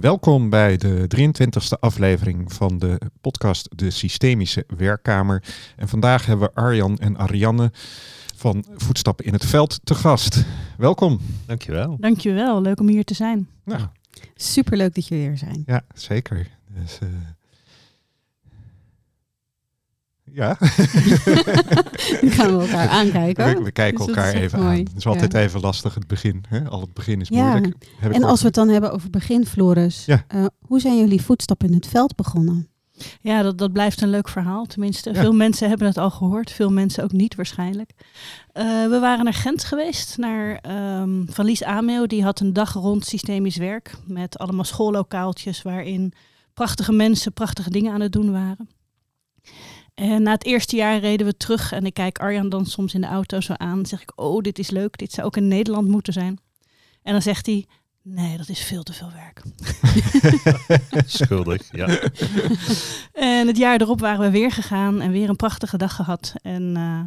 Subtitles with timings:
[0.00, 5.42] Welkom bij de 23e aflevering van de podcast De Systemische Werkkamer.
[5.76, 7.70] En vandaag hebben we Arjan en Ariane
[8.36, 10.44] van Voetstappen in het Veld te gast.
[10.76, 11.20] Welkom.
[11.46, 11.96] Dankjewel.
[12.00, 13.48] Dankjewel, leuk om hier te zijn.
[13.64, 13.82] Nou,
[14.34, 15.62] Superleuk dat jullie er zijn.
[15.66, 16.48] ja, zeker.
[16.80, 17.08] Dus, eh,
[20.32, 20.56] Ja,
[22.22, 23.62] Nu gaan we elkaar aankijken.
[23.62, 24.78] we, kijken Dus elkaar even mooi.
[24.78, 24.84] aan.
[24.84, 25.38] Het is altijd Ja.
[25.40, 26.44] even lastig het begin.
[26.48, 26.68] Hè?
[26.68, 27.50] Al het begin is Ja.
[27.50, 27.76] moeilijk.
[27.98, 30.04] Heb ik En als we het dan hebben over begin, Floris.
[30.04, 30.24] Ja.
[30.28, 32.68] eh, hoe zijn jullie voetstappen in het veld begonnen?
[33.20, 34.66] Ja, dat, dat blijft een leuk verhaal.
[34.66, 35.20] Tenminste, Ja.
[35.20, 36.50] veel mensen hebben het al gehoord.
[36.50, 37.90] Veel mensen ook niet waarschijnlijk.
[38.52, 42.06] Eh, we waren naar Gent geweest, naar ehm, Van Lies Ameo.
[42.06, 43.94] Die had een dag rond systemisch werk.
[44.06, 46.12] Met allemaal schoollokaaltjes waarin
[46.54, 48.68] prachtige mensen prachtige dingen aan het doen waren.
[49.98, 51.72] En na het eerste jaar reden we terug.
[51.72, 53.74] En ik kijk Arjan dan soms in de auto zo aan.
[53.76, 54.98] Dan zeg ik, oh, dit is leuk.
[54.98, 56.38] Dit zou ook in Nederland moeten zijn.
[57.02, 57.66] En dan zegt hij,
[58.02, 59.42] nee, dat is veel te veel werk.
[61.06, 61.86] Schuldig, ja.
[63.12, 66.34] En het jaar erop waren we weer gegaan en weer een prachtige dag gehad.
[66.42, 67.00] En eh,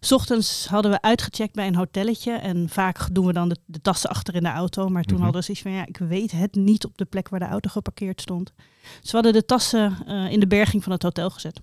[0.00, 2.32] s ochtends hadden we uitgecheckt bij een hotelletje.
[2.32, 4.88] En vaak doen we dan de, de tassen achter in de auto.
[4.88, 5.22] Maar toen Mhm.
[5.24, 7.70] hadden we zoiets van, ja, ik weet het niet op de plek waar de auto
[7.70, 8.52] geparkeerd stond.
[9.00, 11.60] Dus we hadden de tassen eh, in de berging van het hotel gezet.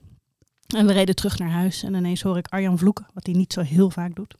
[0.75, 1.83] En we reden terug naar huis.
[1.83, 4.35] En ineens hoor ik Arjan vloeken, wat hij niet zo heel vaak doet.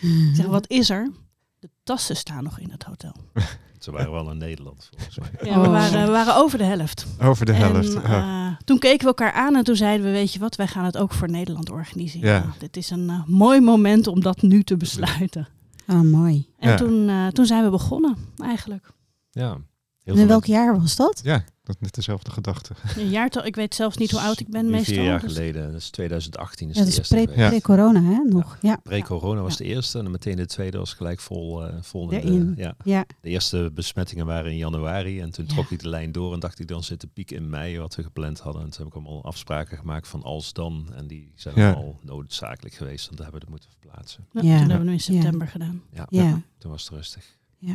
[0.00, 1.10] Ik zeg, wat is er?
[1.58, 3.14] De tassen staan nog in het hotel.
[3.78, 5.50] Ze waren wel in Nederland, volgens mij.
[5.50, 5.72] Ja, we, Oh.
[5.72, 7.06] waren, we waren over de helft.
[7.20, 7.94] Over de helft.
[7.94, 8.48] En, ja.
[8.50, 10.84] eh, toen keken we elkaar aan en toen zeiden we, weet je wat, wij gaan
[10.84, 12.28] het ook voor Nederland organiseren.
[12.28, 12.38] Ja.
[12.38, 15.48] Nou, dit is een eh, mooi moment om dat nu te besluiten.
[15.86, 16.48] Ah, mooi.
[16.58, 16.76] En Ja.
[16.76, 18.86] toen, eh, toen zijn we begonnen, eigenlijk.
[19.30, 19.56] Ja.
[20.04, 21.20] Heel En in welk jaar was dat?
[21.24, 22.74] ja, dat is net dezelfde gedachte.
[22.96, 24.94] Een jaartal, ik weet zelfs niet hoe oud ik ben Nu meestal.
[24.94, 27.40] Vier jaar dus- geleden, dat is 2018 is Ja, dat de is eerste pre- geweest.
[27.40, 27.48] Ja.
[27.48, 28.18] pre-corona, hè?
[28.28, 28.58] Nog.
[28.60, 28.76] Ja.
[28.82, 31.66] Pre-corona was de eerste en dan meteen de tweede was gelijk vol.
[31.66, 32.74] eh vol in de, ja.
[32.84, 33.04] Ja.
[33.20, 35.52] de eerste besmettingen waren in januari en toen Ja.
[35.54, 37.94] trok ik de lijn door en dacht ik dan zit de piek in mei wat
[37.94, 38.62] we gepland hadden.
[38.62, 41.72] En toen heb ik allemaal afspraken gemaakt van als dan en die zijn Ja.
[41.72, 44.26] allemaal noodzakelijk geweest, want dat hebben we het moeten verplaatsen.
[44.32, 44.48] Ja, Ja.
[44.48, 45.82] Toen hebben we hem in september gedaan.
[45.92, 46.40] Ja, Ja.
[46.58, 47.36] toen was het rustig.
[47.60, 47.70] Dus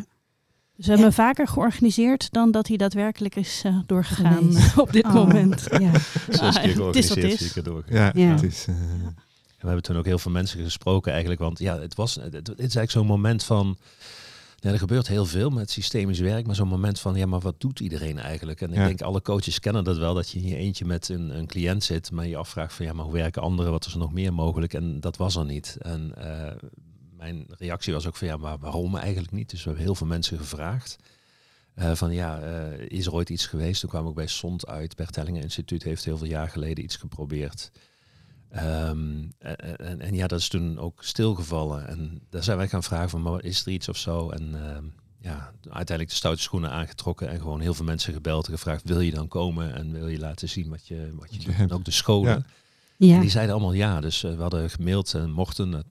[0.86, 4.50] we hebben vaker georganiseerd dan dat hij daadwerkelijk is eh, doorgegaan
[4.84, 5.68] op dit Oh, moment.
[5.80, 5.92] Ja.
[6.30, 7.52] Zes keer is wat georganiseerd, het is.
[7.54, 7.84] keer.
[7.90, 8.28] Ja, Ja.
[8.32, 8.66] het is...
[8.68, 11.42] eh, En we hebben toen ook heel veel mensen gesproken eigenlijk.
[11.42, 13.78] Want ja, het, was, het, het is eigenlijk zo'n moment van...
[14.62, 16.46] Ja, er gebeurt heel veel met systemisch werk.
[16.46, 18.62] Maar zo'n moment van, ja, maar wat doet iedereen eigenlijk?
[18.62, 18.86] En ik Ja.
[18.86, 20.14] denk, alle coaches kennen dat wel.
[20.14, 22.12] Dat je in je eentje met een, een cliënt zit.
[22.12, 23.72] Maar je afvraagt van, ja, maar hoe werken anderen?
[23.72, 24.74] Wat is er nog meer mogelijk?
[24.74, 25.78] En dat was er niet.
[25.82, 26.52] En eh,
[27.20, 29.50] mijn reactie was ook van, ja, maar waarom eigenlijk niet?
[29.50, 30.98] Dus we hebben heel veel mensen gevraagd.
[31.74, 33.82] Eh, van ja, eh, is er ooit iets geweest?
[33.82, 34.96] Toen kwam ik bij SOND uit.
[34.96, 37.72] Bert Hellinger Instituut heeft heel veel jaar geleden iets geprobeerd.
[38.50, 41.88] Ehm, en, en, en ja, dat is toen ook stilgevallen.
[41.88, 44.30] En daar zijn wij gaan vragen van, maar is er iets of zo?
[44.30, 44.84] En ehm,
[45.22, 49.00] ja, uiteindelijk de stoute schoenen aangetrokken en gewoon heel veel mensen gebeld en gevraagd, wil
[49.00, 51.56] je dan komen en wil je laten zien wat je, wat je je doet?
[51.56, 52.30] En ook de scholen.
[52.30, 52.46] Ja.
[52.98, 53.20] En Ja.
[53.20, 54.02] die zeiden allemaal ja.
[54.02, 55.84] Dus eh, we hadden gemaild en mochten.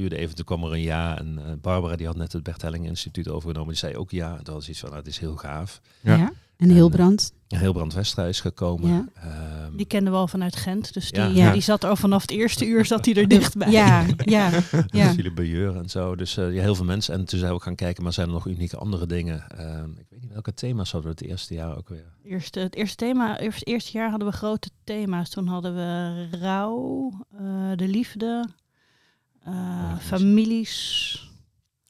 [0.00, 1.18] Het duurde even, toen kwam er een ja.
[1.18, 3.68] En eh, Barbara die had net het Bert Helling Instituut overgenomen.
[3.68, 4.30] Die zei ook ja.
[4.36, 5.80] En dat was iets van, nou, het is heel gaaf.
[6.00, 6.16] Ja.
[6.16, 6.32] Ja.
[6.56, 7.32] En Hilbrand.
[7.48, 8.90] Hilbrand Westra is gekomen.
[8.90, 9.04] Ja.
[9.14, 10.92] Ehm, Die kenden we al vanuit Gent.
[10.94, 11.52] Dus die, Ja.
[11.52, 13.70] die zat er al vanaf het eerste uur zat hij er dichtbij.
[13.70, 14.50] Ja, ja,
[14.86, 15.12] ja.
[15.12, 16.16] Philippe Bejeur en zo.
[16.16, 17.14] Dus eh, ja, heel veel mensen.
[17.14, 19.44] En toen zijn we ook gaan kijken, maar zijn er nog unieke andere dingen?
[19.56, 22.12] Ehm, ik weet niet welke thema's hadden we het eerste jaar ook weer.
[22.24, 25.30] Eerste, het eerste thema, eerst, eerste jaar hadden we grote thema's.
[25.30, 27.42] Toen hadden we rouw, eh,
[27.76, 28.48] de liefde,
[29.44, 31.30] eh, families,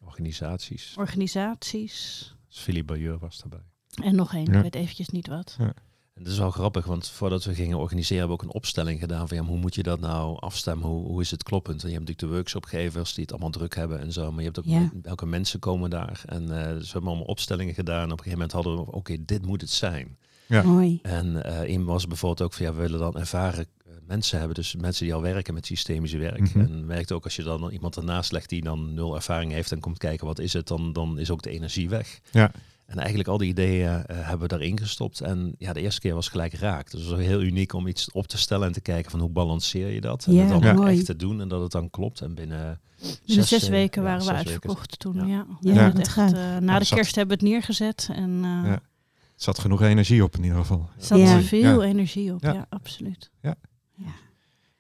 [0.05, 0.95] Organisaties.
[0.99, 2.35] organisaties.
[2.49, 3.67] Dus Philippe Bejeur was daarbij.
[4.05, 4.57] En nog één, Ja.
[4.57, 5.57] ik weet eventjes niet wat.
[5.59, 9.01] En dat is wel grappig, want voordat we gingen organiseren hebben we ook een opstelling
[9.01, 10.89] gedaan van ja, hoe moet je dat nou afstemmen?
[10.89, 11.83] Hoe, hoe is het kloppend?
[11.83, 14.45] En je hebt natuurlijk de workshopgevers die het allemaal druk hebben en zo, maar je
[14.45, 14.91] hebt ook Ja.
[15.03, 16.23] welke mensen komen daar.
[16.27, 18.05] En eh, dus we hebben allemaal opstellingen gedaan.
[18.05, 20.19] Op een gegeven moment hadden we, oké, dit moet het zijn.
[20.47, 20.63] Ja.
[20.63, 20.99] Mooi.
[21.03, 23.67] En eh in was bijvoorbeeld ook van ja, we willen dan ervaren
[24.11, 26.41] mensen hebben, dus mensen die al werken met systemische werk.
[26.55, 26.61] Mhm.
[26.61, 29.81] En werkt ook als je dan iemand ernaast legt die dan nul ervaring heeft en
[29.81, 32.21] komt kijken wat is het, dan, dan is ook de energie weg.
[32.31, 32.51] Ja.
[32.87, 35.21] En eigenlijk al die ideeën eh, hebben we daarin gestopt.
[35.21, 36.91] En ja, de eerste keer was gelijk raak.
[36.91, 39.31] Dus het was heel uniek om iets op te stellen en te kijken van hoe
[39.31, 40.25] balanceer je dat.
[40.27, 40.71] En Ja, het dan Ja.
[40.71, 40.97] ook mooi.
[40.97, 42.21] echt te doen en dat het dan klopt.
[42.21, 42.81] En binnen
[43.27, 45.15] Binnen zes, weken ja, waren we zes uitverkocht toen.
[45.29, 45.47] Ja.
[45.61, 46.25] Ja, Ja, echt, eh,
[46.59, 48.09] na Ja, de kerst hebben we het neergezet.
[48.13, 48.73] En eh Ja.
[48.73, 50.89] Er zat genoeg energie op in ieder geval.
[50.99, 51.41] er zat Ja.
[51.41, 51.89] veel Ja.
[51.89, 52.43] energie op.
[52.43, 52.53] Ja.
[52.53, 53.31] Ja, absoluut.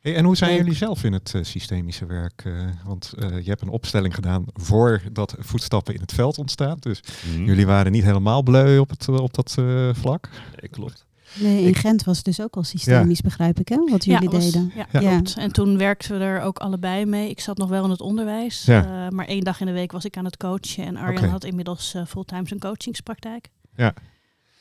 [0.00, 2.42] Hey, en hoe zijn jullie zelf in het eh, systemische werk?
[2.44, 2.52] Eh,
[2.84, 6.82] want eh, je hebt een opstelling gedaan voordat voetstappen in het veld ontstaat.
[6.82, 7.44] Dus Mhm.
[7.44, 10.28] jullie waren niet helemaal bleu op, het, op dat eh, vlak.
[10.56, 11.06] Eh, klopt.
[11.34, 13.76] Nee, in Ik- Gent was het dus ook al systemisch, begrijp ik, hè?
[13.90, 14.72] Wat jullie was- deden.
[14.74, 15.10] Ja, Ja.
[15.10, 15.36] klopt.
[15.36, 17.30] En toen werkten we er ook allebei mee.
[17.30, 18.64] Ik zat nog wel in het onderwijs.
[18.64, 18.84] Ja.
[19.04, 20.84] eh, maar één dag in de week was ik aan het coachen.
[20.84, 23.48] En Arjan had inmiddels fulltime zijn coachingspraktijk.
[23.76, 23.94] Ja.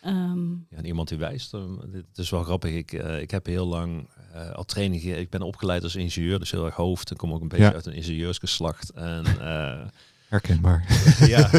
[0.02, 1.52] Eh, Ehm, Ja, en iemand die wijst.
[1.92, 2.72] dit is wel grappig.
[2.74, 6.52] Ik, eh, ik heb heel lang eh, al training Ik ben opgeleid als ingenieur, dus
[6.52, 7.12] heel erg hoofd.
[7.12, 7.74] Ik kom ook een beetje Ja.
[7.74, 8.90] uit een ingenieursgeslacht.
[8.92, 9.88] En eh,
[10.30, 10.86] Herkenbaar.
[11.28, 11.50] ja,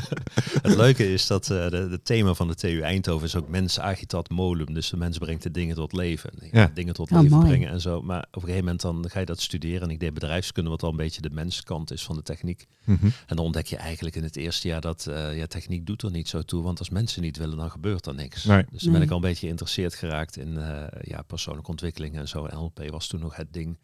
[0.66, 3.80] het leuke is dat eh de, de thema van de TU Eindhoven is ook mens
[3.80, 4.74] agitat molum.
[4.74, 6.30] Dus de mens brengt de dingen tot leven.
[6.52, 6.70] Ja.
[6.74, 7.48] Dingen tot Oh, leven mooi.
[7.48, 8.02] brengen en zo.
[8.02, 9.82] Maar op een gegeven moment dan ga je dat studeren.
[9.82, 12.66] En ik deed bedrijfskunde, wat al een beetje de menskant is van de techniek.
[12.84, 13.04] Mhm.
[13.06, 16.10] En dan ontdek je eigenlijk in het eerste jaar dat eh, ja, techniek doet er
[16.10, 16.62] niet zo toe.
[16.62, 18.44] Want als mensen niet willen, dan gebeurt er niks.
[18.44, 18.64] Nee.
[18.70, 22.28] Dus toen ben ik al een beetje geïnteresseerd geraakt in eh, ja, persoonlijke ontwikkeling en
[22.28, 22.46] zo.
[22.46, 23.78] NLP was toen nog het ding.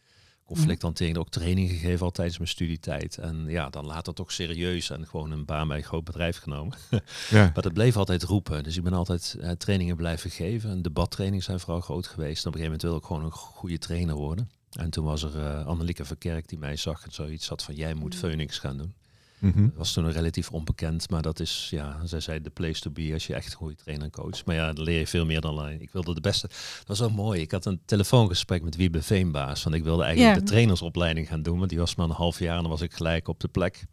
[0.44, 3.18] Conflicthantering, ook training gegeven al tijdens mijn studietijd.
[3.18, 6.76] En ja, dan later toch serieus en gewoon een baan bij een groot bedrijf genomen.
[7.30, 7.50] Ja.
[7.54, 8.62] Maar dat bleef altijd roepen.
[8.62, 10.70] Dus ik ben altijd eh, trainingen blijven geven.
[10.70, 12.44] En debattrainingen zijn vooral groot geweest.
[12.44, 14.50] En op een gegeven moment wilde ik gewoon een goede trainer worden.
[14.72, 17.94] En toen was er eh Annelieke Verkerk die mij zag en zoiets had van jij
[17.94, 18.94] moet Phoenix gaan doen.
[19.42, 19.62] Mhm.
[19.62, 23.10] Dat was toen relatief onbekend, maar dat is, ja, zij zei de place to be
[23.12, 24.44] als je echt een goede trainer en coach.
[24.44, 25.80] Maar ja, dan leer je veel meer dan alleen.
[25.80, 26.48] Ik wilde de beste.
[26.78, 27.40] Dat was ook mooi.
[27.40, 30.40] Ik had een telefoongesprek met Wiebe Veenbaas, want ik wilde eigenlijk Ja.
[30.40, 32.92] de trainersopleiding gaan doen, want die was maar een half jaar en dan was ik
[32.92, 33.84] gelijk op de plek.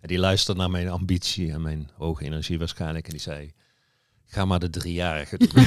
[0.00, 3.50] En die luisterde naar mijn ambitie en mijn hoge energie waarschijnlijk en die zei,
[4.36, 5.48] ga maar de driejarige doen.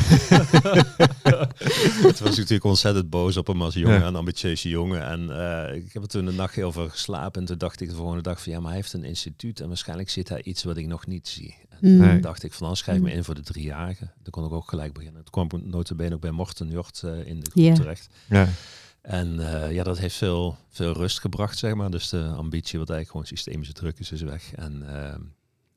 [2.02, 4.08] Toen was ik natuurlijk ontzettend boos op hem als jongen, Ja.
[4.08, 5.04] een ambitieuze jongen.
[5.06, 5.30] En
[5.70, 7.42] eh, ik heb er toen een nachtje over geslapen.
[7.42, 9.60] En toen dacht ik de volgende dag van ja, maar hij heeft een instituut.
[9.60, 11.56] En waarschijnlijk zit daar iets wat ik nog niet zie.
[11.70, 11.98] En Mm.
[11.98, 12.10] Nee.
[12.12, 14.12] toen dacht ik van dan schrijf ik me in voor de driejarigen.
[14.24, 15.24] Dan kon ik ook gelijk beginnen.
[15.24, 17.74] Toen kwam ik notabene ook bij Morten Jort eh, in de groep Ja.
[17.74, 18.10] terecht.
[18.30, 18.48] Ja.
[19.02, 21.92] En eh, ja, dat heeft veel, veel rust gebracht, zeg maar.
[21.92, 24.54] Dus de ambitie, wat eigenlijk gewoon systemische druk is, is weg.
[24.56, 25.20] En ehm,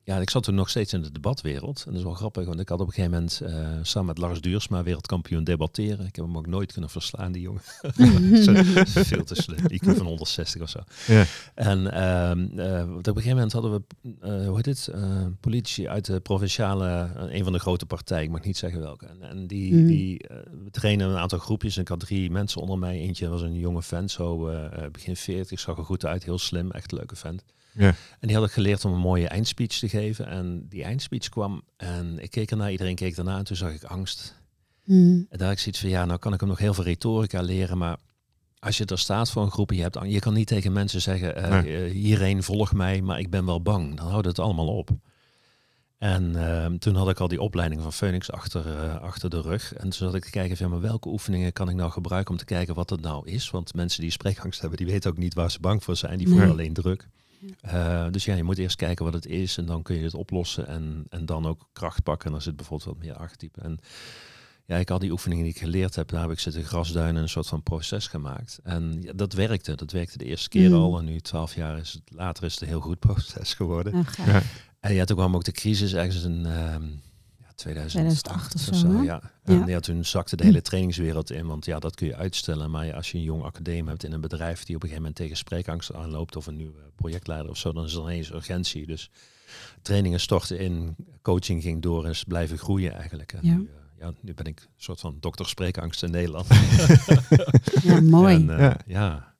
[0.05, 1.77] ja, ik zat toen nog steeds in de debatwereld.
[1.79, 4.17] En dat is wel grappig, want ik had op een gegeven moment eh, samen met
[4.17, 6.05] Lars Duursma wereldkampioen debatteren.
[6.05, 7.61] Ik heb hem ook nooit kunnen verslaan, die jongen.
[8.43, 8.53] Zo-
[9.03, 9.57] Veel te slim.
[9.71, 10.79] IQ van 160 of zo.
[11.07, 11.25] Ja.
[11.55, 13.81] En ehm, eh, op een gegeven moment hadden we,
[14.21, 18.29] eh, hoe heet het, eh, politici uit de provinciale, een van de grote partijen, ik
[18.31, 19.05] mag niet zeggen welke.
[19.05, 19.85] En, en die, Mhm.
[19.87, 22.99] die eh, we trainen een aantal groepjes en ik had drie mensen onder mij.
[22.99, 26.39] Eentje was een jonge vent, zo eh, eh, begin 40, zag er goed uit, heel
[26.39, 27.43] slim, echt een leuke vent.
[27.73, 27.93] Ja.
[28.19, 30.27] En die had ik geleerd om een mooie eindspeech te geven.
[30.27, 33.83] En die eindspeech kwam en ik keek ernaar, iedereen keek ernaar en toen zag ik
[33.83, 34.41] angst.
[34.85, 35.25] Mm.
[35.29, 37.41] En daar had ik zoiets van, ja, nou kan ik hem nog heel veel retorica
[37.41, 37.97] leren, maar
[38.59, 41.01] als je er staat voor een groep en je hebt, je kan niet tegen mensen
[41.01, 41.85] zeggen, eh, Nee.
[41.85, 43.97] eh, hierheen volg mij, maar ik ben wel bang.
[43.97, 44.89] Dan houdt het allemaal op.
[45.97, 49.73] En ehm, toen had ik al die opleiding van Phoenix achter, eh, achter de rug.
[49.73, 52.31] En toen zat ik te kijken van, ja, maar welke oefeningen kan ik nou gebruiken
[52.31, 53.49] om te kijken wat het nou is?
[53.49, 56.17] Want mensen die spreekangst hebben, die weten ook niet waar ze bang voor zijn.
[56.17, 56.53] Die voelen Nee.
[56.53, 57.07] alleen druk.
[57.61, 60.13] Eh, dus ja, je moet eerst kijken wat het is en dan kun je het
[60.13, 62.25] oplossen en, en dan ook kracht pakken.
[62.25, 63.61] En dan zit bijvoorbeeld wat meer archetype.
[63.61, 63.79] En
[64.65, 67.21] ja, ik al die oefeningen die ik geleerd heb, daar heb ik zitten grasduinen en
[67.21, 68.59] een soort van proces gemaakt.
[68.63, 69.75] En ja, dat werkte.
[69.75, 70.75] Dat werkte de eerste keer Mm.
[70.75, 70.99] al.
[70.99, 74.05] En nu, twaalf jaar is het, later, is het een heel goed proces geworden.
[74.25, 74.41] Ja.
[74.79, 77.12] En ja, toen kwam ook de crisis ergens in ehm ja,
[77.63, 79.21] 2008, 2008 of zo, ja.
[79.43, 79.67] En Ja.
[79.67, 81.45] ja, toen zakte de hele trainingswereld in.
[81.47, 82.71] Want ja, dat kun je uitstellen.
[82.71, 84.95] Maar ja, als je een jong academie hebt in een bedrijf die op een gegeven
[84.95, 88.85] moment tegen spreekangst aanloopt of een nieuwe projectleider of zo, dan is er ineens urgentie.
[88.87, 89.09] Dus
[89.81, 93.33] trainingen stortten in, coaching ging door en is blijven groeien eigenlijk.
[93.33, 93.55] En Ja.
[93.55, 96.47] Nu, eh, ja, nu ben ik een soort van dokter spreekangst in Nederland.
[97.83, 98.35] Ja, mooi.
[98.47, 99.32] En, eh, Ja.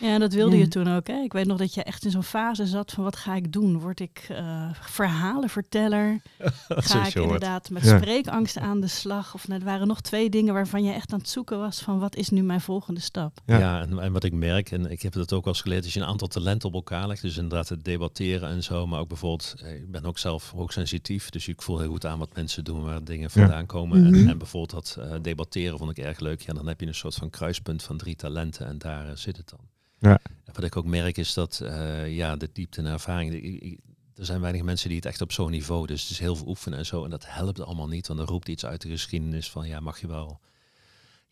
[0.00, 0.18] Ja.
[0.18, 0.62] Dat wilde Ja.
[0.62, 1.06] je toen ook.
[1.06, 1.14] Hè?
[1.22, 3.78] Ik weet nog dat je echt in zo'n fase zat van wat ga ik doen?
[3.78, 6.20] Word ik eh verhalenverteller?
[6.68, 7.98] Ga ik inderdaad met Ja.
[7.98, 9.34] spreekangst aan de slag?
[9.34, 11.98] Of nou, er waren nog twee dingen waarvan je echt aan het zoeken was van
[11.98, 13.38] wat is nu mijn volgende stap?
[13.46, 13.58] Ja.
[13.58, 15.94] Ja, en, en wat ik merk, en ik heb dat ook wel eens geleerd, als
[15.94, 19.08] je een aantal talenten op elkaar legt, dus inderdaad het debatteren en zo, maar ook
[19.08, 22.64] bijvoorbeeld, eh, ik ben ook zelf hoogsensitief, dus ik voel heel goed aan wat mensen
[22.64, 23.98] doen, waar dingen vandaan komen.
[24.04, 24.14] Mhm.
[24.14, 26.40] En, en bijvoorbeeld dat eh, debatteren vond ik erg leuk.
[26.40, 29.48] Ja, dan heb je een soort van kruispunt van drie talenten en daar zit het
[29.48, 29.60] dan.
[30.00, 30.18] Ja.
[30.52, 33.78] Wat ik ook merk is dat, eh, ja, de diepte en ervaring, de- ik- ik-
[34.14, 36.46] er zijn weinig mensen die het echt op zo'n niveau, dus het is heel veel
[36.48, 39.50] oefenen en zo, en dat helpt allemaal niet, want dan roept iets uit de geschiedenis
[39.50, 40.40] van, ja, mag je wel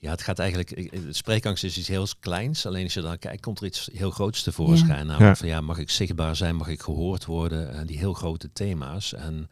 [0.01, 0.91] ja, het gaat eigenlijk.
[1.11, 2.67] Spreekangst is iets heel kleins.
[2.67, 5.07] Alleen als je dan kijkt, komt er iets heel groots tevoorschijn.
[5.07, 5.35] Namelijk Ja.
[5.37, 7.71] van ja, mag ik zichtbaar zijn, mag ik gehoord worden?
[7.73, 9.13] En die heel grote thema's.
[9.15, 9.49] En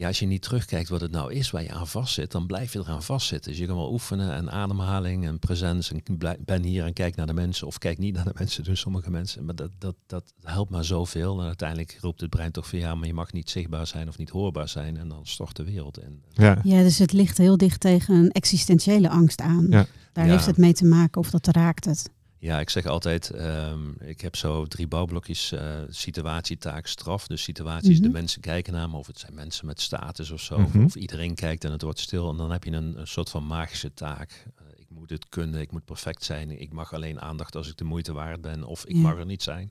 [0.00, 2.72] ja, als je niet terugkijkt wat het nou is waar je aan vastzit, dan blijf
[2.72, 3.50] je eraan vastzitten.
[3.50, 5.94] Dus je kan wel oefenen en ademhaling en presence.
[6.04, 7.66] En ben hier en kijk naar de mensen.
[7.66, 9.44] Of kijk niet naar de mensen, doen sommige mensen.
[9.44, 11.40] Maar dat, dat, dat helpt maar zoveel.
[11.40, 14.18] En uiteindelijk roept het brein toch van ja, maar je mag niet zichtbaar zijn of
[14.18, 14.96] niet hoorbaar zijn.
[14.96, 16.22] En dan stort de wereld in.
[16.32, 16.58] Ja.
[16.62, 19.66] Ja, dus het ligt heel dicht tegen een existentiële angst aan.
[19.70, 19.86] Ja.
[20.12, 20.32] Daar Ja.
[20.32, 22.10] heeft het mee te maken of dat raakt het.
[22.42, 27.26] Ja, ik zeg altijd, ehm, ik heb zo drie bouwblokjes, eh, situatie, taak, straf.
[27.26, 28.12] Dus situatie is de Mhm.
[28.12, 30.58] mensen kijken naar me, of het zijn mensen met status of zo.
[30.58, 30.78] Mhm.
[30.78, 32.30] of, of iedereen kijkt en het wordt stil.
[32.30, 34.44] En dan heb je een, een soort van magische taak.
[34.56, 36.60] Eh, ik moet het kunnen, ik moet perfect zijn.
[36.60, 39.00] Ik mag alleen aandacht als ik de moeite waard ben, of ik Ja.
[39.00, 39.70] mag er niet zijn.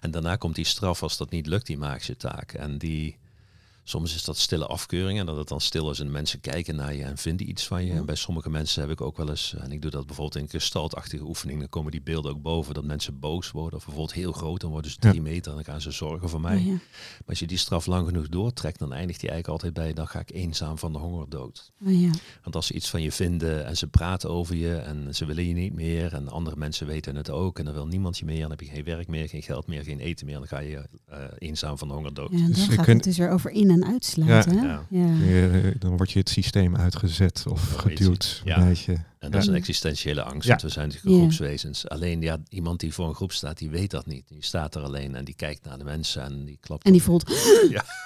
[0.00, 2.52] En daarna komt die straf als dat niet lukt, die magische taak.
[2.52, 3.18] En die
[3.88, 6.94] Soms is dat stille afkeuring en dat het dan stil is en mensen kijken naar
[6.94, 7.92] je en vinden iets van je.
[7.92, 10.48] En bij sommige mensen heb ik ook wel eens, en ik doe dat bijvoorbeeld in
[10.50, 13.78] gestaltachtige oefeningen, dan komen die beelden ook boven dat mensen boos worden.
[13.78, 16.40] Of bijvoorbeeld heel groot, dan worden ze drie meter en dan gaan ze zorgen voor
[16.40, 16.58] mij.
[16.58, 16.70] Ja.
[16.70, 16.80] Maar
[17.26, 20.18] als je die straf lang genoeg doortrekt, dan eindigt die eigenlijk altijd bij, dan ga
[20.20, 21.70] ik eenzaam van de honger dood.
[21.86, 22.10] Oh, ja.
[22.42, 25.46] Want als ze iets van je vinden en ze praten over je en ze willen
[25.48, 28.40] je niet meer en andere mensen weten het ook en dan wil niemand je meer,
[28.40, 30.84] dan heb je geen werk meer, geen geld meer, geen eten meer, dan ga je
[31.06, 32.30] eh, eenzaam van de honger dood.
[32.30, 34.54] Ja, dan Dus gaat kunt- het dus weer over in- en uitsluiten.
[34.54, 34.60] Ja.
[34.60, 34.66] hè?
[34.66, 34.82] Ja.
[34.88, 35.24] Ja.
[35.24, 38.04] Je- dan word je het systeem uitgezet of Ja, weet je.
[38.04, 38.42] geduwd.
[38.44, 38.58] Ja.
[38.58, 38.92] Een beetje.
[39.18, 39.58] En dat is een Ja.
[39.58, 40.48] existentiële angst, Ja.
[40.50, 41.20] want we zijn natuurlijk Ja.
[41.20, 41.88] groepswezens.
[41.88, 44.28] Alleen ja, iemand die voor een groep staat, die weet dat niet.
[44.28, 46.84] Die staat er alleen en die kijkt naar de mensen en die klapt.
[46.84, 47.26] En die voelt,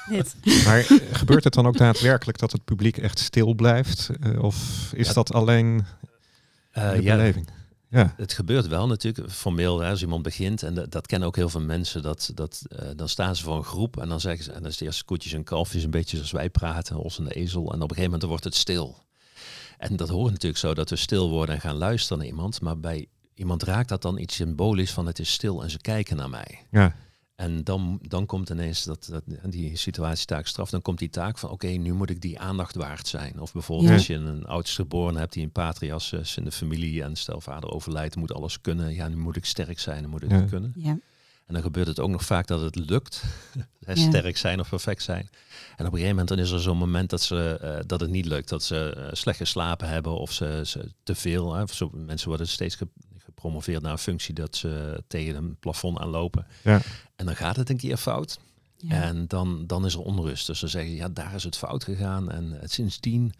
[0.08, 0.34] Dit.
[0.66, 4.10] Maar eh, gebeurt het dan ook daadwerkelijk dat het publiek echt stil blijft?
[4.20, 5.12] Eh, of is Ja.
[5.12, 5.84] dat alleen
[6.70, 7.46] Eh, de ja, beleving?
[7.92, 11.36] Ja, het gebeurt wel natuurlijk formeel hè, als iemand begint en dat, dat kennen ook
[11.36, 14.44] heel veel mensen dat, dat eh, dan staan ze voor een groep en dan zeggen
[14.44, 17.18] ze en dan is het eerst koetjes en kalfjes een beetje zoals wij praten os
[17.18, 18.98] en de ezel en op een gegeven moment wordt het stil.
[19.78, 22.78] En dat hoort natuurlijk zo dat we stil worden en gaan luisteren naar iemand maar
[22.80, 26.30] bij iemand raakt dat dan iets symbolisch van het is stil en ze kijken naar
[26.30, 26.66] mij.
[26.70, 26.94] Ja,
[27.42, 29.22] en dan, dan komt ineens dat, dat,
[29.52, 30.70] die situatie taak straf.
[30.70, 33.40] Dan komt die taak van oké, nu moet ik die aandacht waard zijn.
[33.40, 33.94] Of bijvoorbeeld Ja.
[33.94, 37.40] als je een oudste geboren hebt die een patrias is in de familie en stel
[37.40, 38.94] vader overlijdt, moet alles kunnen.
[38.94, 40.40] Ja, nu moet ik sterk zijn, dan moet ik Ja.
[40.40, 40.72] kunnen.
[40.76, 40.98] ja,
[41.46, 43.22] En dan gebeurt het ook nog vaak dat het lukt.
[43.86, 45.28] Sterk zijn of perfect zijn.
[45.76, 48.10] En op een gegeven moment dan is er zo'n moment dat, ze, eh, dat het
[48.10, 48.48] niet lukt.
[48.48, 51.54] Dat ze eh, slecht geslapen hebben of ze, ze te veel.
[51.54, 51.62] Hè.
[51.62, 52.88] Of Zo, mensen worden steeds ge-
[53.34, 56.46] gepromoveerd naar een functie dat ze tegen een plafond aanlopen.
[56.62, 56.80] Ja.
[57.16, 58.38] En dan gaat het een keer fout.
[58.76, 59.02] ja.
[59.02, 60.46] En dan, dan is er onrust.
[60.46, 62.30] Dus dan zeggen ze, ja, daar is het fout gegaan.
[62.30, 63.32] En het sindsdien,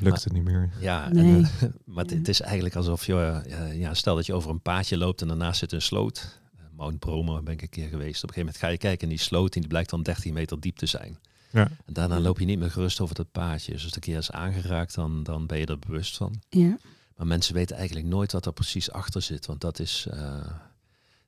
[0.00, 0.70] lukt het niet meer.
[0.80, 1.08] ja.
[1.08, 1.34] Nee.
[1.36, 1.62] En, eh,
[1.94, 2.18] maar het, Ja.
[2.18, 5.28] het is eigenlijk alsof je, eh, ja, stel dat je over een paadje loopt en
[5.28, 6.38] daarnaast zit een sloot.
[6.56, 8.22] Eh, Mount Bromo ben ik een keer geweest.
[8.22, 10.34] Op een gegeven moment ga je kijken en die sloot en die blijkt dan 13
[10.34, 11.18] meter diep te zijn.
[11.50, 11.68] Ja.
[11.86, 13.72] En daarna loop je niet meer gerust over dat paadje.
[13.72, 16.42] Dus als de keer is aangeraakt, dan, dan ben je er bewust van.
[16.48, 16.76] ja.
[17.20, 19.46] Maar mensen weten eigenlijk nooit wat er precies achter zit.
[19.46, 20.46] Want dat is, eh,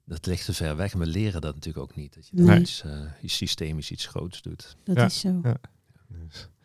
[0.04, 0.92] dat ligt te ver weg.
[0.92, 2.14] We leren dat natuurlijk ook niet.
[2.14, 2.60] Dat je Nee.
[2.60, 4.76] iets, eh, iets systemisch, iets groots doet.
[4.84, 5.04] dat Ja.
[5.04, 5.40] is zo.
[5.42, 5.56] Ja.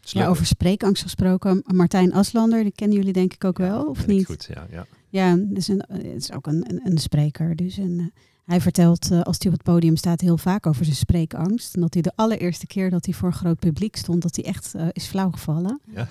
[0.02, 1.64] Dus, Ja, over spreekangst gesproken.
[1.66, 4.26] Martijn Aslander, die kennen jullie denk ik ook wel, of niet?
[4.26, 4.86] Goed, ja, ja.
[5.10, 7.56] Ja, dus een, het is ook een, een, een spreker.
[7.56, 8.06] Dus en, eh,
[8.48, 11.76] hij vertelt eh, als hij op het podium staat heel vaak over zijn spreekangst.
[11.76, 14.46] En dat hij de allereerste keer dat hij voor een groot publiek stond, dat hij
[14.46, 16.08] echt eh, is flauwgevallen Ja.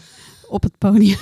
[0.49, 1.19] op het podium.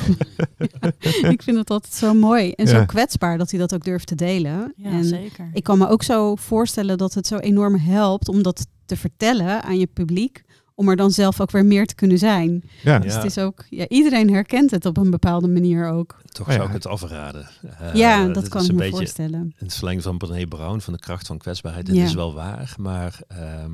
[0.59, 0.93] Ja,
[1.31, 4.15] ik vind het altijd zo mooi en zo kwetsbaar dat hij dat ook durft te
[4.15, 4.73] delen.
[4.77, 5.51] Ja, en zeker.
[5.53, 9.63] ik kan me ook zo voorstellen dat het zo enorm helpt om dat te vertellen
[9.63, 10.45] aan je publiek.
[10.77, 12.63] Om er dan zelf ook weer meer te kunnen zijn.
[12.83, 12.99] ja.
[12.99, 13.17] Dus Ja.
[13.19, 16.21] het is ook, ja, iedereen herkent het op een bepaalde manier ook.
[16.33, 16.53] Toch ja.
[16.53, 17.49] zou ik het afraden.
[17.79, 19.41] Eh, ja, dat is kan een ik me beetje voorstellen.
[19.59, 21.87] in het verlengde van Brené Brown, van de kracht van kwetsbaarheid.
[21.87, 22.05] Het Ja.
[22.05, 23.73] is wel waar, maar ehm,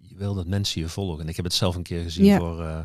[0.00, 1.22] je wil dat mensen je volgen.
[1.22, 2.38] En ik heb het zelf een keer gezien Ja.
[2.38, 2.62] voor...
[2.62, 2.78] eh,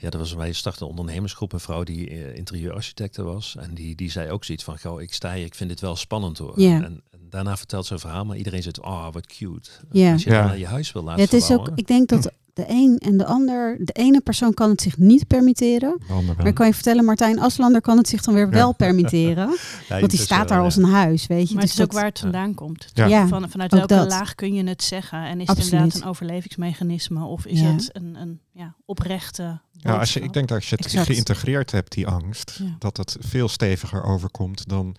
[0.00, 3.56] ja, dat was wij startte een ondernemersgroep, een vrouw die eh, interieurarchitecte was.
[3.58, 5.96] En die, die zei ook zoiets van, goh, ik sta hier, ik vind dit wel
[5.96, 6.56] spannend hoor.
[6.56, 9.70] En daarna vertelt ze een verhaal, maar iedereen zegt, oh, wat cute.
[9.90, 10.12] Ja.
[10.12, 10.38] Als je Ja.
[10.38, 12.98] dan naar je huis wil laten Ja, het is ook, ik denk dat de een
[12.98, 16.00] en de ander, de ene persoon kan het zich niet permitteren.
[16.36, 18.50] Maar ik kan je vertellen, Martijn Aslander kan het zich dan weer Ja.
[18.50, 19.56] wel permitteren.
[19.88, 21.54] Ja, Want die staat daar als een huis, weet je.
[21.54, 22.90] Maar Dus het is ook dat- waar het vandaan komt.
[22.94, 23.06] Ja.
[23.06, 24.08] Ja, Van, vanuit ook welke dat.
[24.08, 25.18] laag kun je het zeggen?
[25.24, 25.72] En is het Absoluut.
[25.72, 27.24] inderdaad een overlevingsmechanisme?
[27.24, 27.72] Of is Ja.
[27.72, 31.06] het een, een ja, oprechte Ja, als je, ik denk dat als je het Exact.
[31.06, 32.76] geïntegreerd hebt, die angst, Ja.
[32.78, 34.96] dat het veel steviger overkomt dan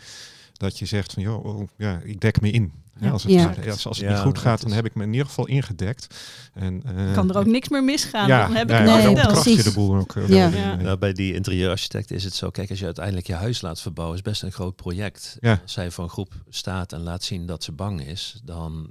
[0.60, 2.72] dat je zegt van, joh, oh, ja, ik dek me in.
[3.00, 3.56] Ja, als het, Ja.
[3.70, 6.16] als, als het Ja, niet goed gaat, dan heb ik me in ieder geval ingedekt.
[6.54, 8.28] En, eh, kan er ook niks meer misgaan.
[8.28, 9.74] ja, dan heb ja, ik Nee, dan je de precies.
[9.74, 10.16] boel ook.
[10.16, 10.75] eh, Ja.
[10.75, 14.18] Nou, bij die interieurarchitect is het zo, kijk, als je uiteindelijk je huis laat verbouwen,
[14.18, 15.38] is best een groot project.
[15.39, 15.60] Ja.
[15.62, 18.88] Als zij voor een groep staat en laat zien dat ze bang is, dan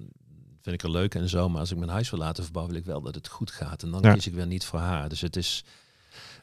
[0.62, 1.48] vind ik er leuk en zo.
[1.48, 3.82] Maar als ik mijn huis wil laten verbouwen, wil ik wel dat het goed gaat.
[3.82, 4.12] En dan Ja.
[4.12, 5.08] kies ik weer niet voor haar.
[5.08, 5.64] Dus het is,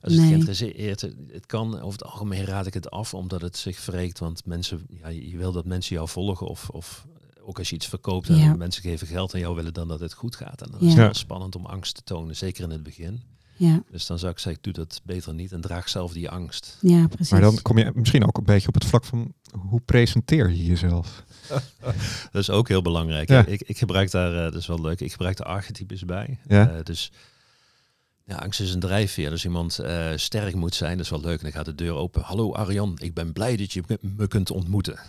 [0.05, 0.21] als Nee.
[0.21, 4.19] het geïnteresseerd, het kan, over het algemeen raad ik het af, omdat het zich wreekt.
[4.19, 7.05] Want mensen, ja, je wil dat mensen jou volgen of, of
[7.41, 8.55] ook als je iets verkoopt en Ja.
[8.55, 10.62] mensen geven geld aan jou, willen dan dat het goed gaat.
[10.62, 10.89] En dan is Ja.
[10.89, 13.21] het wel spannend om angst te tonen, zeker in het begin.
[13.57, 16.77] Ja, Dus dan zou ik zeggen, doe dat beter niet en draag zelf die angst.
[16.81, 17.31] ja, precies.
[17.31, 19.33] Maar dan kom je misschien ook een beetje op het vlak van
[19.69, 21.24] hoe presenteer je jezelf?
[22.31, 23.29] Dat is ook heel belangrijk.
[23.29, 23.45] Ja.
[23.45, 26.39] Ik, ik gebruik daar, eh, dat is wel leuk, ik gebruik de archetypes bij.
[26.47, 26.69] Ja.
[26.69, 27.12] Eh, dus
[28.27, 29.29] ja, angst is een drijfveer.
[29.29, 31.38] Dus iemand eh, sterk moet zijn, dat is wel leuk.
[31.38, 32.22] En dan gaat de deur open.
[32.22, 35.00] Hallo Arjan, ik ben blij dat je me- me kunt ontmoeten.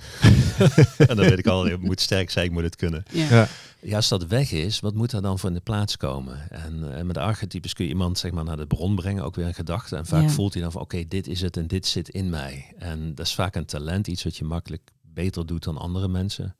[0.98, 3.04] en dan weet ik al, ik moet sterk zijn, ik moet het kunnen.
[3.12, 3.28] ja.
[3.30, 3.48] Ja.
[3.80, 6.50] Ja, als dat weg is, wat moet er dan voor in de plaats komen?
[6.50, 9.34] En, eh, met de archetypes kun je iemand zeg maar, naar de bron brengen, ook
[9.34, 9.96] weer een gedachte.
[9.96, 10.28] En vaak Ja.
[10.28, 12.72] voelt hij dan van, oké, dit is het en dit zit in mij.
[12.78, 16.56] En dat is vaak een talent, iets wat je makkelijk beter doet dan andere mensen.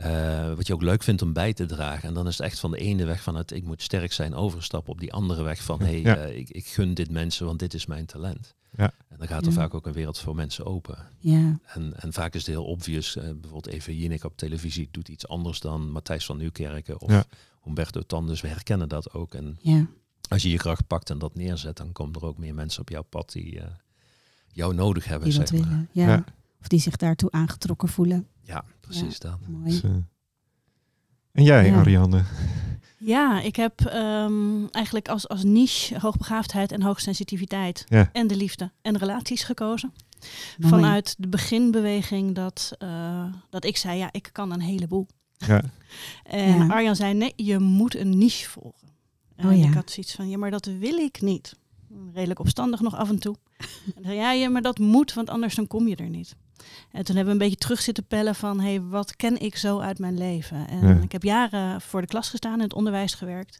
[0.00, 2.08] Eh, wat je ook leuk vindt om bij te dragen.
[2.08, 4.34] En dan is het echt van de ene weg van het ik moet sterk zijn,
[4.34, 6.16] overstappen op die andere weg van hé, hey, Ja.
[6.16, 8.54] eh, ik, ik gun dit mensen, want dit is mijn talent.
[8.76, 8.92] Ja.
[9.08, 9.54] En dan gaat er Ja.
[9.54, 10.98] vaak ook een wereld voor mensen open.
[11.18, 13.16] Ja, En, en vaak is het heel obvious.
[13.16, 17.24] eh, bijvoorbeeld Eva Jinek op televisie doet iets anders dan Matthijs van Nieuwkerken of Ja.
[17.62, 18.26] Humberto Tan.
[18.26, 19.34] Dus we herkennen dat ook.
[19.34, 19.86] En ja.
[20.28, 22.88] als je je kracht pakt en dat neerzet, dan komen er ook meer mensen op
[22.88, 23.66] jouw pad die eh,
[24.52, 25.28] jou nodig hebben.
[25.30, 25.86] Die zeg maar.
[25.92, 26.24] Ja.
[26.60, 28.26] Of die zich daartoe aangetrokken voelen.
[28.42, 29.38] Ja, precies dat.
[29.48, 29.64] Mooi.
[29.64, 29.90] Dus, eh,
[31.32, 31.76] en jij, Ja.
[31.78, 32.22] Ariane?
[32.98, 38.08] Ja, ik heb ehm, eigenlijk als, als niche hoogbegaafdheid en hoogsensitiviteit Ja.
[38.12, 39.92] en de liefde en relaties gekozen.
[40.58, 40.72] Mooi.
[40.74, 45.06] Vanuit de beginbeweging dat, eh, dat ik zei, ja, ik kan een heleboel.
[45.36, 45.62] Ja.
[46.22, 46.66] En Ja.
[46.66, 48.88] Arjan zei, nee, je moet een niche volgen.
[49.36, 49.66] En Oh ja.
[49.66, 51.56] ik had zoiets van, ja, maar dat wil ik niet.
[52.14, 53.36] Redelijk opstandig nog af en toe.
[53.96, 56.36] en zei, ja, ja, maar dat moet, want anders dan kom je er niet.
[56.90, 59.56] En toen hebben we een beetje terug zitten pellen van, hé, hey, wat ken ik
[59.56, 60.68] zo uit mijn leven?
[60.68, 60.94] En Ja.
[61.02, 63.58] ik heb jaren voor de klas gestaan, in het onderwijs gewerkt.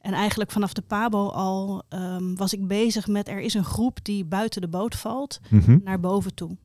[0.00, 3.98] En eigenlijk vanaf de PABO al ehm, was ik bezig met, er is een groep
[4.02, 5.78] die buiten de boot valt Mhm.
[5.84, 6.56] naar boven toe.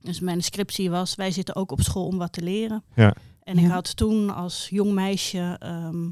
[0.00, 2.84] Dus mijn scriptie was, wij zitten ook op school om wat te leren.
[2.94, 3.14] Ja.
[3.42, 6.10] En ik had toen als jong meisje ehm,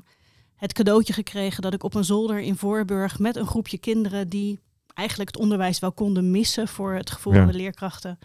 [0.56, 4.58] het cadeautje gekregen dat ik op een zolder in Voorburg met een groepje kinderen die
[4.94, 7.38] eigenlijk het onderwijs wel konden missen voor het gevoel Ja.
[7.42, 8.18] van de leerkrachten,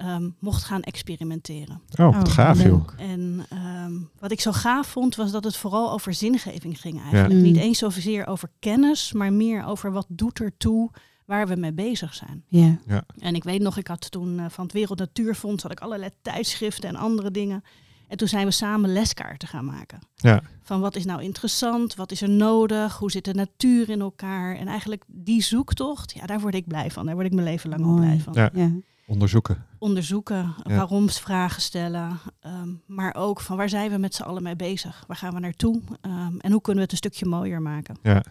[0.00, 1.80] ehm, mocht gaan experimenteren.
[1.98, 2.66] Oh, wat Oh, gaaf leuk.
[2.66, 2.88] joh.
[2.96, 7.32] En ehm, wat ik zo gaaf vond, was dat het vooral over zingeving ging eigenlijk.
[7.32, 7.36] Ja.
[7.40, 7.60] Niet Mm.
[7.62, 10.90] eens zozeer over kennis, maar meer over wat doet er toe
[11.24, 12.44] waar we mee bezig zijn.
[12.48, 12.78] Ja.
[13.18, 16.10] En ik weet nog, ik had toen eh, van het Wereld Natuurfonds had ik allerlei
[16.22, 17.62] tijdschriften en andere dingen.
[18.08, 19.98] En toen zijn we samen leskaarten gaan maken.
[20.14, 20.42] Ja.
[20.62, 24.56] Van wat is nou interessant, wat is er nodig, hoe zit de natuur in elkaar.
[24.56, 27.06] En eigenlijk die zoektocht, ja, daar word ik blij van.
[27.06, 28.00] Daar word ik mijn leven lang al Mooi.
[28.00, 28.32] blij van.
[28.32, 28.50] Ja.
[28.54, 28.70] Ja.
[29.10, 30.54] Onderzoeken, Onderzoeken.
[30.62, 30.76] Ja.
[30.76, 32.18] waaroms vragen stellen.
[32.40, 35.04] ehm, maar ook van waar zijn we met z'n allen mee bezig?
[35.06, 35.80] Waar gaan we naartoe?
[36.00, 37.96] Ehm, en hoe kunnen we het een stukje mooier maken?
[38.02, 38.22] Ja.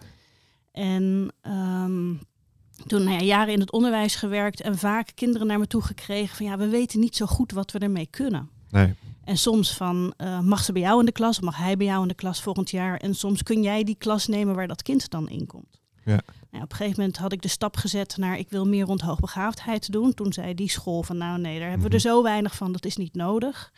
[0.72, 2.14] En ehm,
[2.86, 6.36] toen nou ja, jaren in het onderwijs gewerkt en vaak kinderen naar me toe gekregen
[6.36, 8.48] van ja, we weten niet zo goed wat we ermee kunnen.
[8.70, 8.94] Nee.
[9.24, 12.02] En soms van eh, mag ze bij jou in de klas, mag hij bij jou
[12.02, 12.96] in de klas volgend jaar?
[12.96, 15.80] En soms kun jij die klas nemen waar dat kind dan in komt.
[16.04, 16.20] Ja.
[16.50, 19.00] Nou, op een gegeven moment had ik de stap gezet naar ik wil meer rond
[19.00, 20.14] hoogbegaafdheid doen.
[20.14, 22.08] Toen zei die school van nou nee, daar hebben we er Mhm.
[22.14, 23.72] zo weinig van, dat is niet nodig.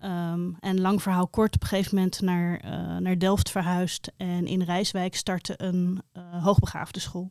[0.00, 4.12] Ehm, en lang verhaal kort, op een gegeven moment naar, eh, naar Delft verhuisd.
[4.16, 7.30] En in Rijswijk startte een eh, hoogbegaafde school.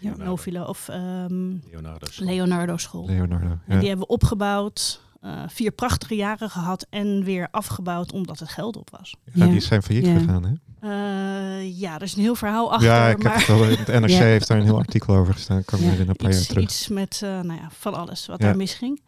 [0.00, 0.16] Ja.
[0.16, 2.06] Novilo of ehm, Leonardo.
[2.18, 3.06] Leonardo school.
[3.06, 3.46] Leonardo.
[3.46, 3.78] En Ja.
[3.78, 8.76] die hebben we opgebouwd, eh, vier prachtige jaren gehad en weer afgebouwd omdat het geld
[8.76, 9.16] op was.
[9.32, 9.50] Ja, Ja.
[9.50, 10.18] die zijn failliet Ja.
[10.18, 10.52] gegaan, hè?
[10.84, 12.88] Eh, ja, er is een heel verhaal achter.
[12.88, 14.18] ja, ik heb het wel, het NRC Ja.
[14.18, 15.64] heeft daar een heel artikel over gestaan.
[15.64, 15.90] Kan ik Ja.
[15.90, 16.64] me herinneren, een paar jaar iets, terug.
[16.64, 18.46] iets met eh, nou ja, van alles wat Ja.
[18.46, 19.02] daar misging.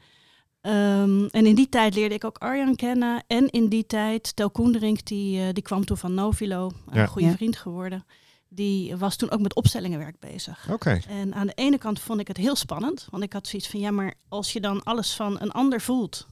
[0.61, 3.25] Ehm, en in die tijd leerde ik ook Arjan kennen.
[3.27, 7.29] En in die tijd, Tel Koenderink, die, eh, die kwam toen van Novilo, een goede
[7.29, 7.35] Ja.
[7.35, 8.05] vriend geworden.
[8.49, 10.69] Die was toen ook met opstellingenwerk bezig.
[10.73, 11.01] Oké.
[11.09, 13.07] En aan de ene kant vond ik het heel spannend.
[13.11, 16.27] Want ik had zoiets van, ja, maar als je dan alles van een ander voelt,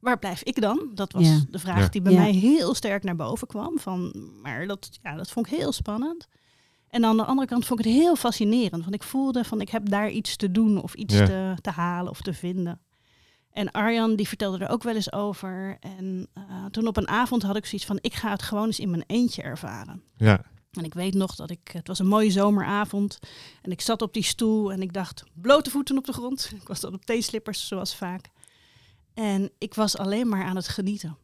[0.00, 0.90] waar blijf ik dan?
[0.94, 1.40] Dat was Ja.
[1.50, 1.88] de vraag Ja.
[1.88, 2.18] die bij Ja.
[2.20, 3.78] mij heel sterk naar boven kwam.
[3.78, 6.26] Van, maar dat, ja, dat vond ik heel spannend.
[6.88, 8.82] En aan de andere kant vond ik het heel fascinerend.
[8.82, 11.26] Want ik voelde van, ik heb daar iets te doen of iets Ja.
[11.26, 12.80] te, te halen of te vinden.
[13.52, 15.76] En Arjan die vertelde er ook wel eens over.
[15.80, 18.80] En eh, toen op een avond had ik zoiets van, ik ga het gewoon eens
[18.80, 20.02] in mijn eentje ervaren.
[20.16, 20.42] Ja.
[20.72, 23.18] En ik weet nog dat ik, het was een mooie zomeravond.
[23.62, 26.50] En ik zat op die stoel en ik dacht, blote voeten op de grond.
[26.60, 28.30] Ik was dan op teenslippers, zoals vaak.
[29.18, 31.16] En ik was alleen maar aan het genieten.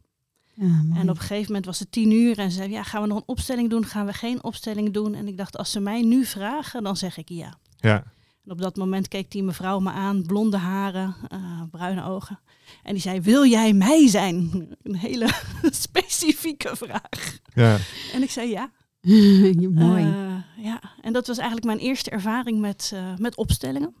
[0.53, 0.99] Ja, mooi.
[0.99, 3.07] En op een gegeven moment was het tien uur en ze zei, ja, gaan we
[3.07, 3.85] nog een opstelling doen?
[3.85, 5.13] Gaan we geen opstelling doen?
[5.15, 7.57] En ik dacht, als ze mij nu vragen, dan zeg ik ja.
[7.77, 8.03] Ja.
[8.45, 12.39] En op dat moment keek die mevrouw me aan, blonde haren, eh, bruine ogen.
[12.83, 14.51] En die zei, wil jij mij zijn?
[14.83, 15.27] Een hele
[15.85, 17.39] specifieke vraag.
[17.53, 17.77] Ja.
[18.13, 18.71] En ik zei ja.
[19.69, 20.03] mooi.
[20.03, 23.95] Eh, ja, en dat was eigenlijk mijn eerste ervaring met, eh, met opstellingen.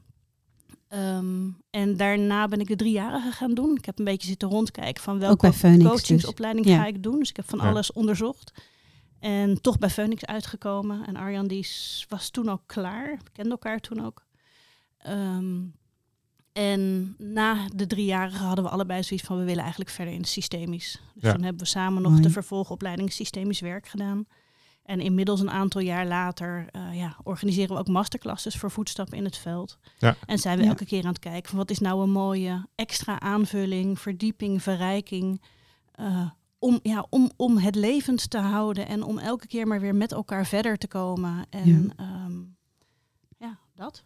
[0.95, 3.75] Ehm, en daarna ben ik de driejarige gaan doen.
[3.75, 5.83] Ik heb een beetje zitten rondkijken van welke dus.
[5.83, 6.77] coachingsopleiding Ja.
[6.77, 7.19] ga ik doen.
[7.19, 7.69] Dus ik heb van Ja.
[7.69, 8.51] alles onderzocht.
[9.19, 11.05] En toch bij Phoenix uitgekomen.
[11.05, 11.67] En Arjan die
[12.09, 13.09] was toen ook klaar.
[13.23, 14.25] We kenden elkaar toen ook.
[14.97, 15.61] Ehm,
[16.53, 19.37] en na de driejarige hadden we allebei zoiets van...
[19.37, 21.01] we willen eigenlijk verder in het systemisch.
[21.13, 21.31] Dus Ja.
[21.33, 22.23] toen hebben we samen nog Mooi.
[22.23, 24.25] de vervolgopleiding systemisch werk gedaan.
[24.85, 29.23] En inmiddels een aantal jaar later eh, ja, organiseren we ook masterclasses voor voetstappen in
[29.23, 29.77] het veld.
[29.97, 30.15] Ja.
[30.25, 30.69] En zijn we Ja.
[30.69, 35.41] elke keer aan het kijken van wat is nou een mooie extra aanvulling, verdieping, verrijking.
[35.91, 39.95] eh, om, ja, om, om het levend te houden en om elke keer maar weer
[39.95, 41.45] met elkaar verder te komen.
[41.49, 42.13] En ja, ja
[43.75, 44.03] dat.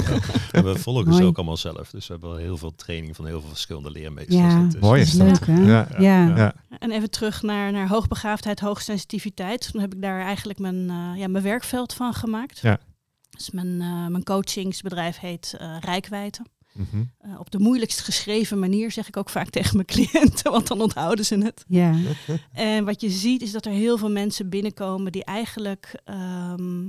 [0.52, 1.24] En we volgen ze Mooi.
[1.24, 1.90] ook allemaal zelf.
[1.90, 4.36] Dus we hebben wel heel veel training van heel veel verschillende leermeesters.
[4.38, 5.46] Ja, is- Mooi dat is dat.
[5.46, 5.56] leuk?
[5.66, 5.88] Ja.
[5.98, 6.26] Ja.
[6.26, 6.36] Ja.
[6.36, 9.72] Ja, en even terug naar, naar hoogbegaafdheid, hoogsensitiviteit.
[9.72, 12.58] Toen heb ik daar eigenlijk mijn, eh, ja, mijn werkveld van gemaakt.
[12.58, 12.78] Ja.
[13.30, 16.38] Dus mijn, eh, mijn coachingsbedrijf heet eh Rijkwijde.
[16.72, 17.04] Mhm.
[17.18, 20.80] Eh, op de moeilijkst geschreven manier zeg ik ook vaak tegen mijn cliënten, want dan
[20.80, 21.64] onthouden ze het.
[21.68, 21.94] Ja,
[22.52, 26.88] En wat je ziet is dat er heel veel mensen binnenkomen die eigenlijk ehm,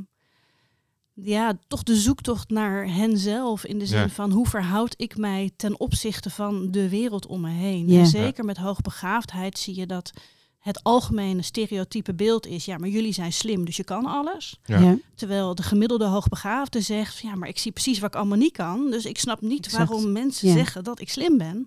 [1.13, 4.09] ja, toch de zoektocht naar henzelf in de zin Ja.
[4.09, 7.87] van hoe verhoud ik mij ten opzichte van de wereld om me heen.
[7.87, 7.99] Ja.
[7.99, 10.11] En zeker met hoogbegaafdheid zie je dat
[10.59, 14.59] het algemene stereotype beeld is, ja, maar jullie zijn slim, dus je kan alles.
[14.65, 14.79] Ja.
[14.79, 14.97] ja.
[15.15, 18.91] Terwijl de gemiddelde hoogbegaafde zegt, ja, maar ik zie precies wat ik allemaal niet kan.
[18.91, 19.89] Dus ik snap niet Exact.
[19.89, 20.53] waarom mensen Ja.
[20.53, 21.65] zeggen dat ik slim ben.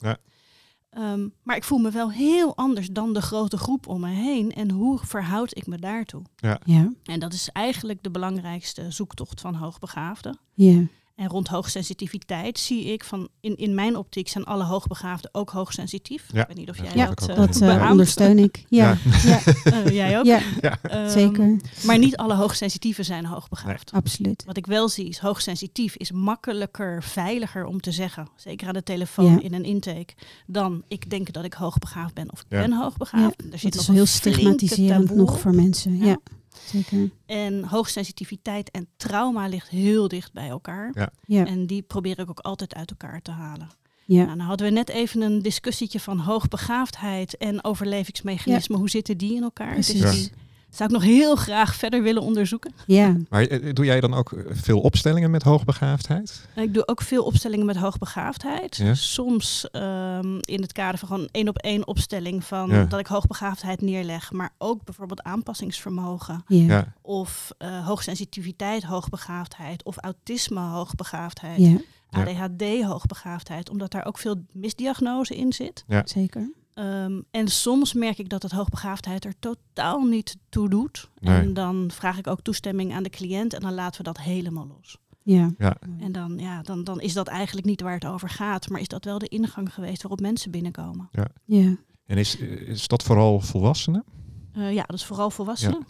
[0.94, 1.12] Ja.
[1.12, 4.52] Ehm, maar ik voel me wel heel anders dan de grote groep om me heen.
[4.52, 6.22] En hoe verhoud ik me daartoe?
[6.64, 6.92] ja.
[7.04, 10.38] En dat is eigenlijk de belangrijkste zoektocht van hoogbegaafden.
[10.54, 10.82] ja.
[11.14, 16.24] En rond hoogsensitiviteit zie ik van in, in mijn optiek zijn alle hoogbegaafden ook hoogsensitief.
[16.32, 17.90] Ja, Ik weet niet of dat jij dat, eh, Dat eh, beaamt.
[17.90, 18.64] ondersteun ik.
[18.68, 19.40] Ja, ja.
[19.64, 20.24] Eh, jij ook.
[20.24, 20.40] ja,
[20.82, 21.56] Ehm, zeker.
[21.84, 23.92] Maar niet alle hoogsensitieven zijn hoogbegaafd.
[23.92, 24.44] Absoluut.
[24.46, 28.28] Wat ik wel zie is hoogsensitief is makkelijker, veiliger om te zeggen.
[28.36, 29.40] Zeker aan de telefoon Ja.
[29.40, 30.14] in een intake.
[30.46, 32.60] Dan ik denk dat ik hoogbegaafd ben of ik Ja.
[32.60, 33.42] ben hoogbegaafd.
[33.44, 35.96] Er Dat zit is nog een heel stigmatiserend taboe nog voor mensen.
[35.96, 36.18] Ja, Ja.
[36.58, 37.10] Zeker.
[37.26, 40.90] En hoogsensitiviteit en trauma ligt heel dicht bij elkaar.
[40.94, 41.10] Ja.
[41.26, 43.70] Ja, En die probeer ik ook altijd uit elkaar te halen.
[44.04, 44.24] ja.
[44.24, 48.78] Nou, dan hadden we net even een discussietje van hoogbegaafdheid en overlevingsmechanismen.
[48.78, 49.74] Hoe zitten die in elkaar?
[49.74, 50.30] Dus die
[50.74, 52.72] zou ik nog heel graag verder willen onderzoeken.
[52.86, 53.16] ja.
[53.28, 56.48] Maar eh, doe jij dan ook eh, veel opstellingen met hoogbegaafdheid?
[56.56, 58.76] Ik doe ook veel opstellingen met hoogbegaafdheid.
[58.76, 58.94] Ja.
[58.94, 62.84] Soms ehm, in het kader van gewoon één op één opstelling van Ja.
[62.84, 66.64] dat ik hoogbegaafdheid neerleg, maar ook bijvoorbeeld aanpassingsvermogen Ja.
[66.66, 66.92] Ja.
[67.02, 71.84] of eh, hoogsensitiviteit, hoogbegaafdheid of autisme, hoogbegaafdheid.
[72.10, 75.84] ADHD, hoogbegaafdheid, omdat daar ook veel misdiagnose in zit.
[76.04, 76.50] zeker.
[76.74, 81.10] Ehm, en soms merk ik dat het hoogbegaafdheid er totaal niet toe doet.
[81.18, 81.40] Nee.
[81.40, 84.66] En dan vraag ik ook toestemming aan de cliënt en dan laten we dat helemaal
[84.66, 84.98] los.
[85.22, 85.50] Ja.
[85.58, 85.76] Ja.
[85.98, 88.88] En dan, ja, dan, dan is dat eigenlijk niet waar het over gaat, maar is
[88.88, 91.08] dat wel de ingang geweest waarop mensen binnenkomen.
[91.44, 91.76] Ja.
[92.06, 94.04] En is, is dat vooral volwassenen?
[94.52, 95.86] Eh, ja, dat is vooral volwassenen.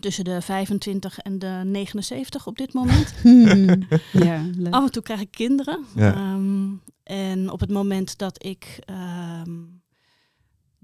[0.00, 3.14] Tussen de 25 en de 79 op dit moment.
[4.12, 4.74] Ja, leuk.
[4.74, 5.84] Af en toe krijg ik kinderen.
[5.94, 6.14] Ja.
[6.14, 6.68] Ehm,
[7.02, 9.50] en op het moment dat ik, ehm,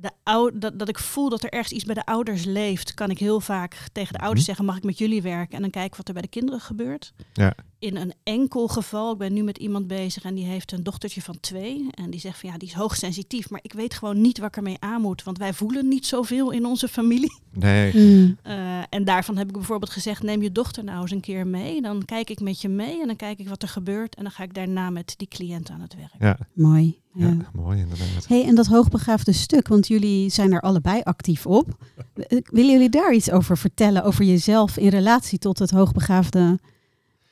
[0.02, 0.10] de
[0.54, 3.40] dat, dat ik voel dat er ergens iets bij de ouders leeft, kan ik heel
[3.40, 4.46] vaak tegen de ouders Mhm.
[4.46, 5.54] zeggen, mag ik met jullie werken?
[5.56, 7.12] En dan kijken wat er bij de kinderen gebeurt.
[7.32, 7.54] Ja.
[7.82, 11.22] In een enkel geval, ik ben nu met iemand bezig en die heeft een dochtertje
[11.22, 11.86] van twee.
[11.90, 14.56] En die zegt van ja, die is hoogsensitief, maar ik weet gewoon niet wat ik
[14.56, 15.22] ermee aan moet.
[15.22, 17.40] Want wij voelen niet zoveel in onze familie.
[17.52, 17.90] Nee.
[18.02, 18.38] Hmm.
[18.42, 21.82] Eh, en daarvan heb ik bijvoorbeeld gezegd, neem je dochter nou eens een keer mee.
[21.82, 24.14] Dan kijk ik met je mee en dan kijk ik wat er gebeurt.
[24.14, 26.14] En dan ga ik daarna met die cliënt aan het werk.
[26.18, 26.38] Ja.
[26.52, 27.00] Mooi.
[27.14, 27.26] Ja.
[27.26, 27.36] Ja.
[27.52, 28.28] mooi inderdaad.
[28.28, 31.66] Hey, en dat hoogbegaafde stuk, want jullie zijn er allebei actief op.
[32.14, 36.58] Eh, Willen jullie daar iets over vertellen, over jezelf in relatie tot het hoogbegaafde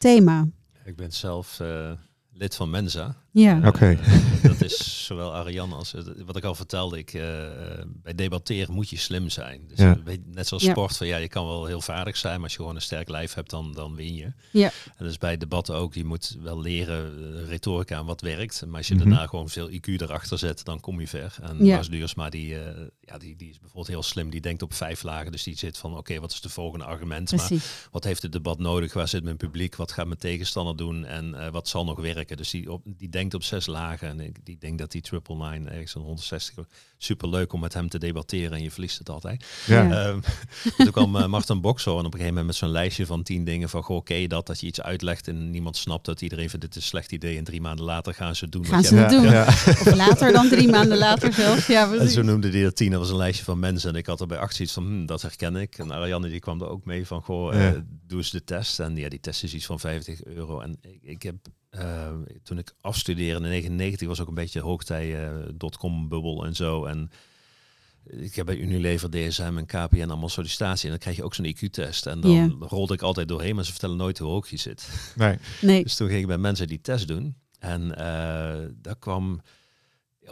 [0.00, 0.48] thema?
[0.84, 1.92] Ik ben zelf eh,
[2.32, 3.16] lid van Mensa.
[3.32, 3.60] Ja.
[3.60, 3.98] Eh, Oké.
[4.42, 6.98] dat is zowel Ariane als eh, wat ik al vertelde.
[6.98, 7.22] Ik, eh,
[8.02, 9.60] bij debatteren moet je slim zijn.
[9.68, 9.98] Dus Ja.
[10.06, 10.70] eh, net zoals Ja.
[10.70, 13.08] sport, van ja, je kan wel heel vaardig zijn, maar als je gewoon een sterk
[13.08, 14.32] lijf hebt, dan, dan win je.
[14.52, 14.70] Ja.
[14.96, 18.66] En dus bij debatten ook, je moet wel leren eh, retorica en wat werkt.
[18.66, 19.08] Maar als je Mhm.
[19.08, 21.36] daarna gewoon veel IQ erachter zet, dan kom je ver.
[21.42, 21.80] En Ja.
[21.82, 24.30] Duursma, die, eh, ja, die, die is bijvoorbeeld heel slim.
[24.30, 25.32] Die denkt op vijf lagen.
[25.32, 27.32] Dus die zit van, oké, wat is de volgende argument?
[27.36, 27.50] Maar
[27.90, 28.92] wat heeft het debat nodig?
[28.92, 29.76] Waar zit mijn publiek?
[29.76, 31.04] Wat gaat mijn tegenstander doen?
[31.04, 32.36] En eh, wat zal nog werken?
[32.36, 34.08] Dus die, op, die denkt op zes lagen.
[34.08, 36.66] En ik die denkt dat die triple nine, ergens een 160,
[36.98, 38.52] super leuk om met hem te debatteren.
[38.52, 39.44] En je verliest het altijd.
[39.66, 39.90] Ja.
[39.90, 40.20] Ehm,
[40.76, 43.44] toen kwam eh, Martin Boxer en op een gegeven moment met zo'n lijstje van tien
[43.44, 46.64] dingen van, goh, oké, dat, dat je iets uitlegt en niemand snapt dat iedereen vindt
[46.64, 47.36] dit een slecht idee.
[47.38, 48.64] En drie maanden later gaan ze doen.
[48.66, 49.22] Gaan wat ze doen.
[49.22, 49.46] Ja.
[49.46, 51.66] Of later dan drie maanden later zelfs.
[51.66, 52.90] Ja, En zo noemde hij dat tien.
[52.90, 53.90] Dat was een lijstje van mensen.
[53.90, 55.78] En ik had er bij acht iets van, hm, dat herken ik.
[55.78, 57.84] En Ariane die kwam er ook mee van, goh, eh, Ja.
[58.06, 58.80] doe eens de test.
[58.80, 60.60] En ja, die test is iets van 50 euro.
[60.60, 61.34] En ik, ik heb,
[61.70, 66.54] eh, toen ik afstudeerde in 99 was ook een beetje hoogtij eh, dotcom bubbel en
[66.54, 66.84] zo.
[66.84, 67.10] En
[68.04, 70.84] ik heb bij Unilever, DSM en KPN allemaal sollicitatie.
[70.84, 72.06] En dan krijg je ook zo'n IQ-test.
[72.06, 74.88] En dan rolde ik altijd doorheen, maar ze vertellen nooit hoe hoog je zit.
[75.14, 75.38] Nee.
[75.60, 75.82] Nee.
[75.82, 77.36] Dus toen ging ik bij mensen die test doen.
[77.58, 79.40] En eh daar kwam...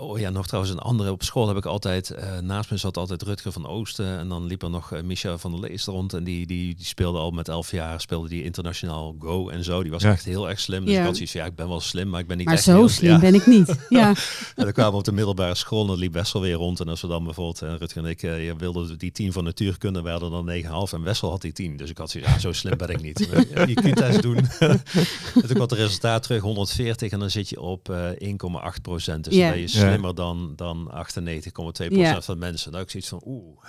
[0.00, 1.10] Oh ja, nog trouwens een andere.
[1.10, 2.10] Op school heb ik altijd...
[2.10, 4.18] eh, naast me zat altijd Rutger van Oosten.
[4.18, 6.12] En dan liep er nog eh, Micha van der Leest rond.
[6.12, 8.00] En die, die, die speelde al met elf jaar.
[8.00, 9.82] Speelde die internationaal Go en zo.
[9.82, 10.10] Die was Ja.
[10.10, 10.84] echt heel erg slim.
[10.84, 10.98] Dus Ja.
[11.00, 12.64] ik had zoiets van, ja, ik ben wel slim, maar ik ben niet Maar echt
[12.64, 13.18] zo heel slim ja.
[13.18, 13.76] ben ik niet.
[13.88, 14.08] Ja.
[14.56, 16.80] En dan kwamen we op de middelbare school en dat liep Wessel weer rond.
[16.80, 19.44] En als we dan bijvoorbeeld, eh, Rutger en ik, eh, je wilde die 10 van
[19.44, 21.76] natuurkunde, werden dan 9,5 en Wessel had die 10.
[21.76, 23.18] Dus ik had zoiets, ja, zo slim ben ik niet.
[23.66, 24.36] Je kunt test doen.
[24.58, 24.82] en
[25.32, 29.24] toen kwam het resultaat terug, 140 en dan zit je op eh 1,8 procent.
[29.24, 29.40] Dus Ja.
[29.42, 29.87] dan ben je Ja.
[29.88, 32.20] Slimmer dan, dan 98,2% Ja.
[32.20, 32.70] van mensen.
[32.70, 33.64] Dan heb ik zoiets van, oeh,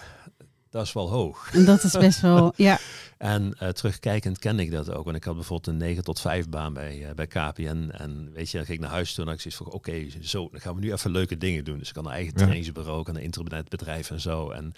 [0.69, 1.49] dat is wel hoog.
[1.53, 2.77] En dat is best wel, ja.
[3.17, 5.03] En eh, terugkijkend kende ik dat ook.
[5.05, 7.89] Want ik had bijvoorbeeld een 9 tot 5 baan bij, eh, bij KPN.
[7.91, 10.07] En weet je, dan ging ik naar huis toe en had ik zoiets van, oké,
[10.21, 11.77] zo, dan gaan we nu even leuke dingen doen.
[11.77, 12.37] Dus ik had een eigen Ja.
[12.39, 14.49] trainingsbureau, ik had een internetbedrijf en zo.
[14.49, 14.73] En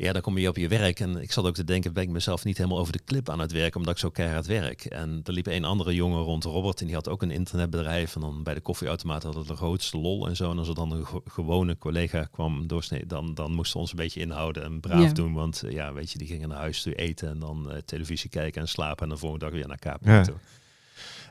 [0.00, 1.00] ja, dan kom je op je werk.
[1.00, 3.38] En ik zat ook te denken, ben ik mezelf niet helemaal over de clip aan
[3.38, 4.84] het werken, omdat ik zo keihard werk.
[4.84, 8.14] En er liep een andere jongen rond, Robert, en die had ook een internetbedrijf.
[8.14, 10.50] En dan bij de koffieautomaat hadden we de grootste lol en zo.
[10.50, 13.90] En als er dan een ge- gewone collega kwam doorsnee, dan, dan moesten we ons
[13.90, 15.12] een beetje inhouden en braaf Ja.
[15.12, 15.32] doen.
[15.32, 18.60] Want ja, weet je, die gingen naar huis toe eten en dan eh, televisie kijken
[18.60, 19.02] en slapen.
[19.06, 20.22] En de volgende dag weer naar KPN Ja.
[20.22, 20.36] toe.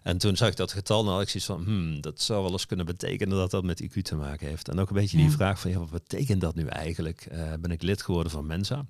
[0.08, 2.44] En toen zag ik dat getal en dan had ik zoiets van, hmm, dat zou
[2.44, 4.70] wel eens kunnen betekenen dat dat met IQ te maken heeft.
[4.70, 7.22] En ook een beetje die vraag van, ja, wat betekent dat nu eigenlijk?
[7.22, 8.86] Eh, ben ik lid geworden van Mensa?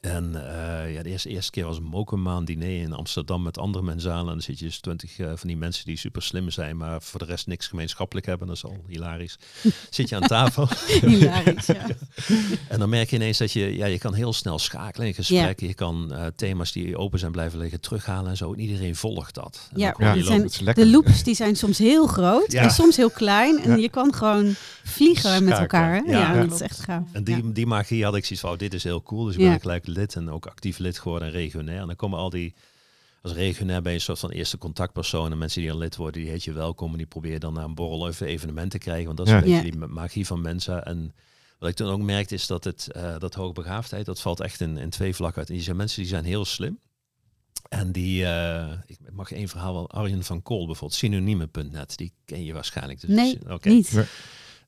[0.00, 3.84] En eh, ja, de eerste, eerste keer was een mokermaan diner in Amsterdam met andere
[3.84, 4.20] menzalen.
[4.26, 7.02] En dan zit je dus twintig eh, van die mensen die super slim zijn, maar
[7.02, 8.46] voor de rest niks gemeenschappelijk hebben.
[8.46, 9.38] Dat is al hilarisch.
[9.90, 10.68] zit je aan tafel
[11.00, 11.86] Hilarisch, ja.
[12.68, 15.66] en dan merk je ineens dat je, ja, je kan heel snel schakelen in gesprekken.
[15.66, 18.52] Je kan eh, thema's die open zijn blijven liggen terughalen en zo.
[18.52, 19.68] En iedereen volgt dat.
[19.72, 22.62] En Ja, zijn, de loops die zijn soms heel groot Ja.
[22.62, 23.58] en soms heel klein.
[23.62, 23.76] En Ja.
[23.76, 24.54] je kan gewoon
[24.88, 25.94] vliegen met elkaar.
[25.94, 25.98] Hè?
[26.12, 26.42] Ja, Ja, ja.
[26.44, 27.08] dat is echt gaaf.
[27.12, 27.42] En die, Ja.
[27.52, 29.24] die magie had ik zoiets van, oh, dit is heel cool.
[29.24, 29.48] Dus ik Ja.
[29.50, 31.80] ben gelijk lid en ook actief lid geworden en regionair.
[31.80, 32.54] En dan komen al die,
[33.22, 35.32] als regionair ben je een soort van eerste contactpersoon.
[35.32, 36.90] En mensen die dan lid worden, die heet je welkom.
[36.90, 39.04] En die probeer je dan naar een borrel of een evenement te krijgen.
[39.06, 39.38] Want dat is Ja.
[39.38, 39.70] een beetje Ja.
[39.70, 40.84] die ma- magie van mensen.
[40.84, 41.14] En
[41.58, 44.76] wat ik toen ook merkte is dat het, eh, dat hoogbegaafdheid, dat valt echt in,
[44.76, 45.48] in twee vlakken uit.
[45.48, 46.78] En die zijn mensen die zijn heel slim.
[47.68, 52.44] En die, eh, ik mag één verhaal wel, Arjen van Kool bijvoorbeeld, synonieme.net, die ken
[52.44, 53.00] je waarschijnlijk.
[53.00, 53.68] Dus, Nee, oké.
[53.68, 54.04] Niet.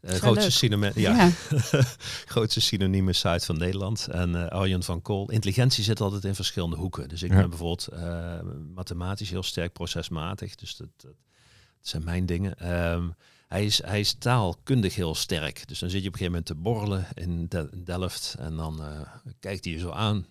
[0.01, 1.31] Wel grootste synoniem, ja, Ja.
[2.33, 4.07] grootste synonieme site van Nederland.
[4.11, 5.31] En eh Arjen van Kool.
[5.31, 7.09] Intelligentie zit altijd in verschillende hoeken.
[7.09, 7.37] Dus ik Ja.
[7.37, 8.41] ben bijvoorbeeld eh,
[8.75, 10.55] mathematisch heel sterk procesmatig.
[10.55, 11.13] Dus dat, dat,
[11.81, 12.59] zijn mijn dingen.
[12.59, 13.09] Ehm,
[13.49, 15.69] hij, is, hij is taalkundig heel sterk.
[15.69, 18.35] Dus dan zit je op een gegeven moment te borrelen in, in Delft.
[18.39, 19.01] En dan eh,
[19.41, 20.27] kijkt hij je zo aan.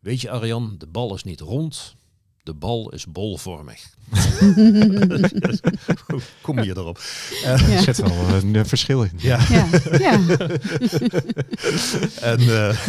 [0.00, 1.94] Weet je Arjan, de bal is niet rond.
[2.42, 3.80] De bal is bolvormig.
[6.40, 6.98] Kom je erop?
[7.44, 7.82] Er Ja.
[7.82, 9.10] zit wel een eh, verschil in.
[9.16, 9.40] Ja.
[9.50, 9.66] Ja.
[9.98, 10.18] ja.
[12.20, 12.86] En eh,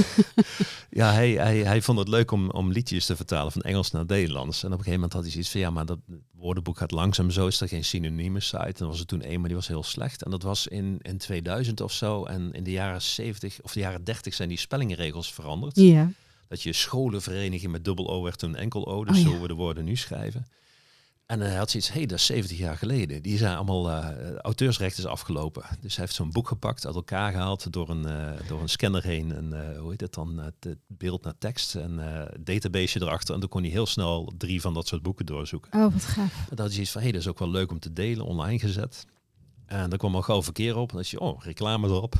[0.89, 4.06] ja, hij, hij, hij vond het leuk om, om liedjes te vertalen van Engels naar
[4.08, 4.60] Nederlands.
[4.63, 6.00] En op een gegeven moment had hij zoiets van, ja, maar dat
[6.38, 7.48] woordenboek gaat langzaam zo.
[7.48, 8.58] Is er geen synonieme site?
[8.58, 10.24] En dan was er toen één, maar die was heel slecht.
[10.24, 12.24] En dat was in, in 2000 of zo.
[12.26, 15.76] En in de jaren 70 of de jaren 30 zijn die spellingenregels veranderd.
[15.76, 16.12] ja.
[16.54, 19.04] Dat je scholenvereniging met dubbel O werd toen enkel O.
[19.04, 19.30] Dus Oh, ja.
[19.30, 20.46] zo we de woorden nu schrijven.
[21.26, 23.22] En hij had zoiets, hé, hey, dat is 70 jaar geleden.
[23.22, 25.63] Die zijn allemaal, eh auteursrecht is afgelopen.
[25.82, 29.04] Dus hij heeft zo'n boek gepakt, uit elkaar gehaald, door een, eh, door een scanner
[29.04, 29.32] heen.
[29.32, 30.38] En eh, hoe heet het dan?
[30.38, 32.02] Het beeld naar tekst en
[32.39, 33.34] database erachter.
[33.34, 35.72] En toen kon hij heel snel drie van dat soort boeken doorzoeken.
[35.74, 36.34] Oh, wat gaaf.
[36.50, 37.94] En dan had hij zoiets van, hé, hey, dat is ook wel leuk om te
[37.94, 39.06] delen, online gezet.
[39.74, 40.90] En dan kwam al gauw verkeer op.
[40.90, 42.16] En dan je, oh, reclame erop.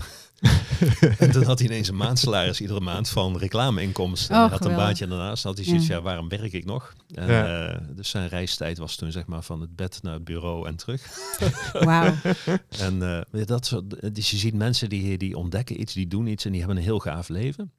[1.20, 4.36] en toen had hij ineens een maandsalaris iedere maand van reclameinkomsten.
[4.36, 5.44] En Oh, hij had een baantje daarnaast.
[5.44, 5.96] Dan had hij zoiets, Ja.
[5.96, 6.02] ja.
[6.02, 6.94] waarom werk ik nog?
[7.14, 7.68] En, Ja.
[7.74, 10.76] eh, dus zijn reistijd was toen zeg maar van het bed naar het bureau en
[10.76, 11.08] terug.
[11.74, 12.14] Wauw.
[12.80, 16.46] En eh, dat soort, dus je ziet mensen die, die ontdekken iets, die doen iets
[16.46, 17.72] en die hebben een heel gaaf leven.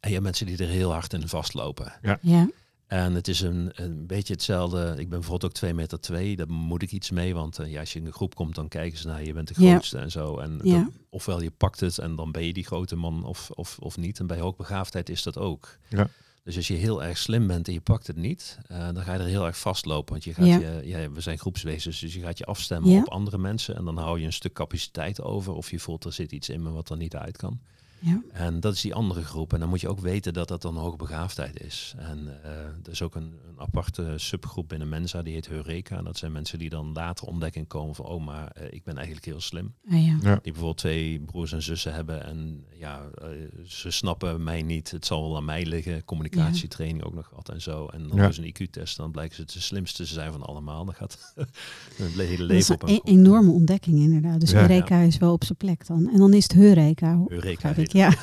[0.00, 1.92] En je hebt mensen die er heel hard in vastlopen.
[2.02, 2.48] Ja.
[2.92, 4.88] En het is een, een beetje hetzelfde.
[4.90, 6.36] Ik ben bijvoorbeeld ook 2 meter twee.
[6.36, 7.34] Daar moet ik iets mee.
[7.34, 9.26] Want eh, ja, als je in een groep komt, dan kijken ze naar je.
[9.26, 9.70] Je bent de Ja.
[9.70, 10.38] grootste en zo.
[10.38, 10.78] En Ja.
[10.82, 13.96] dat- ofwel je pakt het en dan ben je die grote man of, of, of
[13.96, 14.18] niet.
[14.18, 15.78] En bij hoogbegaafdheid is dat ook.
[15.88, 16.08] Ja.
[16.44, 19.12] Dus als je heel erg slim bent en je pakt het niet, eh, dan ga
[19.12, 20.12] je er heel erg vastlopen.
[20.12, 20.58] Want je gaat Ja.
[20.58, 22.98] je, ja, we zijn groepswezens, dus je gaat je afstemmen Ja.
[23.00, 23.76] op andere mensen.
[23.76, 25.52] En dan hou je een stuk capaciteit over.
[25.52, 27.60] Of je voelt er zit iets in me wat er niet uit kan.
[28.04, 28.22] Ja.
[28.32, 29.52] En dat is die andere groep.
[29.52, 31.94] En dan moet je ook weten dat dat dan hoogbegaafdheid is.
[31.98, 35.96] En eh, er is ook een, een aparte subgroep binnen Mensa, die heet Heureka.
[35.96, 38.94] En dat zijn mensen die dan later ontdekking komen van, oh, maar eh, ik ben
[38.96, 39.74] eigenlijk heel slim.
[39.90, 40.18] Ah, ja.
[40.22, 40.32] Ja.
[40.32, 43.28] Die bijvoorbeeld twee broers en zussen hebben en ja, eh,
[43.66, 44.90] ze snappen mij niet.
[44.90, 46.04] Het zal wel aan mij liggen.
[46.04, 47.86] Communicatietraining ook nog gehad en zo.
[47.86, 48.26] En dan Ja.
[48.26, 50.84] dus een IQ-test, dan blijken ze het de slimste te zijn van allemaal.
[50.84, 51.32] Dan gaat
[51.96, 54.40] het hele Dat is leven op een een enorme ontdekking inderdaad.
[54.40, 54.60] Dus Ja.
[54.60, 56.08] Eureka is wel op zijn plek dan.
[56.12, 57.14] En dan is het Heureka.
[57.16, 58.00] ho- Eureka begrijp ik.
[58.00, 58.12] Ja.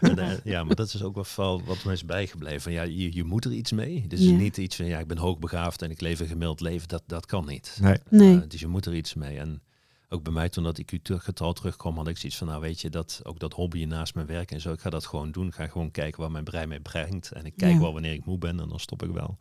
[0.00, 2.60] En, eh, ja, maar dat is ook wel wat me is bijgebleven.
[2.60, 4.04] Van, ja, je, je moet er iets mee.
[4.08, 4.30] Dus Ja.
[4.30, 6.88] niet iets van ja, ik ben hoogbegaafd en ik leef een gemiddeld leven.
[6.88, 7.78] Dat, dat kan niet.
[7.80, 7.96] Nee.
[8.08, 8.40] Nee.
[8.40, 9.38] Eh, dus je moet er iets mee.
[9.38, 9.62] En
[10.08, 13.20] ook bij mij toen dat IQ-getal terugkwam, had ik zoiets van, nou weet je, dat,
[13.22, 15.46] ook dat hobby naast mijn werk en zo, ik ga dat gewoon doen.
[15.46, 17.30] Ik ga gewoon kijken waar mijn brein mee brengt.
[17.32, 17.80] En ik kijk Ja.
[17.80, 19.36] wel wanneer ik moe ben en dan stop ik wel.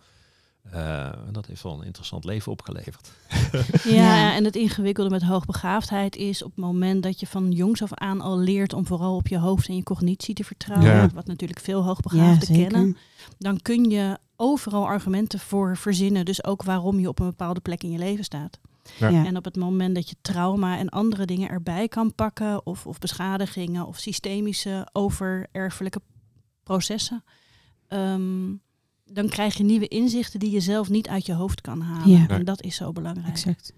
[0.72, 3.12] Eh, en dat heeft wel een interessant leven opgeleverd.
[3.84, 7.94] Ja, en het ingewikkelde met hoogbegaafdheid is op het moment dat je van jongs af
[7.94, 11.10] aan al leert om vooral op je hoofd en je cognitie te vertrouwen, Ja.
[11.14, 12.98] wat natuurlijk veel hoogbegaafden kennen,
[13.38, 16.26] dan kun je overal argumenten voor verzinnen.
[16.26, 18.60] Dus ook waarom je op een bepaalde plek in je leven staat.
[18.98, 19.08] Ja.
[19.08, 19.26] Ja.
[19.26, 22.98] En op het moment dat je trauma en andere dingen erbij kan pakken, of, of
[23.00, 26.02] beschadigingen of systemische overerfelijke
[26.64, 27.24] processen,
[27.88, 28.52] ehm,
[29.12, 32.10] dan krijg je nieuwe inzichten die je zelf niet uit je hoofd kan halen.
[32.10, 32.28] Ja.
[32.28, 33.28] En dat is zo belangrijk.
[33.28, 33.74] Exact.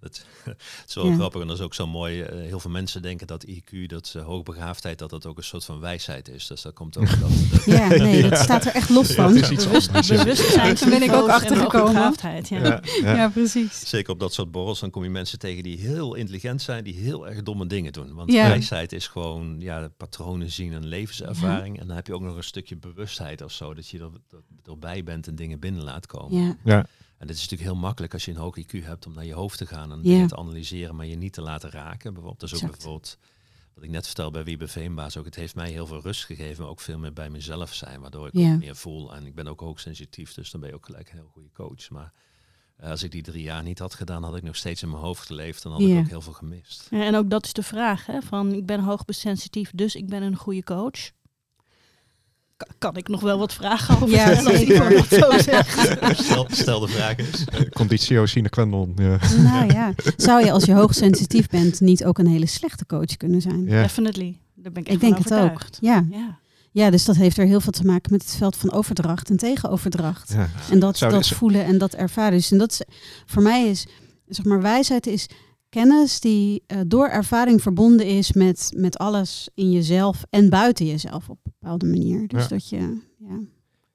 [0.00, 1.14] Het, het is wel Ja.
[1.14, 2.20] grappig en dat is ook zo mooi.
[2.22, 5.64] eh, heel veel mensen denken dat IQ, dat uh, hoogbegaafdheid, dat dat ook een soort
[5.64, 6.46] van wijsheid is.
[6.46, 7.08] Dus dat komt ook.
[7.08, 7.18] dat,
[7.50, 9.32] dat, Ja, nee, dat staat er echt los van.
[9.32, 10.16] Bewust, ja.
[10.16, 11.92] bewustzijn Daar ben ik ook achtergekomen.
[11.92, 12.12] Ja.
[12.48, 13.14] Ja, ja.
[13.16, 13.88] Ja, precies.
[13.88, 16.94] zeker op dat soort borrels, dan kom je mensen tegen die heel intelligent zijn, die
[16.94, 18.14] heel erg domme dingen doen.
[18.14, 18.48] Want Ja.
[18.48, 21.80] wijsheid is gewoon ja, patronen zien en levenservaring.
[21.80, 24.40] En dan heb je ook nog een stukje bewustheid of zo, dat je er, dat,
[24.64, 26.58] erbij bent en dingen binnen laat komen.
[26.64, 26.86] Ja,
[27.18, 29.34] En het is natuurlijk heel makkelijk als je een hoog IQ hebt om naar je
[29.34, 32.12] hoofd te gaan en dingen te analyseren, maar je niet te laten raken.
[32.12, 32.82] Bijvoorbeeld, dat is ook Exact.
[32.82, 33.18] bijvoorbeeld
[33.74, 35.24] wat ik net vertelde bij Wiebe Veenbaas ook.
[35.24, 38.26] Het heeft mij heel veel rust gegeven, maar ook veel meer bij mezelf zijn, waardoor
[38.26, 39.14] ik ook meer voel.
[39.14, 41.90] En ik ben ook hoogsensitief, dus dan ben je ook gelijk een heel goede coach.
[41.90, 42.12] Maar
[42.76, 45.02] eh, als ik die drie jaar niet had gedaan, had ik nog steeds in mijn
[45.02, 46.86] hoofd geleefd en had ik ook heel veel gemist.
[46.90, 50.22] Ja, en ook dat is de vraag, hè, van ik ben hoogbesensitief, dus ik ben
[50.22, 51.10] een goede coach.
[52.56, 55.04] Ka- Kan ik nog wel wat vragen over Ja, zeker.
[56.16, 57.44] Stel, stel de vraag eens.
[57.72, 58.92] Conditio sine qua non.
[58.96, 59.18] Ja.
[59.42, 59.92] nou ja.
[60.16, 63.64] Zou je als je hoogsensitief bent niet ook een hele slechte coach kunnen zijn?
[63.64, 63.82] Ja.
[63.82, 64.38] Definitely.
[64.54, 65.60] Daar ben ik echt Ik denk het ook.
[65.80, 66.04] Ja.
[66.10, 66.38] Ja.
[66.70, 69.36] ja, dus dat heeft er heel veel te maken met het veld van overdracht en
[69.36, 70.32] tegenoverdracht.
[70.32, 70.48] Ja.
[70.70, 72.32] En dat, Zou dat dit- voelen en dat ervaren.
[72.32, 72.80] Dus en dat is,
[73.26, 73.86] voor mij is,
[74.28, 75.26] zeg maar, wijsheid is
[75.80, 81.28] kennis die eh, door ervaring verbonden is met, met alles in jezelf en buiten jezelf
[81.28, 82.28] op een bepaalde manier.
[82.28, 82.48] Dus Ja.
[82.48, 82.76] dat je,
[83.18, 83.38] ja.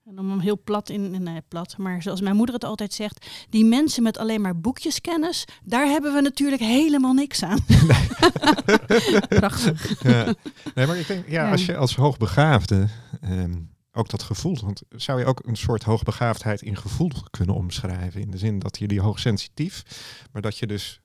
[0.06, 3.26] En om hem heel plat in, nee, plat, maar zoals mijn moeder het altijd zegt,
[3.50, 7.60] die mensen met alleen maar boekjeskennis, daar hebben we natuurlijk helemaal niks aan.
[9.28, 10.04] prachtig.
[10.04, 10.34] Ja.
[10.76, 11.52] Nee, maar ik denk, ja, Ja.
[11.52, 12.88] als je als hoogbegaafde
[13.22, 13.56] ehm,
[13.92, 18.22] ook dat gevoel, want zou je ook een soort hoogbegaafdheid in gevoel kunnen omschrijven?
[18.22, 19.84] In de zin dat je die hoogsensitief,
[20.32, 21.02] maar dat je dus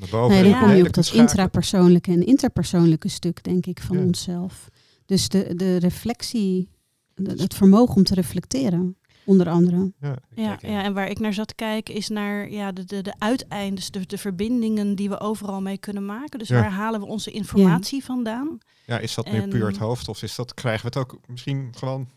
[0.00, 0.10] Nee,
[0.42, 0.60] dan Ja.
[0.60, 1.28] kom je op dat schakelen.
[1.28, 4.02] intrapersoonlijke en interpersoonlijke stuk, denk ik, van Ja.
[4.04, 4.68] onszelf.
[5.06, 6.68] Dus de, de reflectie,
[7.14, 9.92] de- het vermogen om te reflecteren, onder andere.
[10.00, 10.16] Ja.
[10.34, 13.14] Ja, ja, en waar ik naar zat te kijken is naar ja, de, de, de
[13.18, 16.38] uiteindes, de, de verbindingen die we overal mee kunnen maken.
[16.38, 16.60] Dus Ja.
[16.60, 18.58] waar halen we onze informatie vandaan?
[18.86, 21.18] ja, is dat nu En- puur het hoofd of is dat, krijgen we het ook
[21.26, 22.08] misschien gewoon...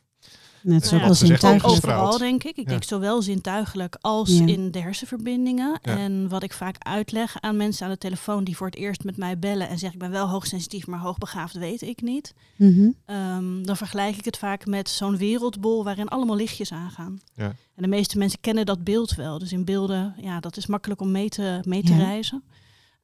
[0.61, 1.77] Net zoals ja, zintuigelijk.
[1.77, 2.17] overal.
[2.17, 2.57] Denk ik.
[2.57, 2.69] Ik Ja.
[2.69, 4.45] denk zowel zintuigelijk als Ja.
[4.45, 5.79] in de hersenverbindingen.
[5.83, 5.97] Ja.
[5.97, 9.17] En wat ik vaak uitleg aan mensen aan de telefoon die voor het eerst met
[9.17, 12.33] mij bellen en zeggen ik ben wel hoogsensitief, maar hoogbegaafd weet ik niet.
[12.55, 12.89] Mhm.
[13.05, 17.19] Ehm, dan vergelijk ik het vaak met zo'n wereldbol waarin allemaal lichtjes aangaan.
[17.33, 17.45] Ja.
[17.45, 19.39] En de meeste mensen kennen dat beeld wel.
[19.39, 21.97] Dus in beelden, ja, dat is makkelijk om mee te, mee te Ja.
[22.03, 22.43] reizen.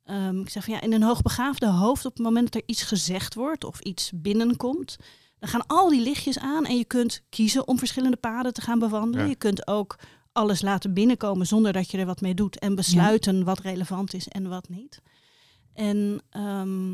[0.05, 2.81] Ehm, ik zeg van ja, in een hoogbegaafde hoofd, op het moment dat er iets
[2.83, 4.95] gezegd wordt of iets binnenkomt,
[5.43, 8.79] dan gaan al die lichtjes aan en je kunt kiezen om verschillende paden te gaan
[8.79, 9.25] bewandelen.
[9.25, 9.31] Ja.
[9.31, 9.95] Je kunt ook
[10.31, 14.27] alles laten binnenkomen zonder dat je er wat mee doet en besluiten wat relevant is
[14.27, 15.01] en wat niet.
[15.73, 16.93] En ehm,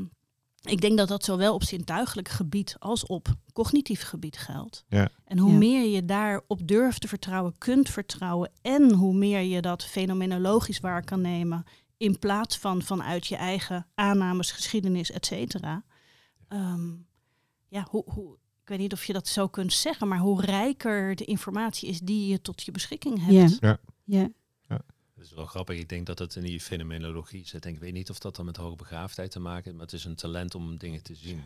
[0.62, 4.86] ik denk dat dat zowel op zintuigelijk gebied als op cognitief gebied geldt.
[4.88, 5.10] Ja.
[5.26, 5.58] En hoe Ja.
[5.58, 11.04] meer je daarop durft te vertrouwen, kunt vertrouwen en hoe meer je dat fenomenologisch waar
[11.04, 11.64] kan nemen
[11.98, 15.84] in plaats van vanuit je eigen aannames, geschiedenis, et cetera.
[16.48, 16.90] Ehm,
[17.70, 21.16] ja, hoe, hoe, ik weet niet of je dat zo kunt zeggen, maar hoe rijker
[21.16, 23.58] de informatie is die je tot je beschikking hebt.
[23.60, 23.80] Ja.
[24.04, 24.32] Ja.
[25.16, 25.78] Dat is wel grappig.
[25.78, 27.66] Ik denk dat het in die fenomenologie zit.
[27.66, 30.16] Ik weet niet of dat dan met hoogbegaafdheid te maken heeft, maar het is een
[30.16, 31.42] talent om dingen te zien.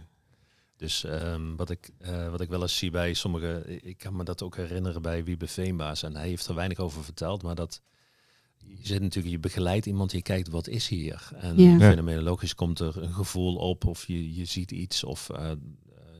[0.77, 4.23] Dus ehm, wat, ik, eh, wat ik wel eens zie bij sommige, ik kan me
[4.23, 6.03] dat ook herinneren bij Wiebe Veenbaas.
[6.03, 7.81] En hij heeft er weinig over verteld, maar dat
[8.57, 11.29] je zit natuurlijk, je begeleidt iemand, je kijkt wat is hier.
[11.35, 11.69] En Ja.
[11.69, 11.89] Ja.
[11.89, 15.51] fenomenologisch komt er een gevoel op of je, je ziet iets of eh,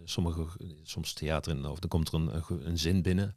[0.03, 0.47] sommige,
[0.83, 3.35] soms theater in hoofd, dan komt er een, een, zin binnen.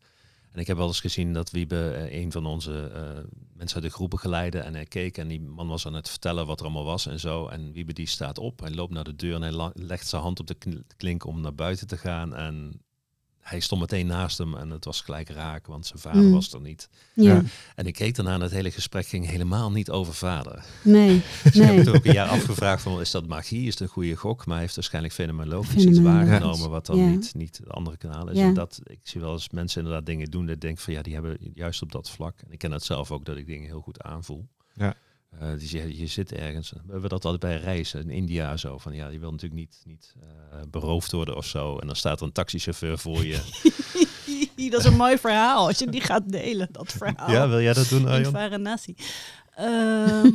[0.52, 3.90] En ik heb wel eens gezien dat Wiebe eh, een van onze eh, mensen uit
[3.90, 6.64] de groep begeleidde en hij keek en die man was aan het vertellen wat er
[6.64, 7.46] allemaal was en zo.
[7.46, 10.40] En Wiebe die staat op, hij loopt naar de deur en hij legt zijn hand
[10.40, 12.80] op de klink om naar buiten te gaan en
[13.48, 16.32] hij stond meteen naast hem en het was gelijk raak, want zijn vader Mm.
[16.32, 16.88] was er niet.
[17.14, 17.42] Ja.
[17.74, 20.64] En ik keek daarna en het hele gesprek ging helemaal niet over vader.
[20.82, 21.22] Nee.
[21.42, 21.78] Dus ik heb Nee.
[21.78, 23.66] het ook een jaar afgevraagd van, is dat magie?
[23.66, 24.38] Is het een goede gok?
[24.46, 27.06] Maar hij heeft waarschijnlijk fenomenologisch iets waargenomen wat dan ja.
[27.06, 28.38] niet, niet de andere kanalen is.
[28.40, 28.46] Ja.
[28.46, 31.02] En dat, ik zie wel eens mensen inderdaad dingen doen dat ik denk van, ja,
[31.02, 32.40] die hebben juist op dat vlak.
[32.46, 34.46] En ik ken het zelf ook, dat ik dingen heel goed aanvoel.
[34.74, 34.94] Ja.
[35.40, 36.70] Eh, dus je, je zit ergens.
[36.70, 38.78] We hebben dat altijd bij reizen in India zo.
[38.78, 41.78] Van ja, je wil natuurlijk niet, niet eh, beroofd worden of zo.
[41.78, 43.40] En dan staat er een taxichauffeur voor je.
[44.70, 47.30] dat is een mooi verhaal als je die gaat delen, dat verhaal.
[47.30, 48.32] ja, wil jij dat doen, in Arjan?
[48.32, 48.96] Varanasi.
[49.54, 50.30] Ehm,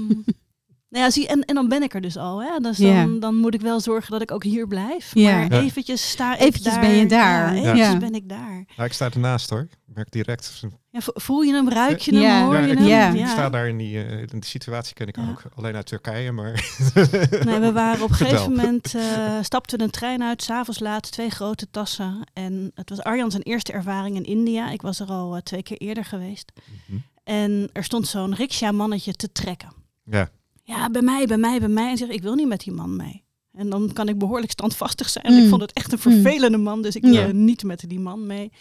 [0.91, 2.43] Nou ja, zie, en, en dan ben ik er dus al.
[2.43, 2.59] Hè?
[2.59, 2.93] Dus Ja.
[3.01, 5.11] dan, dan moet ik wel zorgen dat ik ook hier blijf.
[5.13, 5.31] Ja.
[5.37, 5.61] Maar Ja.
[5.61, 6.79] eventjes sta ik Eventjes daar.
[6.81, 7.55] ben je daar.
[7.55, 7.97] Ja, eventjes Ja.
[7.97, 8.65] ben ik daar.
[8.75, 9.59] Ja, ik sta ernaast hoor.
[9.61, 10.61] Ik merk direct.
[10.89, 12.43] Ja, vo- voel je hem, ruik je hem, Ja.
[12.43, 12.87] hoor Ja, je ik, hem?
[12.87, 13.09] Ja.
[13.13, 15.29] ik sta daar in die, eh, in die situatie ken ik Ja.
[15.29, 15.41] ook.
[15.55, 16.51] Alleen uit Turkije, maar...
[17.45, 18.37] Nee, we waren op een Vertel.
[18.37, 22.27] gegeven moment, eh stapten we een trein uit, s'avonds laat, twee grote tassen.
[22.33, 24.71] En het was Arjan zijn eerste ervaring in India.
[24.71, 26.51] Ik was er al eh, twee keer eerder geweest.
[26.87, 26.97] Mhm.
[27.23, 29.69] En er stond zo'n riksja-mannetje te trekken.
[30.03, 30.29] Ja,
[30.77, 31.89] Ja, bij mij, bij mij, bij mij.
[31.89, 33.23] En zeg ik wil niet met die man mee.
[33.53, 35.25] En dan kan ik behoorlijk standvastig zijn.
[35.25, 35.43] En Mm.
[35.43, 37.11] ik vond het echt een vervelende man, dus ik Ja.
[37.11, 38.51] wilde niet met die man mee.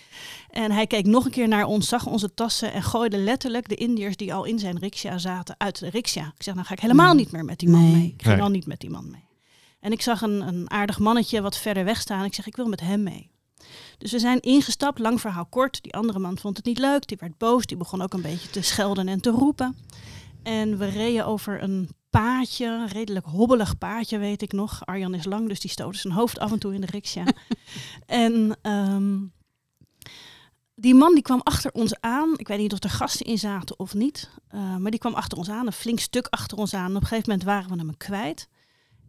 [0.50, 3.74] En hij keek nog een keer naar ons, zag onze tassen en gooide letterlijk de
[3.74, 6.32] Indiërs die al in zijn riksja zaten uit de riksja.
[6.36, 7.16] Ik zeg, nou ga ik helemaal Mm.
[7.16, 7.92] niet meer met die man Nee.
[7.92, 8.06] mee.
[8.16, 8.44] Ik ging Nee.
[8.44, 9.24] al niet met die man mee.
[9.80, 12.24] En ik zag een, een aardig mannetje wat verder weg staan.
[12.24, 13.30] Ik zeg, ik wil met hem mee.
[13.98, 15.82] Dus we zijn ingestapt, lang verhaal kort.
[15.82, 17.66] Die andere man vond het niet leuk, die werd boos.
[17.66, 19.76] Die begon ook een beetje te schelden en te roepen.
[20.42, 24.86] En we reden over een paadje, een redelijk hobbelig paadje weet ik nog.
[24.86, 27.24] Arjan is lang, dus die stootte zijn hoofd af en toe in de riksja.
[28.06, 29.18] en ehm,
[30.74, 32.34] die man die kwam achter ons aan.
[32.36, 34.30] Ik weet niet of er gasten in zaten of niet.
[34.48, 36.90] eh, maar die kwam achter ons aan, een flink stuk achter ons aan.
[36.90, 38.48] En op een gegeven moment waren we hem kwijt.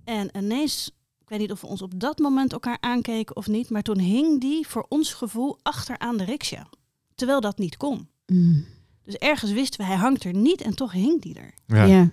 [0.04, 0.92] En ineens,
[1.22, 3.70] ik weet niet of we ons op dat moment elkaar aankeken of niet.
[3.70, 6.68] Maar toen hing die voor ons gevoel achteraan de riksja.
[7.16, 8.10] Terwijl dat niet kon.
[8.26, 8.66] Mm.
[9.04, 11.54] Dus ergens wisten we, hij hangt er niet en toch hing die er.
[11.66, 11.84] ja.
[11.86, 12.12] Ja.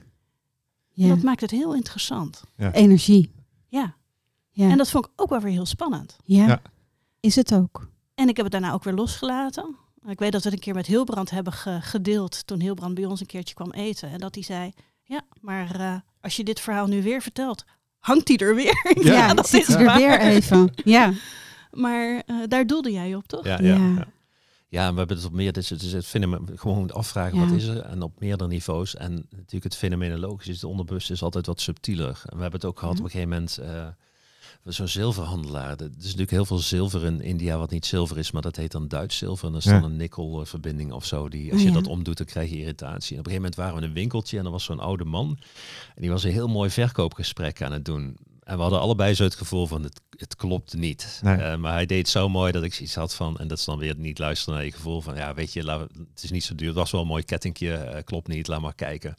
[0.98, 1.14] En Ja.
[1.14, 2.42] dat maakt het heel interessant.
[2.72, 3.30] Energie.
[3.68, 3.94] Ja.
[4.50, 4.70] Ja.
[4.70, 6.16] En dat vond ik ook wel weer heel spannend.
[6.24, 6.46] ja.
[6.46, 6.62] Ja.
[7.20, 7.88] Is het ook.
[8.14, 9.76] En ik heb het daarna ook weer losgelaten.
[10.06, 13.04] Ik weet dat we het een keer met Hilbrand hebben ge- gedeeld toen Hilbrand bij
[13.04, 14.10] ons een keertje kwam eten.
[14.10, 14.72] En dat hij zei,
[15.04, 17.64] ja, maar eh, als je dit verhaal nu weer vertelt,
[17.98, 18.94] hangt hij er weer.
[19.02, 19.96] Ja, Ja, dat zit er waar.
[19.96, 20.72] weer even.
[20.84, 21.12] Ja.
[21.70, 23.44] Maar eh, daar doelde jij op, toch?
[23.44, 23.74] Ja, ja.
[23.76, 24.06] Ja.
[24.68, 24.92] Ja.
[24.92, 27.44] We hebben het op meer, dus het is het fenomeen, gewoon afvragen Ja.
[27.46, 28.94] wat is er en op meerdere niveaus.
[28.96, 32.20] En natuurlijk het fenomenologisch is, het onderbewust is altijd wat subtieler.
[32.24, 33.04] En we hebben het ook gehad Mhm.
[33.04, 33.86] op een gegeven moment, eh,
[34.64, 35.70] zo'n zilverhandelaar.
[35.76, 38.72] Er is natuurlijk heel veel zilver in India wat niet zilver is, maar dat heet
[38.72, 39.46] dan Duits zilver.
[39.46, 39.80] En dat is Ja.
[39.80, 41.28] dan een nikkelverbinding of zo.
[41.28, 41.72] Die, als je ja.
[41.74, 43.12] dat omdoet, dan krijg je irritatie.
[43.14, 45.04] En op een gegeven moment waren we in een winkeltje en er was zo'n oude
[45.04, 45.38] man.
[45.94, 48.16] En die was een heel mooi verkoopgesprek aan het doen.
[48.42, 51.20] En we hadden allebei zo het gevoel van het, het klopt niet.
[51.22, 51.36] Nee.
[51.36, 53.78] Eh, maar hij deed zo mooi dat ik zoiets had van, en dat is dan
[53.78, 55.80] weer niet luisteren naar je gevoel van, ja weet je, laat,
[56.14, 56.68] het is niet zo duur.
[56.68, 59.16] Het was wel een mooi kettingje, eh, klopt niet, laat maar kijken.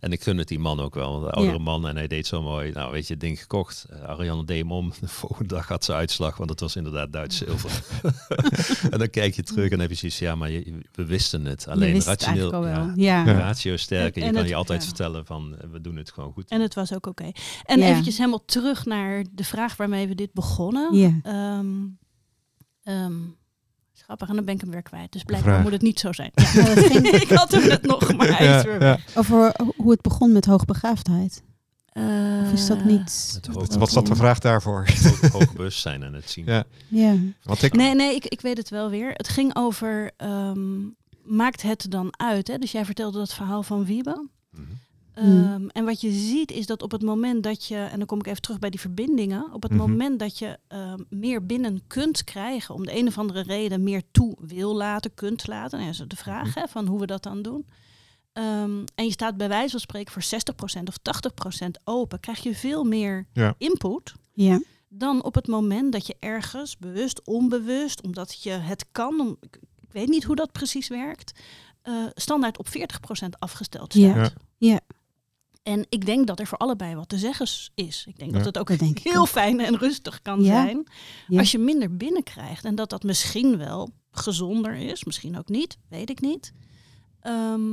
[0.00, 1.62] En ik gun het die man ook wel, de oudere Ja.
[1.62, 1.88] man.
[1.88, 3.86] En hij deed zo mooi, nou weet je, het ding gekocht.
[3.90, 4.92] Eh, Ariane deed hem om.
[5.00, 7.82] De volgende dag had ze uitslag, want het was inderdaad Duits zilver.
[8.92, 11.68] en dan kijk je terug en heb je zoiets, ja maar je, we wisten het.
[11.68, 13.24] Alleen wist het rationeel, ja, Ja.
[13.24, 13.32] Ja.
[13.38, 14.16] ratio sterk.
[14.16, 14.86] En En- je kan het- je altijd ja.
[14.86, 16.48] vertellen van, we doen het gewoon goed.
[16.50, 17.30] En het was ook oké.
[17.64, 17.86] En Ja.
[17.86, 20.94] eventjes helemaal terug naar de vraag waarmee we dit begonnen.
[20.96, 21.12] Ja.
[21.22, 21.66] Ehm,
[22.82, 23.14] ehm,
[23.94, 25.12] grappig, en dan ben ik hem weer kwijt.
[25.12, 25.62] Dus blijkbaar Vraag.
[25.64, 26.30] moet het niet zo zijn.
[26.34, 26.66] Ja,
[27.22, 29.04] ik had hem net nog, maar hij is weer weg.
[29.14, 29.20] ja.
[29.20, 31.42] over hoe het begon met hoogbegaafdheid.
[32.44, 33.40] Of is dat Eh, niet...
[33.78, 34.86] Wat zat de vraag daarvoor?
[35.02, 36.44] Hoog, hoog bewustzijn en het zien.
[36.44, 36.64] Ja.
[36.88, 37.14] Ja.
[37.42, 39.10] Want ik, Nee, nee, ik, ik weet het wel weer.
[39.12, 40.78] Het ging over, ehm,
[41.22, 42.48] maakt het dan uit?
[42.48, 42.58] Hè?
[42.58, 44.28] Dus jij vertelde dat verhaal van Wiebe.
[45.20, 45.26] Mhm.
[45.44, 48.18] Ehm, En wat je ziet is dat op het moment dat je, en dan kom
[48.18, 49.80] ik even terug bij die verbindingen, op het Mhm.
[49.80, 54.02] moment dat je ehm, meer binnen kunt krijgen, om de een of andere reden meer
[54.10, 56.58] toe wil laten, kunt laten, en dat is de vraag Mhm.
[56.58, 57.66] hè, van hoe we dat dan doen.
[58.32, 62.54] Ehm, en je staat bij wijze van spreken voor 60% of 80% open, krijg je
[62.54, 63.54] veel meer Ja.
[63.58, 64.60] input Ja.
[64.88, 69.58] dan op het moment dat je ergens bewust, onbewust, omdat je het kan, om, ik,
[69.80, 71.32] ik weet niet hoe dat precies werkt,
[71.82, 74.02] eh, standaard op 40% afgesteld staat.
[74.14, 74.30] Ja.
[74.58, 74.80] Ja.
[75.66, 78.04] En ik denk dat er voor allebei wat te zeggen is.
[78.08, 78.36] Ik denk Ja.
[78.36, 79.28] dat het ook denk heel ook.
[79.28, 80.62] fijn en rustig kan Ja.
[80.62, 80.86] zijn
[81.28, 81.38] Ja.
[81.38, 82.64] als je minder binnenkrijgt.
[82.64, 86.52] En dat dat misschien wel gezonder is, misschien ook niet, weet ik niet.
[87.20, 87.72] Ehm,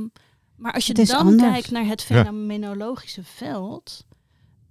[0.56, 1.42] maar als je dan anders.
[1.42, 4.06] kijkt naar het fenomenologische veld,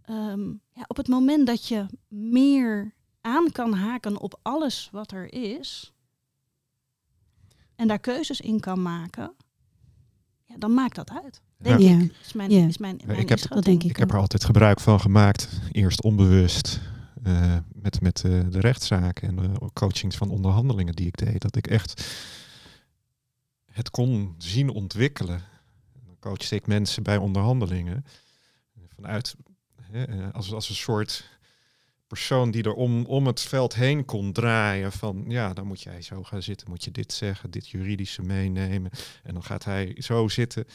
[0.01, 5.33] ehm, ja, op het moment dat je meer aan kan haken op alles wat er
[5.33, 5.93] is
[7.75, 9.33] en daar keuzes in kan maken,
[10.43, 11.41] ja, dan maakt dat uit.
[11.63, 11.99] Denk Ja.
[11.99, 12.13] ik.
[12.25, 12.67] Is mijn, Ja.
[12.67, 13.47] is mijn, Ja, mijn ik heb-.
[13.49, 15.49] Dat denk ik Ik heb er altijd gebruik van gemaakt.
[15.71, 16.79] Eerst onbewust.
[17.23, 21.41] eh, met met eh, de rechtszaken en de coachings van onderhandelingen die ik deed.
[21.41, 22.07] Dat ik echt
[23.71, 25.41] het kon zien ontwikkelen.
[26.05, 28.05] Dan coachte ik mensen bij onderhandelingen.
[28.95, 29.35] Vanuit
[29.81, 31.29] hè, eh, als, als een soort
[32.07, 34.91] persoon die er om, om het veld heen kon draaien.
[34.91, 36.69] Van ja, dan moet jij zo gaan zitten.
[36.69, 38.91] Moet je dit zeggen, dit juridische meenemen.
[39.23, 40.65] En dan gaat hij zo zitten.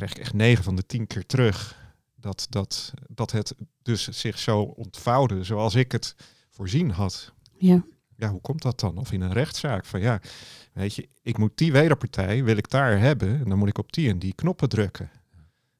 [0.00, 1.76] Krijg ik echt negen van de tien keer terug.
[2.16, 6.14] Dat, dat, dat het dus zich zo ontvouwde zoals ik het
[6.50, 7.32] voorzien had.
[7.58, 7.84] Ja.
[8.16, 8.98] Ja, hoe komt dat dan?
[8.98, 10.20] Of in een rechtszaak van ja,
[10.72, 13.38] weet je, ik moet die wederpartij, wil ik daar hebben.
[13.38, 15.10] En dan moet ik op die en die knoppen drukken.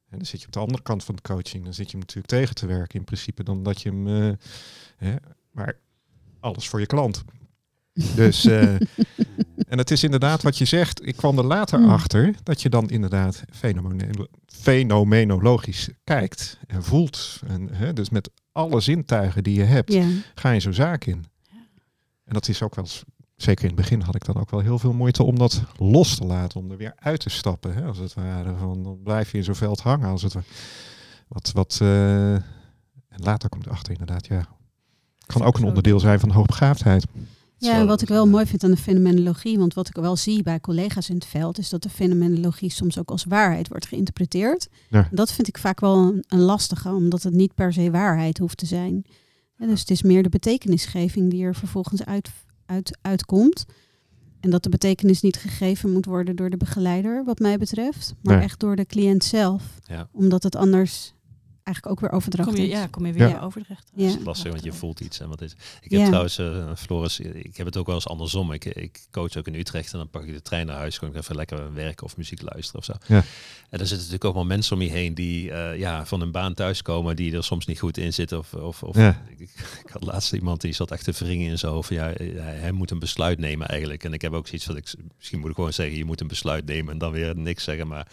[0.09, 1.63] En dan zit je op de andere kant van de coaching.
[1.63, 3.43] Dan zit je hem natuurlijk tegen te werken in principe.
[3.43, 4.07] Dan dat je hem...
[4.07, 4.37] eh,
[4.97, 5.15] hè,
[5.51, 5.79] maar
[6.39, 7.23] alles voor je klant.
[7.93, 8.45] Dus...
[8.55, 8.73] eh,
[9.67, 11.07] en het is inderdaad wat je zegt.
[11.07, 11.89] Ik kwam er later Hmm.
[11.89, 17.39] achter dat je dan inderdaad fenomeno- fenomenologisch kijkt en voelt.
[17.47, 19.93] En, hè, dus met alle zintuigen die je hebt,
[20.35, 21.25] ga je zo'n zaak in.
[22.25, 23.03] En dat is ook wel, eens-
[23.35, 26.15] zeker in het begin had ik dan ook wel heel veel moeite om dat los
[26.15, 28.55] te laten, om er weer uit te stappen, hè, als het ware.
[28.55, 30.45] Van, dan blijf je in zo'n veld hangen, als het ware.
[31.27, 32.43] Wat, wat, eh, en
[33.23, 34.47] later komt erachter inderdaad, ja.
[35.25, 37.05] Kan ook een onderdeel zijn van hoogbegaafdheid.
[37.61, 38.29] Ja, en wat ik wel ja.
[38.29, 41.57] mooi vind aan de fenomenologie, want wat ik wel zie bij collega's in het veld,
[41.57, 44.67] is dat de fenomenologie soms ook als waarheid wordt geïnterpreteerd.
[44.89, 45.07] Ja.
[45.11, 48.65] Dat vind ik vaak wel een, lastige, omdat het niet per se waarheid hoeft te
[48.65, 49.05] zijn.
[49.57, 52.29] En dus het is meer de betekenisgeving die er vervolgens uit,
[52.65, 53.65] uit, uitkomt.
[54.39, 58.35] En dat de betekenis niet gegeven moet worden door de begeleider, wat mij betreft, maar
[58.35, 58.43] Nee.
[58.43, 59.63] echt door de cliënt zelf.
[59.83, 60.07] Ja.
[60.11, 61.13] Omdat het anders
[61.73, 62.71] eigenlijk ook weer overdracht Kom je, is.
[62.71, 63.41] ja, kom je weer Ja.
[63.41, 63.89] overdracht.
[63.93, 64.07] Ja.
[64.07, 65.19] Dat is lastig, want je voelt iets.
[65.19, 65.51] En wat is.
[65.81, 66.05] Ik heb Ja.
[66.05, 68.51] trouwens, eh, Floris, ik heb het ook wel eens andersom.
[68.51, 70.97] Ik, ik coach ook in Utrecht en dan pak ik de trein naar huis.
[70.97, 72.93] Gewoon even lekker werken of muziek luisteren of zo.
[73.07, 73.23] Ja.
[73.69, 76.31] En er zitten natuurlijk ook wel mensen om je heen die eh, ja, van hun
[76.31, 78.37] baan thuiskomen, die er soms niet goed in zitten.
[78.37, 79.21] Of, of, of Ja.
[79.37, 81.87] ik, ik had laatst iemand die zat echt te wringen in zijn hoofd.
[81.87, 84.03] van, Ja, hij, hij moet een besluit nemen eigenlijk.
[84.03, 86.27] En ik heb ook zoiets van, ik, misschien moet ik gewoon zeggen, je moet een
[86.27, 87.87] besluit nemen en dan weer niks zeggen.
[87.87, 88.07] Maar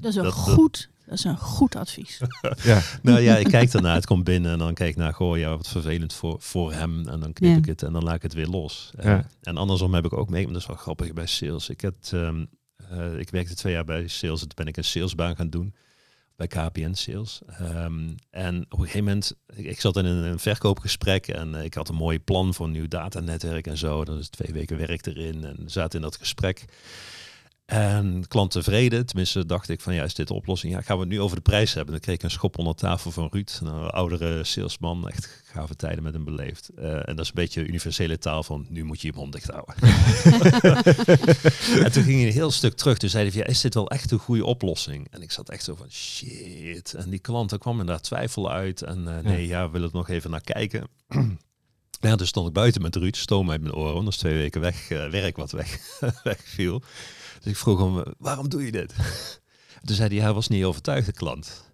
[0.00, 2.20] Dat is dat- goed, dat is een goed advies.
[2.62, 5.38] Ja, Nou ja, ik kijk ernaar, het komt binnen en dan kijk ik naar, goh,
[5.38, 7.08] ja, wat vervelend voor, voor hem.
[7.08, 7.56] En dan knip Ja.
[7.56, 8.90] ik het en dan laat ik het weer los.
[8.96, 9.26] Eh, Ja.
[9.42, 11.68] en andersom heb ik ook mee, dat is wel grappig bij sales.
[11.68, 12.44] Ik, heb, ehm,
[12.90, 15.74] eh, ik werkte twee jaar bij sales, toen ben ik een salesbaan gaan doen.
[16.36, 17.40] Bij KPN Sales.
[17.46, 21.64] Ehm, en op een gegeven moment, ik, ik zat in een, een verkoopgesprek en eh,
[21.64, 24.04] ik had een mooi plan voor een nieuw datanetwerk en zo.
[24.04, 26.64] Dat is twee weken werk erin en zaten in dat gesprek.
[27.68, 30.72] En klant tevreden, tenminste dacht ik van ja, is dit de oplossing?
[30.72, 31.92] Ja, gaan we het nu over de prijs hebben?
[31.92, 36.02] Dan kreeg ik een schop onder tafel van Ruud, een oudere salesman, echt gave tijden
[36.02, 36.70] met hem beleefd.
[36.76, 39.50] Eh, en dat is een beetje universele taal van nu moet je je mond dicht
[39.50, 39.74] houden.
[41.84, 43.74] en toen ging hij een heel stuk terug, toen zei hij van ja, is dit
[43.74, 45.06] wel echt een goede oplossing?
[45.10, 46.94] En ik zat echt zo van shit.
[46.94, 48.82] En die klant, daar kwam inderdaad twijfel uit.
[48.82, 50.88] En eh, nee, ja, we willen er nog even naar kijken.
[52.00, 54.60] Ja, dus stond ik buiten met Ruud, stoom uit mijn oren, dat is twee weken
[54.60, 55.78] weg, eh, werk wat weg,
[56.22, 56.82] wegviel.
[57.42, 58.94] Dus ik vroeg hem, waarom doe je dit?
[59.84, 61.66] Toen zei hij, hij was niet overtuigd, de klant.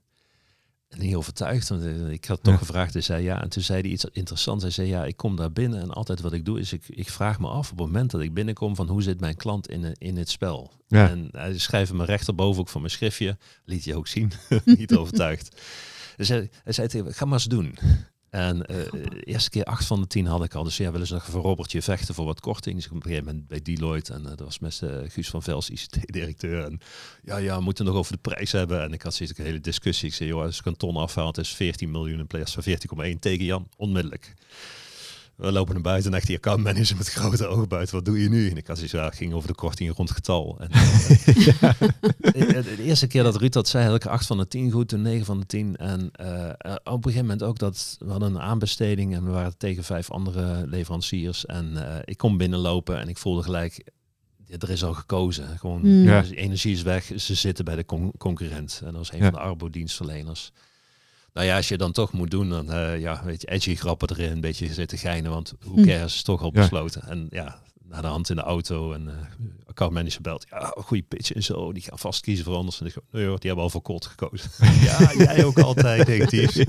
[0.88, 2.58] En niet overtuigd, want eh, ik had toch Ja.
[2.58, 3.42] gevraagd, hij zei ja.
[3.42, 4.62] En toen zei hij iets interessants.
[4.62, 7.10] Hij zei, ja, ik kom daar binnen en altijd wat ik doe is, ik, ik
[7.10, 9.84] vraag me af op het moment dat ik binnenkom van hoe zit mijn klant in,
[9.84, 10.72] eh, in het spel.
[10.86, 11.08] Ja.
[11.08, 14.32] En hij schrijft me rechterboven ook van mijn schriftje, liet hij ook zien,
[14.64, 15.60] niet overtuigd.
[16.16, 17.78] Dus hij, hij zei tegen me, ga maar eens doen.
[18.34, 20.64] En eh, de eerste keer acht van de tien had ik al.
[20.64, 22.76] Dus ja, willen ze nog voor Robertje vechten voor wat korting.
[22.76, 24.12] Dus ik op een gegeven moment bij Deloitte.
[24.12, 26.64] En eh, dat was met eh, Guus van Vels, ICT-directeur.
[26.64, 26.80] En
[27.22, 28.82] ja, ja, we moeten nog over de prijs hebben.
[28.82, 30.08] En ik had zoiets, een hele discussie.
[30.08, 32.62] Ik zei, joh, als ik een ton afhaal, het is 14 miljoen in plaats van
[33.14, 33.68] 14,1 tegen Jan.
[33.76, 34.34] Onmiddellijk.
[35.36, 37.94] We lopen naar buiten en echt die accountmanager met grote ogen buiten.
[37.94, 38.50] Wat doe je nu?
[38.50, 40.60] En ik had zoiets, ja, ging over de korting rond getal.
[40.60, 40.70] En,
[42.34, 44.70] eh, de, de eerste keer dat Ruud dat zei, had ik 8 van de 10
[44.70, 45.76] goed, toen 9 van de 10.
[45.76, 46.52] En eh, eh,
[46.84, 50.10] op een gegeven moment ook dat we hadden een aanbesteding en we waren tegen vijf
[50.10, 51.46] andere leveranciers.
[51.46, 53.84] En eh, ik kom binnenlopen en ik voelde gelijk,
[54.46, 55.58] ja, er is al gekozen.
[55.58, 56.02] Gewoon, Hmm.
[56.02, 56.20] Ja.
[56.22, 58.78] de energie is weg, ze zitten bij de con- concurrent.
[58.80, 59.24] En dat was een Ja.
[59.24, 60.52] van de Arbo-dienstverleners.
[61.34, 64.10] Nou ja, als je dan toch moet doen, dan eh, ja, weet je, edgy grappen
[64.10, 65.86] erin, een beetje zitten geinen, want hoe Hm.
[65.86, 66.60] cares is toch al Ja.
[66.60, 67.02] besloten.
[67.02, 67.58] En ja,
[67.88, 69.14] naar de hand in de auto en eh
[69.66, 72.80] accountmanager belt, ja, goede pitch en zo, die gaan vast kiezen voor anders.
[72.80, 74.50] En ik nee hoor, die hebben al voor Colt gekozen.
[74.88, 76.66] ja, jij ook altijd negatief.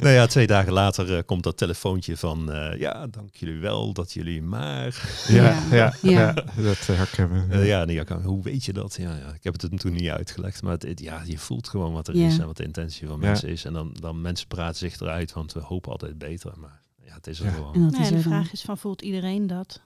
[0.00, 3.92] Nou ja, twee dagen later eh, komt dat telefoontje van, eh, ja, dank jullie wel
[3.92, 5.08] dat jullie maar...
[5.28, 5.64] ja, Ja.
[5.76, 6.32] ja, ja, Ja.
[6.62, 7.64] dat herkennen we.
[7.64, 8.96] Ja, nee, account- hoe weet je dat?
[8.98, 11.68] Ja, ja, ik heb het hem toen niet uitgelegd, maar het, het- ja, je voelt
[11.68, 12.26] gewoon wat er Ja.
[12.26, 13.26] is en wat de intentie van Ja.
[13.26, 13.64] mensen is.
[13.64, 16.52] En dan, dan mensen praten zich eruit, want we hopen altijd beter.
[16.56, 17.50] Maar ja, het is er Ja.
[17.52, 17.74] gewoon.
[17.74, 18.22] En dat is de dan.
[18.22, 19.80] vraag is van, voelt iedereen dat?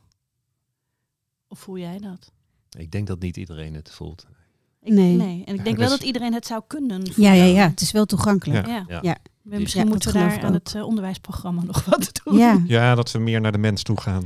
[1.52, 2.32] Of voel jij dat?
[2.78, 4.26] Ik denk dat niet iedereen het voelt.
[4.82, 5.14] Ik, Nee.
[5.16, 5.44] nee.
[5.44, 7.34] En ik Ja, denk dus- wel dat iedereen het zou kunnen Ja, voelen.
[7.36, 7.68] ja, ja.
[7.68, 8.66] Het is wel toegankelijk.
[8.66, 8.84] Ja.
[9.02, 9.16] Ja.
[9.42, 12.36] Misschien Ja, moeten dat we daar aan het onderwijsprogramma nog wat doen.
[12.38, 12.62] Ja.
[12.66, 14.24] Ja, dat we meer naar de mens toe gaan.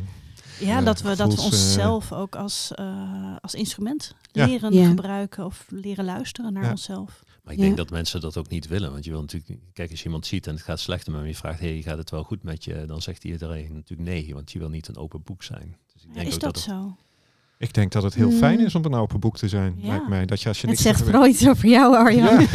[0.60, 4.88] Ja, Ja, dat we, dat we eh, onszelf ook als, eh, als instrument leren Ja.
[4.88, 6.70] gebruiken of leren luisteren naar Ja.
[6.70, 7.22] onszelf.
[7.42, 7.64] Maar ik Ja.
[7.64, 8.92] denk dat mensen dat ook niet willen.
[8.92, 11.24] Want je wil natuurlijk, kijk, als je iemand ziet en het gaat slecht met hem,
[11.24, 12.84] en je vraagt, hey, gaat het wel goed met je?
[12.86, 15.76] Dan zegt iedereen natuurlijk nee, want je wil niet een open boek zijn.
[15.92, 16.96] Dus ik denk is ook dat, het- zo?
[17.64, 18.64] Ik denk dat het heel fijn Mm.
[18.66, 19.88] is om een open boek te zijn, Ja.
[19.88, 20.24] lijkt mij.
[20.26, 22.40] Dat je als je Het niks zegt vooral iets over jou, Arjan.
[22.40, 22.46] Ja.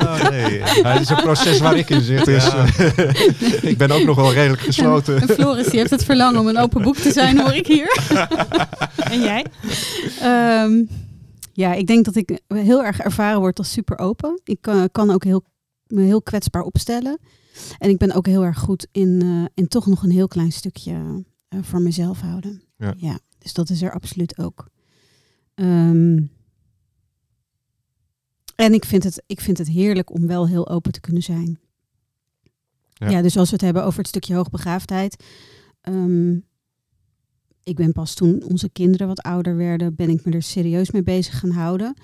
[0.00, 0.58] Ja, nee.
[0.82, 2.24] Ja, het is een proces waar ik in zit.
[2.24, 2.66] Dus Ja.
[2.66, 5.20] eh, ik ben ook nog wel redelijk gesloten.
[5.20, 7.98] En Floris die heeft het verlangen om een open boek te zijn, hoor ik hier.
[9.10, 9.44] En jij?
[10.20, 10.84] Ehm,
[11.52, 14.40] Ja, ik denk dat ik heel erg ervaren word als super open.
[14.44, 15.44] Ik kan, kan ook heel,
[15.86, 17.18] me heel kwetsbaar opstellen.
[17.78, 20.52] En ik ben ook heel erg goed in, eh, in toch nog een heel klein
[20.52, 20.92] stukje
[21.48, 22.62] eh, voor mezelf houden.
[22.96, 23.18] Ja.
[23.46, 24.68] Dus dat is er absoluut ook.
[25.54, 26.22] Ehm,
[28.56, 31.58] en ik vind, het, ik vind het heerlijk om wel heel open te kunnen zijn.
[32.92, 33.08] Ja.
[33.08, 35.24] Ja, dus als we het hebben over het stukje hoogbegaafdheid.
[35.80, 36.34] ehm,
[37.62, 41.02] ik ben pas toen onze kinderen wat ouder werden, ben ik me er serieus mee
[41.02, 41.94] bezig gaan houden.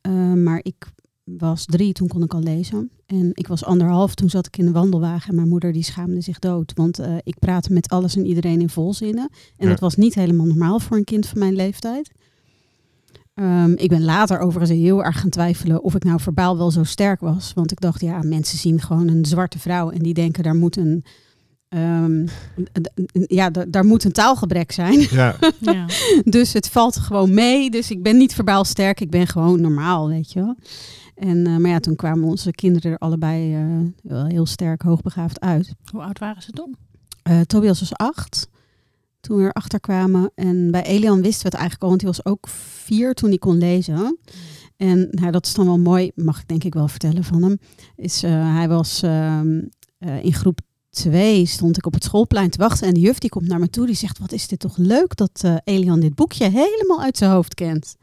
[0.00, 0.86] Ehm, maar ik
[1.24, 2.90] was drie, toen kon ik al lezen.
[3.06, 5.28] En ik was anderhalf, toen zat ik in de wandelwagen.
[5.28, 6.72] En mijn moeder die schaamde zich dood.
[6.74, 9.28] Want eh, ik praatte met alles en iedereen in volzinnen.
[9.56, 9.68] En Ja.
[9.70, 12.10] dat was niet helemaal normaal voor een kind van mijn leeftijd.
[13.34, 16.84] Ehm, ik ben later overigens heel erg gaan twijfelen of ik nou verbaal wel zo
[16.84, 17.52] sterk was.
[17.54, 20.76] Want ik dacht, ja, mensen zien gewoon een zwarte vrouw en die denken daar moet
[20.76, 21.04] een,
[21.68, 22.26] ehm,
[23.12, 25.00] ja, da- daar moet een taalgebrek zijn.
[25.10, 25.86] Ja, Ja.
[26.24, 27.70] Dus het valt gewoon mee.
[27.70, 30.56] Dus ik ben niet verbaal sterk, ik ben gewoon normaal, weet je wel.
[31.14, 35.74] En, eh, maar ja, toen kwamen onze kinderen er allebei eh, heel sterk hoogbegaafd uit.
[35.90, 36.76] Hoe oud waren ze toen?
[37.22, 38.48] Eh, Tobias was acht
[39.20, 40.30] toen we erachter kwamen.
[40.34, 43.38] En bij Elian wisten we het eigenlijk al, want hij was ook vier toen hij
[43.38, 44.18] kon lezen.
[44.76, 47.58] En nou, dat is dan wel mooi, mag ik denk ik wel vertellen van hem.
[47.96, 49.62] Is, hij was ehm,
[49.98, 50.60] eh, in groep
[50.90, 52.88] twee, stond ik op het schoolplein te wachten.
[52.88, 55.16] En de juf die komt naar me toe, die zegt, wat is dit toch leuk
[55.16, 57.96] dat Elian dit boekje helemaal uit zijn hoofd kent.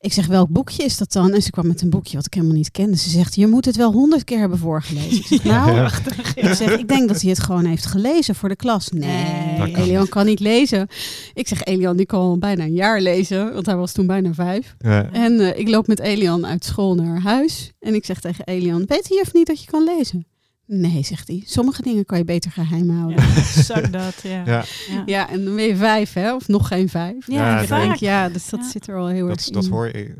[0.00, 1.32] Ik zeg, welk boekje is dat dan?
[1.34, 2.96] En ze kwam met een boekje wat ik helemaal niet kende.
[2.96, 5.16] Ze zegt, je moet het wel honderd keer hebben voorgelezen.
[5.18, 5.90] Ik zeg, nou, Ja.
[6.34, 8.88] ik zeg, ik denk dat hij het gewoon heeft gelezen voor de klas.
[8.90, 10.10] Nee, kan Elian niet.
[10.10, 10.88] kan niet lezen.
[11.34, 14.32] Ik zeg, Elian, die kan al bijna een jaar lezen, want hij was toen bijna
[14.34, 14.74] vijf.
[14.78, 15.10] ja.
[15.12, 17.72] En eh, ik loop met Elian uit school naar huis.
[17.80, 20.26] En ik zeg tegen Elian, weet de juf niet dat je kan lezen?
[20.66, 21.42] Nee, zegt hij.
[21.46, 23.24] Sommige dingen kan je beter geheim houden.
[23.66, 24.42] Ja, dat, ja.
[24.46, 24.64] Ja.
[25.06, 25.28] Ja.
[25.30, 26.34] en dan ben je vijf, hè?
[26.34, 27.26] Of nog geen vijf.
[27.26, 27.82] Ja, Ja, ik vaak.
[27.82, 28.70] denk, ja, dus dat Ja.
[28.70, 29.70] zit er al heel Dat, erg dat in.
[29.70, 30.14] hoor je.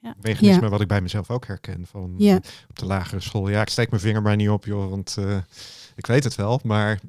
[0.00, 0.14] Ja.
[0.20, 0.68] Mechanisme Ja.
[0.68, 1.86] wat ik bij mezelf ook herken.
[1.90, 2.36] Van Ja.
[2.68, 3.48] op de lagere school.
[3.48, 4.90] Ja, ik steek mijn vinger maar niet op, joh.
[4.90, 5.36] Want eh,
[5.96, 7.00] ik weet het wel, maar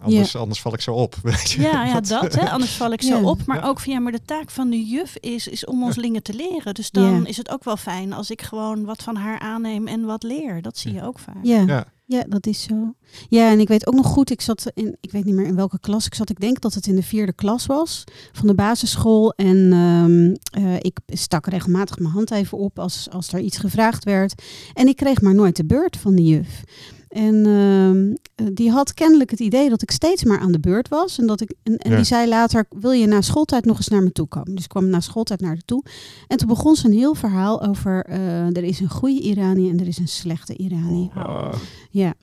[0.00, 1.14] anders, anders val ik zo op.
[1.22, 1.60] Weet je?
[1.62, 2.34] Ja, ja, dat.
[2.34, 2.50] Hè.
[2.50, 3.22] Anders val ik zo Ja.
[3.28, 3.46] op.
[3.46, 3.66] Maar Ja.
[3.66, 6.34] ook van ja, maar de taak van de juf is, is om ons dingen te
[6.34, 6.74] leren.
[6.74, 7.26] Dus dan Ja.
[7.26, 10.62] is het ook wel fijn als ik gewoon wat van haar aanneem en wat leer.
[10.62, 11.36] Dat zie je ook vaak.
[11.42, 11.86] Ja.
[12.10, 12.24] Ja.
[12.28, 12.94] Dat is zo.
[13.28, 15.56] Ja, en ik weet ook nog goed, ik zat in, ik weet niet meer in
[15.56, 16.30] welke klas ik zat.
[16.30, 19.32] Ik denk dat het in de vierde klas was van de basisschool.
[19.32, 20.34] En ehm,
[20.64, 24.42] eh, ik stak regelmatig mijn hand even op als, als er iets gevraagd werd.
[24.74, 26.64] En ik kreeg maar nooit de beurt van de juf.
[27.08, 30.88] En ehm, eh, die had kennelijk het idee dat ik steeds maar aan de beurt
[30.88, 31.18] was.
[31.18, 31.96] En, dat ik, en, en Ja.
[31.96, 34.54] die zei later, wil je na schooltijd nog eens naar me toe komen?
[34.54, 35.82] Dus ik kwam na schooltijd naar haar toe.
[36.26, 39.80] En toen begon ze een heel verhaal over, eh, er is een goede Irani en
[39.80, 41.10] er is een slechte Irani.
[41.16, 41.52] Oh.
[41.90, 42.14] Ja.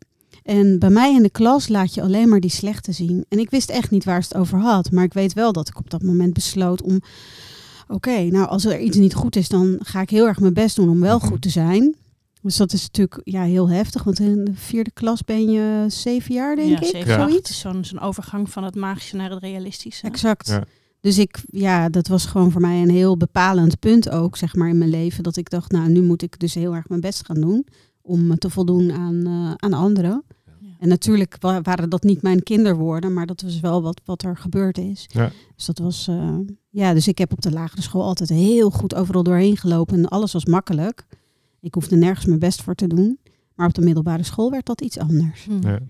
[0.44, 3.26] En bij mij in de klas laat je alleen maar die slechte zien.
[3.30, 4.92] En ik wist echt niet waar ze het over had.
[4.92, 7.00] Maar ik weet wel dat ik op dat moment besloot om...
[7.88, 10.76] Oké, nou als er iets niet goed is, dan ga ik heel erg mijn best
[10.76, 11.96] doen om wel goed te zijn.
[12.46, 14.04] Dus dat is natuurlijk ja, heel heftig.
[14.04, 17.06] Want in de vierde klas ben je zeven jaar, denk ja, ik.
[17.06, 17.20] Ja.
[17.20, 17.50] Het Zoiets.
[17.50, 20.06] is zo'n zo'n overgang van het magische naar het realistische.
[20.08, 20.48] Exact.
[20.48, 20.64] Ja.
[21.00, 24.70] Dus ik, ja, dat was gewoon voor mij een heel bepalend punt ook, zeg maar,
[24.70, 25.24] in mijn leven.
[25.24, 27.66] Dat ik dacht, nou, nu moet ik dus heel erg mijn best gaan doen
[28.02, 30.24] om te voldoen aan, eh, aan anderen.
[30.80, 34.38] En natuurlijk wa- waren dat niet mijn kinderwoorden, maar dat was wel wat, wat er
[34.38, 35.06] gebeurd is.
[35.08, 35.32] Ja.
[35.56, 36.38] Dus dat was, eh,
[36.70, 40.08] ja, dus ik heb op de lagere school altijd heel goed overal doorheen gelopen en
[40.08, 41.06] alles was makkelijk.
[41.66, 43.20] Ik hoefde nergens mijn best voor te doen.
[43.56, 45.44] Maar op de middelbare school werd dat iets anders.
[45.44, 45.68] Hm.
[45.68, 45.80] Ja.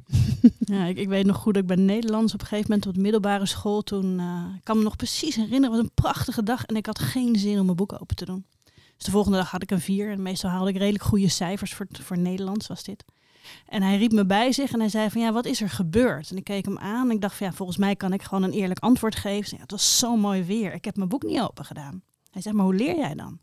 [0.60, 2.94] Ja, ik, ik weet nog goed dat ik bij Nederlands op een gegeven moment op
[2.94, 6.44] de middelbare school toen, eh, ik kan me nog precies herinneren, het was een prachtige
[6.44, 8.46] dag en ik had geen zin om mijn boek open te doen.
[8.96, 11.74] Dus de volgende dag had ik een vier en meestal haalde ik redelijk goede cijfers
[11.74, 13.06] voor, voor Nederlands was dit.
[13.68, 16.32] En hij riep me bij zich en hij zei van ja, wat is er gebeurd?
[16.32, 18.44] En ik keek hem aan en ik dacht van ja, volgens mij kan ik gewoon
[18.44, 19.56] een eerlijk antwoord geven.
[19.56, 22.04] Ja, het was zo mooi weer, ik heb mijn boek niet open gedaan.
[22.32, 23.40] Hij zei, maar hoe leer jij dan?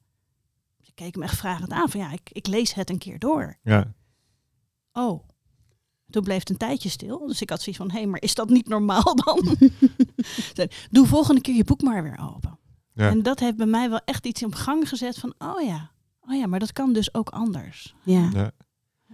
[1.06, 3.58] Ik keek hem echt vragend aan van ja, ik, ik lees het een keer door.
[3.62, 3.92] Ja.
[4.92, 5.28] Oh.
[6.10, 7.26] Toen bleef het een tijdje stil.
[7.26, 9.56] Dus ik had zoiets van, hé, maar is dat niet normaal dan?
[10.54, 12.58] Zei, Doe volgende keer je boek maar weer open.
[12.94, 13.08] Ja.
[13.10, 15.90] En dat heeft bij mij wel echt iets op gang gezet van, oh ja,
[16.20, 17.94] oh ja, maar dat kan dus ook anders.
[18.02, 18.50] Ja, Ja.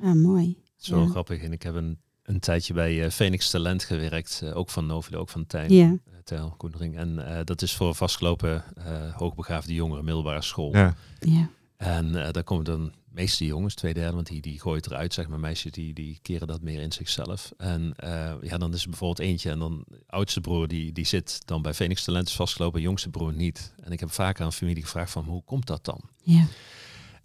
[0.03, 0.62] ja mooi.
[0.76, 1.07] Ja.
[1.07, 1.43] grappig.
[1.43, 4.41] En ik heb een, een tijdje bij eh, Phoenix Talent gewerkt.
[4.45, 5.72] eh, ook van Novilo, ook van Tijn.
[5.72, 6.97] Ja, eh, Koenering.
[6.97, 10.72] En eh, dat is voor vastgelopen eh, hoogbegaafde jongeren, middelbare school.
[10.76, 10.95] Ja.
[11.18, 11.49] ja,
[11.79, 15.14] En eh, daar komen dan meeste jongens, twee derde, want die, die gooien het eruit,
[15.14, 15.41] zeg maar.
[15.41, 17.53] Meisjes die, die keren dat meer in zichzelf.
[17.57, 21.47] En eh, ja, dan is er bijvoorbeeld eentje en dan oudste broer die, die zit
[21.47, 23.74] dan bij Phoenix Talent is vastgelopen, jongste broer niet.
[23.81, 26.01] En ik heb vaak aan familie gevraagd van hoe komt dat dan?
[26.22, 26.47] ja.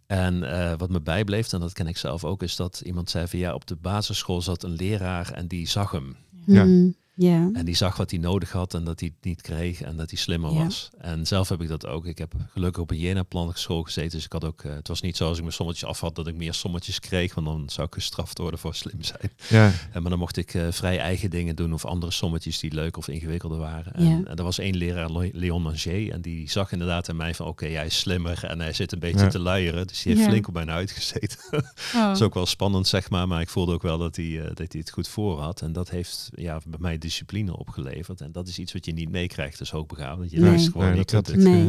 [0.07, 3.27] En eh, wat me bijbleef, en dat ken ik zelf ook, is dat iemand zei
[3.27, 6.15] van ja, op de basisschool zat een leraar en die zag hem.
[6.45, 6.63] Ja.
[6.63, 7.49] Mm, Ja.
[7.53, 10.09] En die zag wat hij nodig had en dat hij het niet kreeg en dat
[10.09, 10.63] hij slimmer Ja.
[10.63, 10.89] was.
[10.97, 12.05] En zelf heb ik dat ook.
[12.05, 14.11] Ik heb gelukkig op een Jena-plan school gezeten.
[14.11, 16.15] Dus ik had ook, eh, het was niet zo als ik mijn sommetjes af had
[16.15, 17.33] dat ik meer sommetjes kreeg.
[17.35, 19.31] Want dan zou ik gestraft worden voor slim zijn.
[19.49, 22.73] Ja, En maar dan mocht ik eh, vrij eigen dingen doen of andere sommetjes die
[22.73, 23.93] leuk of ingewikkelder waren.
[23.93, 24.21] En, Ja.
[24.25, 27.45] en er was één leraar, Le- Leon Manger, en die zag inderdaad in mij van
[27.47, 29.87] oké, hij is slimmer en hij zit een beetje te luieren.
[29.87, 31.37] Dus die heeft flink op mijn huid gezeten.
[31.95, 32.01] Oh.
[32.07, 33.27] Dat is ook wel spannend, zeg maar.
[33.27, 35.61] Maar ik voelde ook wel dat hij, eh, dat hij het goed voor had.
[35.61, 38.21] En dat heeft ja, bij mij discipline opgeleverd.
[38.21, 40.19] En dat is iets wat je niet meekrijgt als hoogbegaafd.
[40.19, 40.51] Dat je Nee.
[40.51, 41.53] leest gewoon Nee, niet dat kunt het.
[41.53, 41.63] Nee.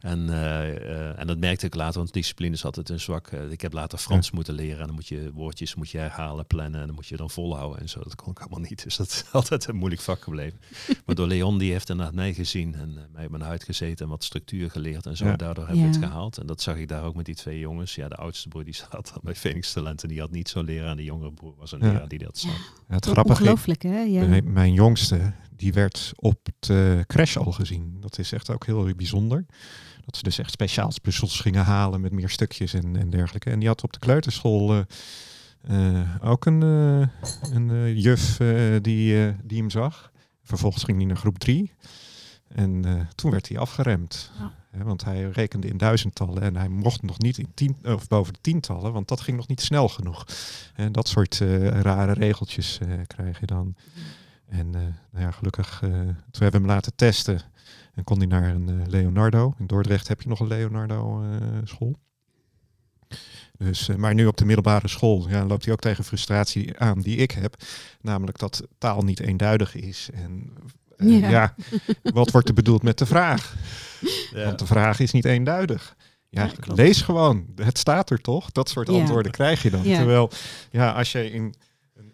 [0.00, 3.30] eh, En, eh, eh, en dat merkte ik later, want discipline is altijd een zwak.
[3.30, 4.80] ik heb later Frans moeten leren.
[4.80, 6.80] En dan moet je woordjes moet je herhalen, plannen.
[6.80, 8.00] En dan moet je dan volhouden en zo.
[8.02, 8.82] Dat kon ik allemaal niet.
[8.84, 10.58] Dus dat is altijd een moeilijk vak gebleven.
[11.06, 12.74] maar door Leon, die heeft inderdaad mij gezien.
[12.74, 15.06] En mij op mijn huid gezeten en wat structuur geleerd.
[15.06, 15.24] En zo.
[15.26, 15.36] Ja.
[15.36, 16.38] Daardoor heb ik het gehaald.
[16.38, 17.94] En dat zag ik daar ook met die twee jongens.
[17.94, 20.02] Ja, de oudste broer die zat dan bij Phoenix Talent.
[20.02, 20.90] En die had niet zo'n leraar.
[20.90, 21.86] En de jongere broer was een Ja.
[21.92, 22.50] leraar die dat zat.
[22.88, 24.00] ja, het grappige Ongelooflijk, hè?
[24.00, 24.26] Ja.
[24.44, 27.96] Mijn, mijn jongste, die werd op de crash al gezien.
[28.00, 29.46] Dat is echt ook heel bijzonder.
[30.04, 33.50] Dat ze dus echt speciaal puzzels gingen halen met meer stukjes en, en dergelijke.
[33.50, 38.36] En die had op de kleuterschool eh, eh, ook een, eh, een juf
[38.80, 40.12] die, die hem zag.
[40.42, 41.72] Vervolgens ging hij naar groep drie.
[42.48, 44.30] En toen werd hij afgeremd.
[44.38, 44.52] Ja.
[44.84, 48.38] Want hij rekende in duizendtallen en hij mocht nog niet in tien, of boven de
[48.40, 50.26] tientallen, want dat ging nog niet snel genoeg.
[50.74, 51.38] En dat soort
[51.82, 53.76] rare regeltjes krijg je dan.
[54.52, 54.80] En eh,
[55.12, 57.40] nou ja, gelukkig, eh, toen hebben we hem laten testen
[57.94, 59.54] en kon hij naar een eh, Leonardo.
[59.58, 61.98] In Dordrecht heb je nog een Leonardo eh, school.
[63.58, 67.00] Dus, eh, maar nu op de middelbare school ja, loopt hij ook tegen frustratie aan
[67.00, 67.54] die ik heb.
[68.00, 70.08] Namelijk dat taal niet eenduidig is.
[70.14, 70.52] En
[70.96, 71.28] eh, Ja.
[71.28, 71.54] ja.
[72.02, 73.54] wat wordt er bedoeld met de vraag?
[74.32, 74.44] Ja.
[74.44, 75.96] Want de vraag is niet eenduidig.
[76.28, 77.46] Ja, lees gewoon.
[77.56, 78.50] Het staat er toch?
[78.52, 78.94] Dat soort Ja.
[78.94, 79.82] antwoorden krijg je dan.
[79.84, 79.96] Ja.
[79.96, 80.30] Terwijl,
[80.70, 81.54] ja, als je in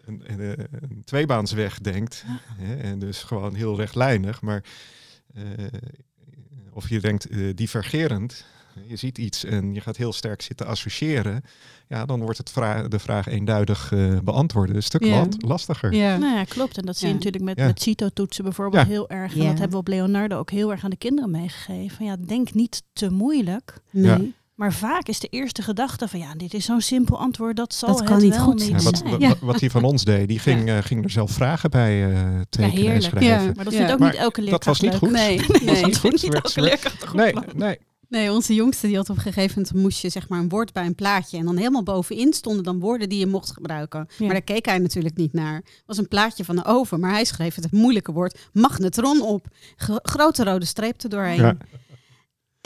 [0.09, 0.23] een,
[0.81, 2.25] een, tweebaansweg denkt,
[2.57, 4.63] hè, en dus gewoon heel rechtlijnig, maar
[5.33, 5.43] eh,
[6.73, 8.45] of je denkt eh, divergerend,
[8.87, 11.41] je ziet iets en je gaat heel sterk zitten associëren,
[11.87, 15.93] ja, dan wordt het vra- de vraag eenduidig eh beantwoorden een stuk wat lastiger.
[15.93, 16.17] Ja.
[16.17, 16.77] Nou ja, klopt.
[16.77, 17.17] En dat zie je Ja.
[17.19, 17.65] natuurlijk met, Ja.
[17.65, 18.89] met CITO-toetsen bijvoorbeeld Ja.
[18.89, 19.33] heel erg.
[19.33, 21.97] En dat hebben we op Leonardo ook heel erg aan de kinderen meegegeven.
[21.97, 23.79] Van Ja, denk niet te moeilijk.
[23.89, 24.35] Nee.
[24.59, 27.89] Maar vaak is de eerste gedachte van ja, dit is zo'n simpel antwoord, dat zal
[27.89, 28.83] Dat het kan niet wel goed niet Ja, zijn.
[28.83, 29.09] wat, zijn.
[29.11, 29.33] wat, Ja.
[29.41, 32.11] wat hij van ons deed, die ging, eh, ging er zelf vragen bij eh
[32.49, 33.03] Ja, en heerlijk.
[33.03, 33.45] schrijven.
[33.45, 33.51] Ja.
[33.55, 33.79] Maar dat Ja.
[33.79, 34.99] vindt ook Maar niet elke dat leerkracht was niet leuk.
[34.99, 35.11] goed.
[35.11, 35.85] Nee, was nee.
[35.85, 36.11] niet goed.
[36.23, 37.77] Niet elke leerkracht goed Nee, nee.
[38.09, 40.73] Nee, onze jongste die had op een gegeven moment moest je zeg maar een woord
[40.73, 44.07] bij een plaatje en dan helemaal bovenin stonden dan woorden die je mocht gebruiken.
[44.17, 44.25] Ja.
[44.25, 45.55] Maar daar keek hij natuurlijk niet naar.
[45.55, 49.21] Het was een plaatje van een oven, maar hij schreef het, het moeilijke woord magnetron
[49.21, 49.47] op.
[49.75, 51.41] Gro- grote rode streep er doorheen.
[51.41, 51.57] Ja.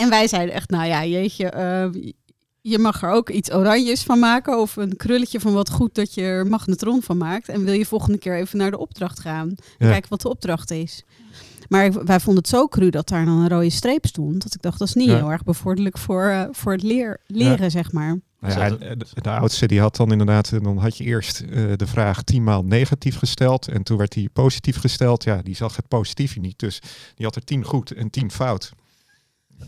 [0.03, 1.89] En wij zeiden echt, nou ja, jeetje, eh,
[2.61, 6.13] je mag er ook iets oranjes van maken of een krulletje van wat goed dat
[6.13, 7.49] je er magnetron van maakt.
[7.49, 9.55] En wil je volgende keer even naar de opdracht gaan en
[9.87, 9.89] Ja.
[9.91, 11.03] kijken wat de opdracht is.
[11.69, 14.43] Maar ik- wij vonden het zo cru dat daar dan een rode streep stond.
[14.43, 15.15] Dat ik dacht, dat is niet Ja.
[15.15, 18.19] heel erg bevorderlijk voor, eh, voor het leer, leren, zeg maar.
[18.39, 21.39] Nou ja, en de, de oudste die had dan inderdaad, eh, dan had je eerst
[21.39, 25.23] eh, de vraag tienmaal negatief gesteld en toen werd die positief gesteld.
[25.23, 26.79] Ja, die zag het positieve niet, dus
[27.15, 28.71] die had er tien goed en tien fout.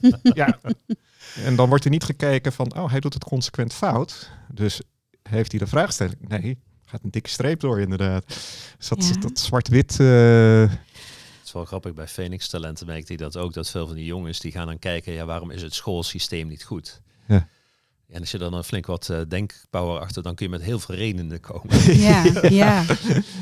[0.42, 0.60] ja,
[1.44, 4.82] en dan wordt er niet gekeken van, oh, hij doet het consequent fout, dus
[5.30, 6.28] heeft hij de vraagstelling?
[6.28, 8.26] Nee, gaat een dikke streep door inderdaad.
[8.78, 9.20] Dus dat, Ja.
[9.20, 13.70] dat zwart-wit, eh, Het is wel grappig, bij Phoenix Talenten merkte ik dat ook, dat
[13.70, 17.02] veel van die jongens die gaan dan kijken, ja, waarom is het schoolsysteem niet goed?
[17.28, 17.48] Ja.
[18.10, 20.80] En als je dan een flink wat eh, denkpower achter, dan kun je met heel
[20.80, 21.98] veel redenen komen.
[21.98, 22.86] Ja, ja.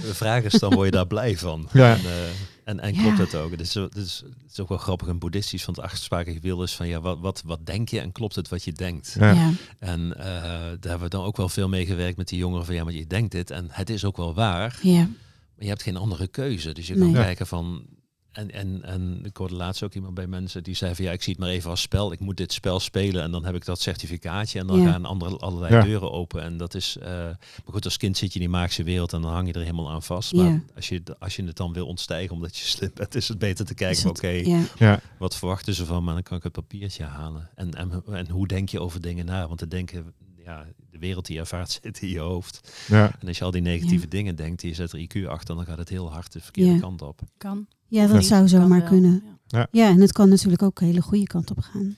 [0.01, 1.69] De vraag is dan, word je daar blij van?
[1.73, 1.93] Ja.
[1.95, 2.29] En, eh,
[2.65, 3.01] en, en Ja.
[3.01, 3.51] klopt het ook?
[3.51, 6.63] Het is, het, is, het is ook wel grappig en boeddhistisch, want het achtsprakige wiel
[6.63, 9.15] is van, ja, wat, wat, wat denk je en klopt het wat je denkt?
[9.19, 9.31] ja.
[9.31, 9.51] ja.
[9.79, 12.75] En eh, daar hebben we dan ook wel veel mee gewerkt met die jongeren van,
[12.75, 14.79] ja, maar je denkt dit en het is ook wel waar.
[14.81, 15.07] ja.
[15.55, 16.71] Maar je hebt geen andere keuze.
[16.73, 17.23] Dus je kan Nee.
[17.23, 17.85] Kijken van.
[18.33, 21.21] En, en, en ik hoorde laatst ook iemand bij mensen die zei van ja, ik
[21.23, 22.11] zie het maar even als spel.
[22.11, 24.91] Ik moet dit spel spelen en dan heb ik dat certificaatje en dan Ja.
[24.91, 25.81] gaan andere, allerlei Ja.
[25.83, 26.41] deuren open.
[26.43, 29.21] En dat is, eh, maar goed, als kind zit je in die magische wereld en
[29.21, 30.33] dan hang je er helemaal aan vast.
[30.33, 30.61] Maar Ja.
[30.75, 33.65] als, je, als je het dan wil ontstijgen omdat je slim bent, is het beter
[33.65, 34.63] te kijken, oké, ja.
[34.77, 34.99] ja.
[35.17, 36.07] wat verwachten ze van me?
[36.09, 37.49] En dan kan ik het papiertje halen.
[37.55, 39.47] En, en, en hoe denk je over dingen na?
[39.47, 40.13] Want te denken,
[40.45, 40.65] ja,
[41.03, 42.71] wereld die je ervaart zit in je hoofd.
[42.87, 43.15] ja.
[43.19, 44.09] En als je al die negatieve Ja.
[44.09, 46.79] dingen denkt, je zet er IQ achter, dan gaat het heel hard de verkeerde Ja.
[46.79, 47.19] kant op.
[47.37, 47.67] Kan.
[47.87, 49.23] Ja, dat zou zomaar kunnen.
[49.47, 49.67] Ja.
[49.71, 51.95] Ja, en het kan natuurlijk ook een hele goede kant op gaan.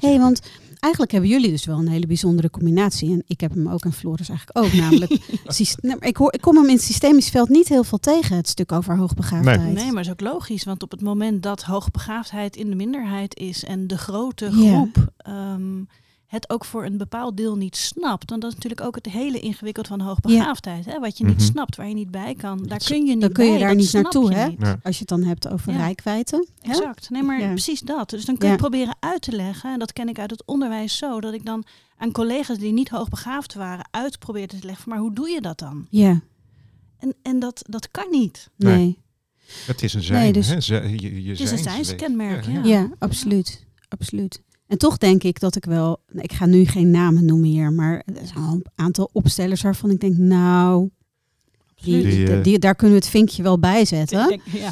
[0.00, 0.40] Hé, hey, want
[0.78, 3.10] eigenlijk hebben jullie dus wel een hele bijzondere combinatie.
[3.12, 4.72] En ik heb hem ook en Floris eigenlijk ook.
[4.72, 5.10] Namelijk,
[5.80, 8.36] nee, maar ik, hoor, ik kom hem in het systemisch veld niet heel veel tegen,
[8.36, 9.60] het stuk over hoogbegaafdheid.
[9.74, 10.64] Nee, maar dat is ook logisch.
[10.64, 14.50] Want op het moment dat hoogbegaafdheid in de minderheid is en de grote Ja.
[14.50, 15.82] groep, ehm,
[16.28, 18.30] het ook voor een bepaald deel niet snapt.
[18.30, 20.84] Want dat is natuurlijk ook het hele ingewikkeld van hoogbegaafdheid.
[20.84, 20.98] Hè?
[20.98, 21.44] Wat je niet Mhm.
[21.44, 22.62] snapt, waar je niet bij kan.
[22.66, 24.48] Daar kun je niet dan kun je bij, daar niet naartoe, hè?
[24.48, 24.60] niet.
[24.60, 24.78] Ja.
[24.82, 25.78] Als je het dan hebt over Ja.
[25.78, 26.46] rijkwijde.
[26.62, 27.10] Exact.
[27.10, 27.48] Nee, maar Ja.
[27.48, 28.10] precies dat.
[28.10, 28.60] Dus dan kun je Ja.
[28.60, 29.72] proberen uit te leggen.
[29.72, 31.20] En dat ken ik uit het onderwijs zo.
[31.20, 31.64] Dat ik dan
[31.96, 34.88] aan collega's die niet hoogbegaafd waren uit probeerde te leggen.
[34.88, 35.86] Maar hoe doe je dat dan?
[35.90, 36.20] Ja,
[36.98, 38.48] En, en dat, dat kan niet.
[38.56, 38.76] Nee.
[38.76, 38.98] nee.
[39.66, 40.22] Het is een zijn.
[40.22, 40.60] Nee, dus- hè?
[40.60, 42.62] Ze- je, je Het is een zijnskenmerk, ja.
[42.64, 43.66] Ja, absoluut.
[43.88, 44.42] absoluut.
[44.68, 48.02] En toch denk ik dat ik wel, ik ga nu geen namen noemen hier, maar
[48.06, 50.88] er zijn een aantal opstellers waarvan ik denk, nou,
[51.74, 54.40] die, Die, die- eh, die- daar kunnen we het vinkje wel bij zetten.
[54.44, 54.70] Ja.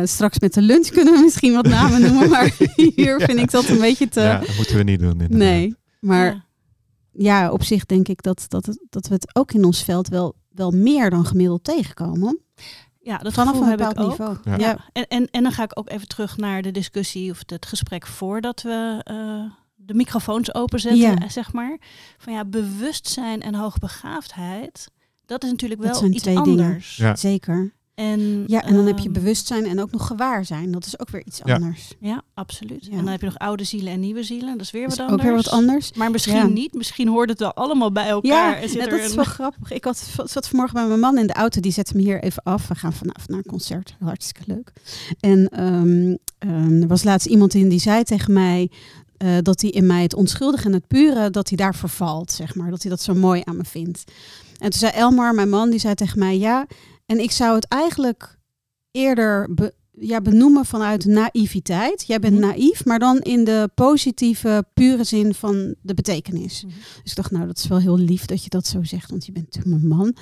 [0.00, 3.50] Eh, straks met de lunch kunnen we misschien wat namen noemen, maar hier vind ik
[3.50, 4.20] dat een beetje te...
[4.20, 5.10] Ja, dat moeten we niet doen.
[5.10, 5.38] inderdaad.
[5.38, 6.44] nee, maar Ja.
[7.12, 10.34] ja, op zich denk ik dat, dat, dat we het ook in ons veld wel,
[10.50, 12.40] wel meer dan gemiddeld tegenkomen.
[13.06, 14.08] Ja, dat Vanaf gevoel een heb ik ook.
[14.08, 14.36] niveau.
[14.58, 14.76] Ja.
[14.92, 17.66] En, en, en dan ga ik ook even terug naar de discussie of het, het
[17.66, 21.28] gesprek voordat we eh, de microfoons openzetten, Ja.
[21.28, 21.78] zeg maar.
[22.18, 24.90] Van ja, bewustzijn en hoogbegaafdheid,
[25.26, 26.64] dat is natuurlijk Dat wel zijn iets twee dingen.
[26.64, 26.96] anders.
[26.96, 27.16] Ja.
[27.16, 27.72] Zeker.
[27.96, 30.70] En, Ja, en dan heb je ehm, bewustzijn en ook nog gewaarzijn.
[30.70, 31.54] Dat is ook weer iets Ja.
[31.54, 31.92] anders.
[31.98, 32.84] Ja, absoluut.
[32.84, 32.90] Ja.
[32.90, 34.52] En dan heb je nog oude zielen en nieuwe zielen.
[34.52, 35.28] Dat is weer Dat wat is ook anders.
[35.28, 35.92] weer wat anders.
[35.92, 36.46] Maar misschien Ja.
[36.46, 36.74] niet.
[36.74, 38.30] Misschien hoort het wel allemaal bij elkaar.
[38.30, 39.70] Ja, er dat is een- wel grappig.
[39.72, 41.60] Ik had, zat vanmorgen bij mijn man in de auto.
[41.60, 42.68] Die zette me hier even af.
[42.68, 43.94] We gaan vanavond naar een concert.
[44.00, 44.72] Hartstikke leuk.
[45.20, 48.70] En ehm, ehm, er was laatst iemand in die zei tegen mij...
[49.16, 51.30] eh, dat hij in mij het onschuldige en het pure...
[51.30, 52.70] dat hij daar vervalt, zeg maar.
[52.70, 54.04] Dat hij dat zo mooi aan me vindt.
[54.58, 56.38] En toen zei Elmar, mijn man, die zei tegen mij...
[56.38, 56.66] ja,
[57.06, 58.38] en ik zou het eigenlijk
[58.90, 59.54] eerder...
[59.54, 62.06] be- ja, benoemen vanuit naïviteit.
[62.06, 62.42] Jij bent Mhm.
[62.46, 66.62] naïef, maar dan in de positieve, pure zin van de betekenis.
[66.64, 66.74] Mhm.
[67.02, 69.26] Dus ik dacht, nou, dat is wel heel lief dat je dat zo zegt, want
[69.26, 70.16] je bent natuurlijk mijn man.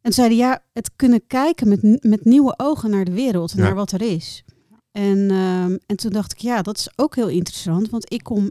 [0.00, 3.64] En zeiden, ja, het kunnen kijken met, met nieuwe ogen naar de wereld en Ja.
[3.64, 4.44] naar wat er is.
[4.92, 8.50] En, ehm, en toen dacht ik, ja, dat is ook heel interessant, want ik kom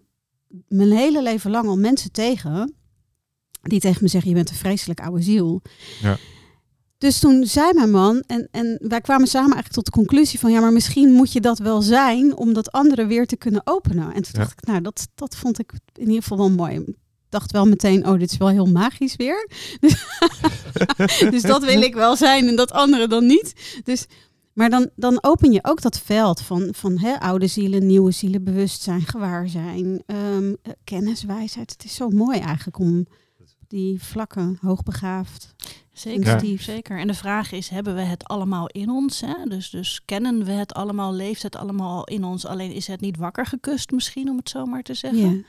[0.68, 2.74] mijn hele leven lang al mensen tegen
[3.62, 5.62] die tegen me zeggen, je bent een vreselijk oude ziel.
[6.02, 6.18] Ja.
[7.00, 10.52] Dus toen zei mijn man, en, en wij kwamen samen eigenlijk tot de conclusie van,
[10.52, 14.14] ja, maar misschien moet je dat wel zijn om dat andere weer te kunnen openen.
[14.14, 14.40] En toen Ja.
[14.40, 16.76] dacht ik, nou, dat, dat vond ik in ieder geval wel mooi.
[16.76, 16.96] Ik
[17.30, 19.50] dacht wel meteen, oh, dit is wel heel magisch weer.
[21.32, 23.54] dus dat wil ik wel zijn en dat andere dan niet.
[23.84, 24.06] Dus,
[24.54, 28.44] maar dan, dan open je ook dat veld van, van hè, oude zielen, nieuwe zielen,
[28.44, 31.72] bewustzijn, gewaarzijn, ehm, eh, kennis, wijsheid.
[31.72, 33.06] Het is zo mooi eigenlijk om
[33.70, 35.56] die vlakken, hoogbegaafd.
[35.94, 36.62] Zeker, Sensitief.
[36.64, 37.00] zeker.
[37.00, 39.22] En de vraag is, hebben we het allemaal in ons?
[39.22, 39.34] Hè?
[39.48, 42.46] Dus, dus kennen we het allemaal, leeft het allemaal in ons?
[42.46, 45.36] Alleen is het niet wakker gekust misschien, om het zo maar te zeggen.
[45.36, 45.42] Ja.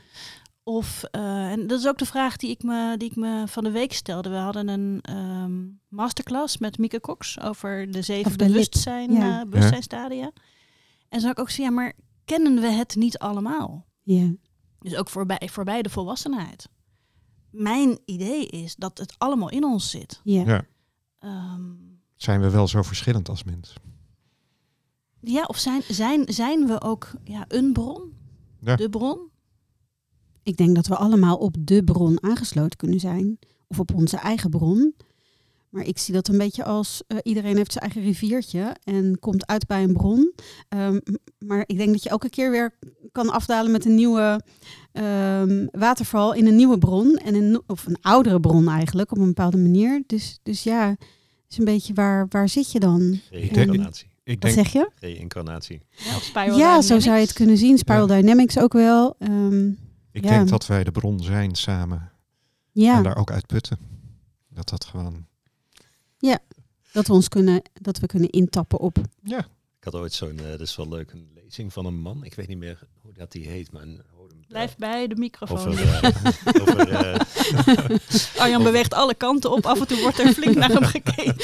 [0.63, 3.63] Of, eh, en dat is ook de vraag die ik me, die ik me van
[3.63, 4.29] de week stelde.
[4.29, 9.39] We hadden een ehm, masterclass met Mieke Cox over de zeven de bewustzijn, Ja.
[9.41, 10.31] eh, bewustzijnstadia.
[11.09, 11.93] En zou ik ook zeggen, ja, maar
[12.25, 13.85] kennen we het niet allemaal?
[14.03, 14.31] ja.
[14.79, 16.69] Dus ook voorbij, voorbij de volwassenheid.
[17.51, 20.21] Mijn idee is dat het allemaal in ons zit.
[20.23, 20.43] Ja.
[20.45, 20.65] Ja.
[21.19, 21.61] Ehm,
[22.15, 23.73] Zijn we wel zo verschillend als mens?
[25.19, 28.13] ja, of zijn, zijn, zijn we ook ja, een bron?
[28.59, 28.75] Ja.
[28.75, 29.19] De bron?
[30.43, 33.39] Ik denk dat we allemaal op de bron aangesloten kunnen zijn.
[33.67, 34.95] Of op onze eigen bron.
[35.71, 39.47] Maar ik zie dat een beetje als eh, iedereen heeft zijn eigen riviertje en komt
[39.47, 40.33] uit bij een bron.
[40.69, 40.99] Ehm,
[41.39, 42.77] maar ik denk dat je elke keer weer
[43.11, 44.41] kan afdalen met een nieuwe
[44.91, 47.15] ehm, waterval in een nieuwe bron.
[47.17, 50.03] En een, of een oudere bron eigenlijk, op een bepaalde manier.
[50.07, 50.99] Dus, dus ja, het
[51.49, 53.19] is een beetje waar, waar zit je dan?
[53.29, 54.09] Reïncarnatie.
[54.23, 54.89] Ik Wat denk, zeg je?
[54.99, 55.81] Reïncarnatie.
[56.33, 57.77] Ja, zo zou je het kunnen zien.
[57.77, 59.15] Spiral Dynamics ook wel.
[59.19, 59.67] Ehm,
[60.11, 60.29] ik Ja.
[60.29, 62.11] denk dat wij de bron zijn samen.
[62.71, 62.97] ja.
[62.97, 63.77] En daar ook uit putten.
[64.49, 65.25] Dat dat gewoon...
[66.93, 68.97] Dat we ons kunnen, dat we kunnen intappen op.
[69.23, 69.37] Ja,
[69.77, 72.23] Ik had ooit zo'n, eh, dat is wel leuk, een lezing van een man.
[72.23, 74.01] Ik weet niet meer hoe dat die heet, maar een,
[74.47, 75.57] Blijf bij de microfoon.
[75.67, 77.19] over, eh, over eh,
[78.41, 79.65] Arjan beweegt alle kanten op.
[79.65, 81.35] Af en toe wordt er flink naar hem gekeken.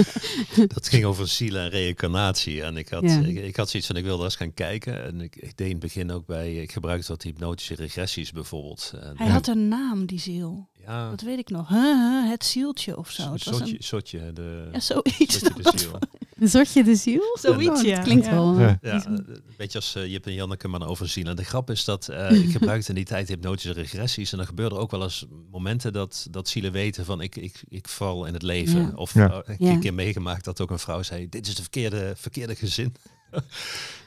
[0.74, 2.62] dat ging over ziel en reïncarnatie.
[2.62, 3.18] En ik had, Ja.
[3.20, 5.04] ik, ik had zoiets van, ik wilde eens gaan kijken.
[5.04, 8.92] En ik, ik deed in het begin ook bij, ik gebruikte wat hypnotische regressies bijvoorbeeld.
[9.00, 9.32] En, Hij Ja.
[9.32, 10.68] had een naam, die ziel.
[10.86, 11.68] Ja, Dat weet ik nog.
[11.68, 13.22] Huh, huh, het zieltje of zo.
[13.22, 15.38] een Het was een, sotje, de, ja, zoiets.
[15.38, 15.98] sotje de ziel.
[16.38, 17.22] Een sortje de ziel?
[17.40, 17.94] Zoiets, Oh, ja.
[17.94, 18.30] Dat klinkt Ja.
[18.32, 18.60] wel.
[18.60, 18.78] Ja.
[18.82, 21.26] Ja, iets- eh, een beetje als eh, Jip en Janneke, maar dan over ziel.
[21.26, 24.30] En de grap is dat eh, ik gebruikte in die tijd hypnotische regressies.
[24.32, 27.88] En dan gebeurde ook wel eens momenten dat, dat zielen weten van ik, ik, ik
[27.88, 28.80] val in het leven.
[28.80, 28.92] Ja.
[28.94, 29.30] Of Ja.
[29.30, 29.70] eh, ik heb Ja.
[29.70, 32.94] een keer meegemaakt dat ook een vrouw zei, dit is de verkeerde, verkeerde gezin.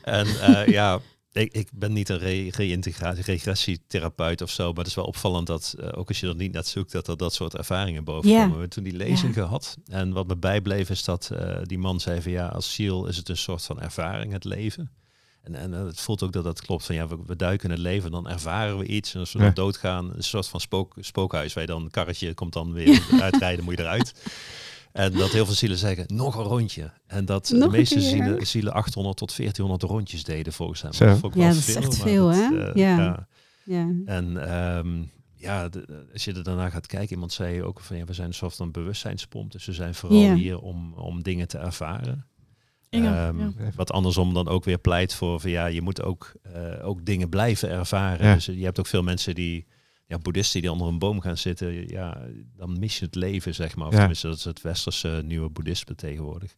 [0.03, 0.99] en eh, ja,
[1.35, 4.67] ik, ik ben niet een re- reïntegratie, regressietherapeut of zo.
[4.69, 7.07] Maar het is wel opvallend dat, eh, ook als je er niet naar zoekt, dat
[7.07, 8.59] er dat soort ervaringen boven komen.
[8.59, 9.77] We toen die lezing gehad.
[9.87, 13.17] En wat me bijbleef is dat eh, die man zei van ja, als ziel is
[13.17, 14.91] het een soort van ervaring, het leven.
[15.41, 16.85] En, en het voelt ook dat dat klopt.
[16.85, 19.13] Van ja, we, we duiken in het leven, dan ervaren we iets.
[19.13, 19.45] En als we Ja.
[19.45, 21.53] dan doodgaan, een soort van spook, spookhuis.
[21.53, 24.13] Waar je dan een karretje komt dan weer uitrijden, moet je eruit.
[24.95, 26.91] En dat heel veel zielen zeggen, nog een rondje.
[27.07, 28.03] En dat Nog de meeste keer.
[28.03, 30.91] zielen, zielen 800 tot 1400 rondjes deden volgens hem.
[30.97, 32.69] Dat vond ik Ja, wel dat is echt maar veel, hè?
[32.69, 33.27] eh, Ja.
[33.63, 33.91] Ja.
[34.05, 35.03] En ehm,
[35.35, 38.27] ja, de- als je er daarna gaat kijken, iemand zei ook van ja, we zijn
[38.27, 39.51] een soort van bewustzijnspomp.
[39.51, 40.33] Dus we zijn vooral Ja.
[40.35, 42.25] hier om, om dingen te ervaren.
[42.89, 43.51] Inge, Ehm, ja.
[43.75, 47.29] Wat andersom dan ook weer pleit voor van ja, je moet ook, eh, ook dingen
[47.29, 48.27] blijven ervaren.
[48.27, 48.33] Ja.
[48.33, 49.65] Dus je hebt ook veel mensen die,
[50.07, 51.87] ja, boeddhisten die onder een boom gaan zitten.
[51.87, 52.27] Ja,
[52.57, 53.87] dan mis je het leven, zeg maar.
[53.87, 53.99] Of Ja.
[53.99, 56.55] tenminste, dat is het westerse nieuwe boeddhisme tegenwoordig.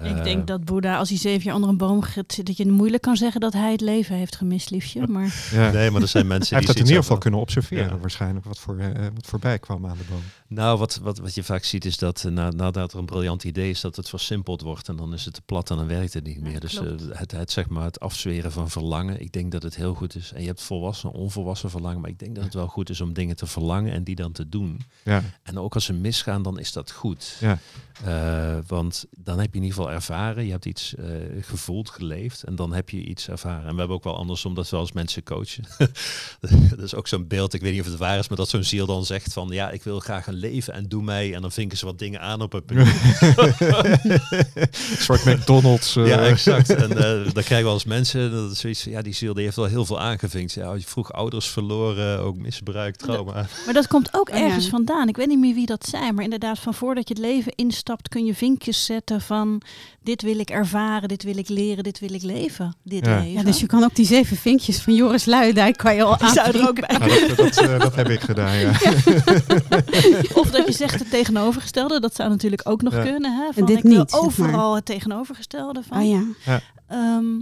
[0.00, 2.56] Ik Eh, denk dat Boeddha, als hij zeven jaar onder een boom gaat zitten, dat
[2.56, 5.06] je moeilijk kan zeggen dat hij het leven heeft gemist, liefje.
[5.06, 5.70] Maar Ja.
[5.70, 7.98] Nee, maar er zijn mensen Hij heeft die het in ieder geval kunnen observeren, Ja.
[7.98, 10.22] waarschijnlijk, wat, voor, eh, wat voorbij kwam aan de boom.
[10.48, 13.44] Nou, wat, wat, wat je vaak ziet is dat eh, na, nadat er een briljant
[13.44, 16.14] idee is, dat het versimpeld wordt en dan is het te plat en dan werkt
[16.14, 16.60] het niet Ja, meer.
[16.60, 19.94] Dus eh, het, het, zeg maar, het afzweren van verlangen, ik denk dat het heel
[19.94, 20.32] goed is.
[20.34, 23.12] En je hebt volwassen, onvolwassen verlangen, maar ik denk dat het wel goed is om
[23.12, 24.80] dingen te verlangen en die dan te doen.
[25.02, 27.36] Ja, En ook als ze misgaan, dan is dat goed.
[27.40, 27.58] Ja.
[28.04, 31.04] Eh, want dan heb je in ieder geval ervaren, je hebt iets eh,
[31.40, 33.66] gevoeld, geleefd en dan heb je iets ervaren.
[33.66, 35.64] En we hebben ook wel andersom dat we als mensen coachen.
[36.70, 38.64] dat is ook zo'n beeld, ik weet niet of het waar is, maar dat zo'n
[38.64, 41.34] ziel dan zegt van ja, ik wil graag een leven en doe mij.
[41.34, 42.90] En dan vinken ze wat dingen aan op het menu.
[44.54, 45.96] een soort McDonald's.
[45.96, 46.70] eh, Ja, exact.
[46.74, 49.56] En eh, dan krijgen we als mensen, dat is zoiets, ja, die ziel die heeft
[49.56, 50.52] wel heel veel aangevinkt.
[50.52, 53.46] Ja, je vroeg ouders verloren, ook misbruik, trauma.
[53.64, 55.08] Maar dat komt ook Oh, ergens vandaan.
[55.08, 58.08] Ik weet niet meer wie dat zei, maar inderdaad, van voordat je het leven instapt,
[58.08, 59.62] kun je vinkjes zetten van
[60.02, 62.74] dit wil ik ervaren, dit wil ik leren, dit wil ik leven.
[62.82, 63.14] Dit Ja.
[63.18, 63.30] leven.
[63.32, 66.28] ja, dus je kan ook die zeven vinkjes van Joris Luidijk kan je al Die
[66.28, 67.06] zou er ook aanvinken.
[67.08, 67.18] bij.
[67.20, 68.70] Ja, dat, dat, eh, dat heb ik gedaan, ja.
[70.40, 73.02] Of dat je zegt het tegenovergestelde, dat zou natuurlijk ook nog Ja.
[73.02, 73.32] kunnen.
[73.36, 73.52] Hè?
[73.52, 74.20] Van, dit ik wil niet, maar.
[74.20, 75.98] overal het tegenovergestelde van.
[76.02, 76.60] Oh ja.
[76.88, 77.34] Ehm,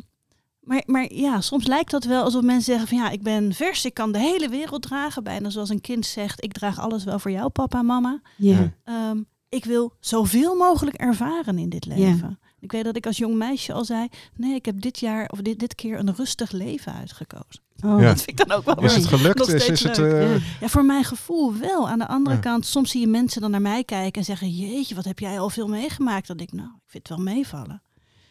[0.60, 3.84] maar, maar ja, soms lijkt dat wel alsof mensen zeggen van ja, ik ben vers,
[3.84, 5.22] ik kan de hele wereld dragen.
[5.24, 8.20] Bijna zoals een kind zegt, ik draag alles wel voor jou, papa en mama.
[8.36, 8.72] Ja.
[8.84, 9.14] Ja.
[9.52, 12.38] Ik wil zoveel mogelijk ervaren in dit leven.
[12.60, 15.38] Ik weet dat ik als jong meisje al zei, nee, ik heb dit jaar of
[15.38, 17.62] dit, dit keer een rustig leven uitgekozen.
[17.84, 18.00] Oh.
[18.00, 18.06] Ja.
[18.06, 19.48] Dat vind ik dan ook wel Is het gelukt?
[19.48, 20.68] Is, het, eh, Ja.
[20.68, 21.88] Voor mijn gevoel wel.
[21.88, 22.42] Aan de andere Ja.
[22.42, 25.38] kant, soms zie je mensen dan naar mij kijken en zeggen, jeetje, wat heb jij
[25.40, 26.26] al veel meegemaakt?
[26.26, 27.82] Dan denk ik, nou, ik vind het wel meevallen.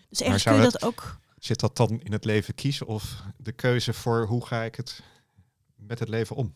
[0.09, 1.19] Dus ergens kun je het- dat ook...
[1.37, 5.01] Zit dat dan in het leven kiezen of de keuze voor hoe ga ik het
[5.75, 6.53] met het leven om?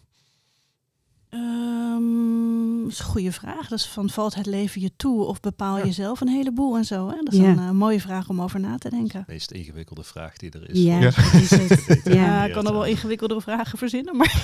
[1.35, 3.67] Ehm, dat is een goede vraag.
[3.67, 5.83] Dus van valt het leven je toe of bepaal Ja.
[5.85, 7.07] je zelf een heleboel en zo?
[7.09, 7.15] Hè?
[7.23, 7.45] Dat is Ja.
[7.45, 9.23] een eh, mooie vraag om over na te denken.
[9.25, 10.79] De meest ingewikkelde vraag die er is.
[10.83, 11.09] Ja, Ja.
[11.09, 12.01] dat is het.
[12.03, 12.45] Ja, Ja.
[12.45, 14.41] ik kan er wel ingewikkeldere vragen verzinnen, maar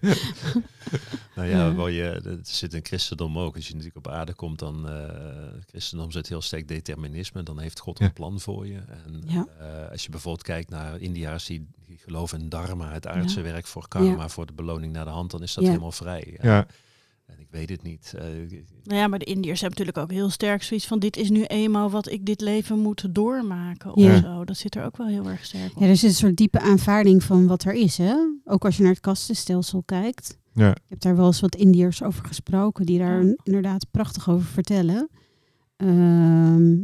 [1.40, 1.74] Nou ja, Ja.
[1.74, 3.54] waar je, het zit in christendom ook.
[3.56, 5.04] Als je natuurlijk op aarde komt, dan eh
[5.66, 7.42] christendom zit heel sterk determinisme.
[7.42, 8.04] Dan heeft God Ja.
[8.04, 8.78] een plan voor je.
[9.04, 9.46] En Ja.
[9.58, 13.66] eh, als je bijvoorbeeld kijkt naar India's die, die geloven in dharma, het aardse werk
[13.66, 14.28] voor karma, Ja.
[14.28, 15.70] voor de beloning naar de hand, dan is dat Ja.
[15.70, 16.38] helemaal vrij.
[16.42, 16.66] Ja,
[17.26, 18.14] En ik weet het niet.
[18.16, 18.24] Eh,
[18.84, 21.44] Nou ja, maar de Indiërs hebben natuurlijk ook heel sterk zoiets van dit is nu
[21.44, 24.20] eenmaal wat ik dit leven moet doormaken of Ja.
[24.20, 24.44] zo.
[24.44, 25.82] Dat zit er ook wel heel erg sterk op.
[25.82, 27.96] Ja, er zit een soort diepe aanvaarding van wat er is.
[27.98, 28.14] Hè?
[28.44, 30.38] Ook als je naar het kastenstelsel kijkt.
[30.54, 30.70] Ja.
[30.70, 33.34] Ik heb daar wel eens wat Indiërs over gesproken, die daar Ja.
[33.42, 35.08] inderdaad prachtig over vertellen.
[35.76, 36.76] Ehm,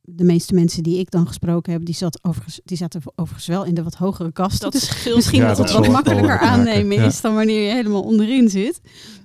[0.00, 3.64] de meeste mensen die ik dan gesproken heb, die, zat overigens, die zaten overigens wel
[3.64, 4.60] in de wat hogere kasten.
[4.60, 7.04] Dat Dus scheelt misschien Ja, dat dat het wat makkelijker aannemen ja.
[7.04, 8.80] is dan wanneer je helemaal onderin zit.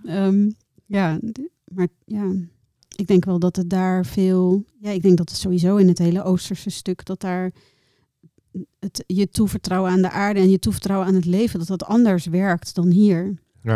[0.05, 0.49] Ehm,
[0.85, 1.39] ja, d-
[1.73, 2.31] maar ja,
[2.95, 4.63] ik denk wel dat het daar veel...
[4.79, 7.51] Ja, ik denk dat het sowieso in het hele Oosterse stuk, dat daar
[8.79, 12.25] het, je toevertrouwen aan de aarde en je toevertrouwen aan het leven, dat dat anders
[12.25, 13.33] werkt dan hier.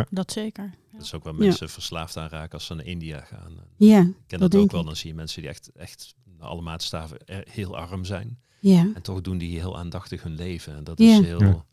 [0.10, 0.74] Dat zeker.
[0.92, 3.52] dat is ook waar mensen verslaafd aan raken als ze naar India gaan.
[3.78, 4.84] Ja, Ik ken Dat ook wel.
[4.84, 8.40] Dan zie je mensen die echt, echt naar alle maatstaven er- heel arm zijn.
[8.60, 10.76] ja, En toch doen die heel aandachtig hun leven.
[10.76, 11.20] En dat Ja.
[11.20, 11.44] is heel...
[11.44, 11.66] Ja.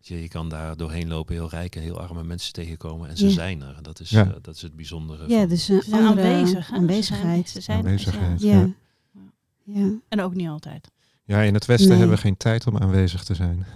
[0.00, 3.08] Je, je kan daar doorheen lopen, heel rijk en heel arme mensen tegenkomen.
[3.08, 3.30] En ze Ja.
[3.32, 3.76] zijn er.
[3.76, 4.26] En dat is, Ja.
[4.26, 5.28] eh, dat is het bijzondere.
[5.28, 6.72] ja van- dus een andere aanwezig.
[6.72, 7.48] aanwezigheid.
[7.50, 8.40] Ze zijn, ze zijn Aanwezigheid.
[8.42, 8.50] ja.
[8.52, 8.70] Ja.
[9.64, 9.92] ja.
[10.08, 10.90] En ook niet altijd.
[11.24, 11.98] ja, in het Westen Nee.
[11.98, 13.66] hebben we geen tijd om aanwezig te zijn.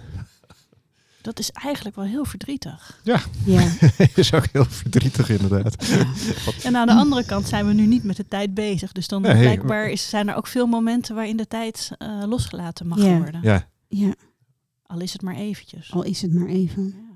[1.21, 2.99] Dat is eigenlijk wel heel verdrietig.
[3.03, 3.21] ja.
[4.15, 5.85] is ook heel verdrietig inderdaad.
[6.63, 8.91] En aan de andere kant zijn we nu niet met de tijd bezig.
[8.91, 12.97] Dus dan blijkbaar is, zijn er ook veel momenten waarin de tijd eh, losgelaten mag
[13.03, 13.17] Ja.
[13.17, 13.41] worden.
[13.43, 14.13] Ja, ja,
[14.85, 15.91] Al is het maar eventjes.
[15.91, 16.83] al is het maar even.
[16.85, 17.07] Ja.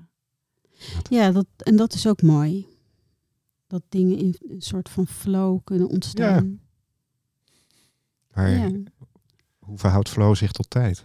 [1.08, 2.66] Ja, dat, en dat is ook mooi.
[3.66, 6.60] Dat dingen in een soort van flow kunnen ontstaan.
[8.34, 8.70] maar Ja.
[9.58, 11.04] hoe verhoudt flow zich tot tijd?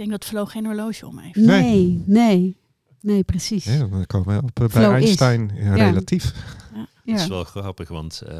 [0.00, 1.36] Ik denk dat Flo geen horloge om heeft.
[1.36, 1.62] Nee.
[1.62, 2.56] Nee, nee,
[3.00, 3.64] nee, precies.
[3.64, 5.04] Ja, dan komen we op, eh, bij Flow is.
[5.04, 5.86] Einstein ja, Ja.
[5.88, 6.32] relatief.
[7.04, 8.34] Dat is wel grappig, want eh,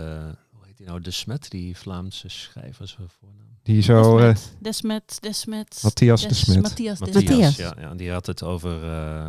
[0.50, 1.00] hoe heet die nou?
[1.00, 3.38] De Smet, die Vlaamse schrijver, is zijn voornaam.
[3.62, 5.80] Die zo, eh, Desmet, Desmet, Desmet.
[5.82, 6.62] Matthias Des- de Smet.
[6.62, 7.46] Matthias Matthias, Desmet.
[7.46, 7.74] Matthias.
[7.76, 8.84] Ja, ja, die had het over.
[8.84, 9.28] eh,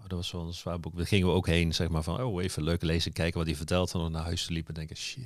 [0.00, 0.96] oh, dat was wel een zwaar boek.
[0.96, 2.22] Daar gingen we ook heen, zeg maar van.
[2.22, 3.92] Oh, even leuk lezen, kijken wat hij vertelt.
[3.94, 5.24] En dan naar huis liepen en denken: shit.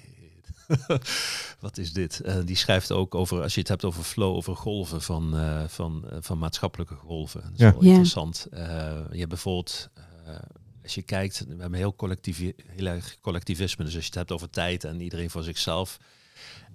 [1.60, 2.20] wat is dit?
[2.20, 5.64] Eh, die schrijft ook over, als je het hebt over flow, over golven van, eh,
[5.68, 7.40] van, eh, van maatschappelijke golven.
[7.42, 7.72] Dat is Ja.
[7.72, 8.46] wel interessant.
[8.50, 8.62] Eh,
[9.10, 9.88] je hebt bijvoorbeeld,
[10.26, 10.34] eh,
[10.82, 13.84] als je kijkt, we hebben heel, collectief, heel erg collectivisme.
[13.84, 15.98] Dus als je het hebt over tijd en iedereen voor zichzelf.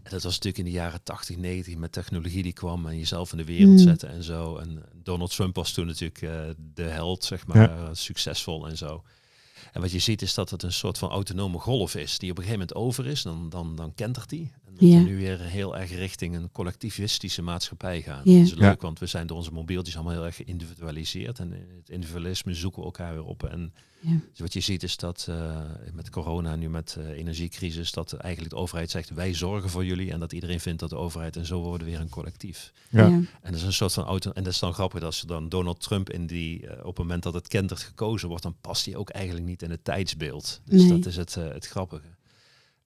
[0.04, 3.32] En dat was natuurlijk in de jaren 80, 90 met technologie die kwam en jezelf
[3.32, 3.78] in de wereld Mm.
[3.78, 4.58] zetten en zo.
[4.58, 6.40] En Donald Trump was toen natuurlijk eh,
[6.74, 7.94] de held, zeg maar, Ja.
[7.94, 9.04] succesvol en zo.
[9.78, 12.38] En wat je ziet is dat het een soort van autonome golf is, die op
[12.38, 14.52] een gegeven moment over is, dan, dan, dan kentert die.
[14.66, 14.98] En dat Ja.
[14.98, 18.22] we nu weer heel erg richting een collectivistische maatschappij gaan.
[18.24, 18.38] Ja.
[18.38, 18.76] Dat is leuk, Ja.
[18.80, 21.40] want we zijn door onze mobieltjes allemaal heel erg geïndividualiseerd.
[21.40, 23.44] En in het individualisme zoeken we elkaar weer op.
[23.44, 24.20] En Ja.
[24.30, 25.62] dus wat je ziet is dat eh,
[25.94, 30.12] met corona nu met eh, energiecrisis, dat eigenlijk de overheid zegt wij zorgen voor jullie.
[30.12, 32.74] En dat iedereen vindt dat de overheid en zo worden we weer een collectief.
[32.90, 33.08] Ja.
[33.08, 33.14] Ja.
[33.16, 34.32] En dat is een soort van auto.
[34.32, 36.98] En dat is dan grappig dat als dan Donald Trump in die eh, op het
[36.98, 40.62] moment dat het kentert gekozen wordt, dan past hij ook eigenlijk niet in het tijdsbeeld.
[40.66, 40.90] Dus Nee.
[40.90, 42.06] dat is het, eh, het grappige.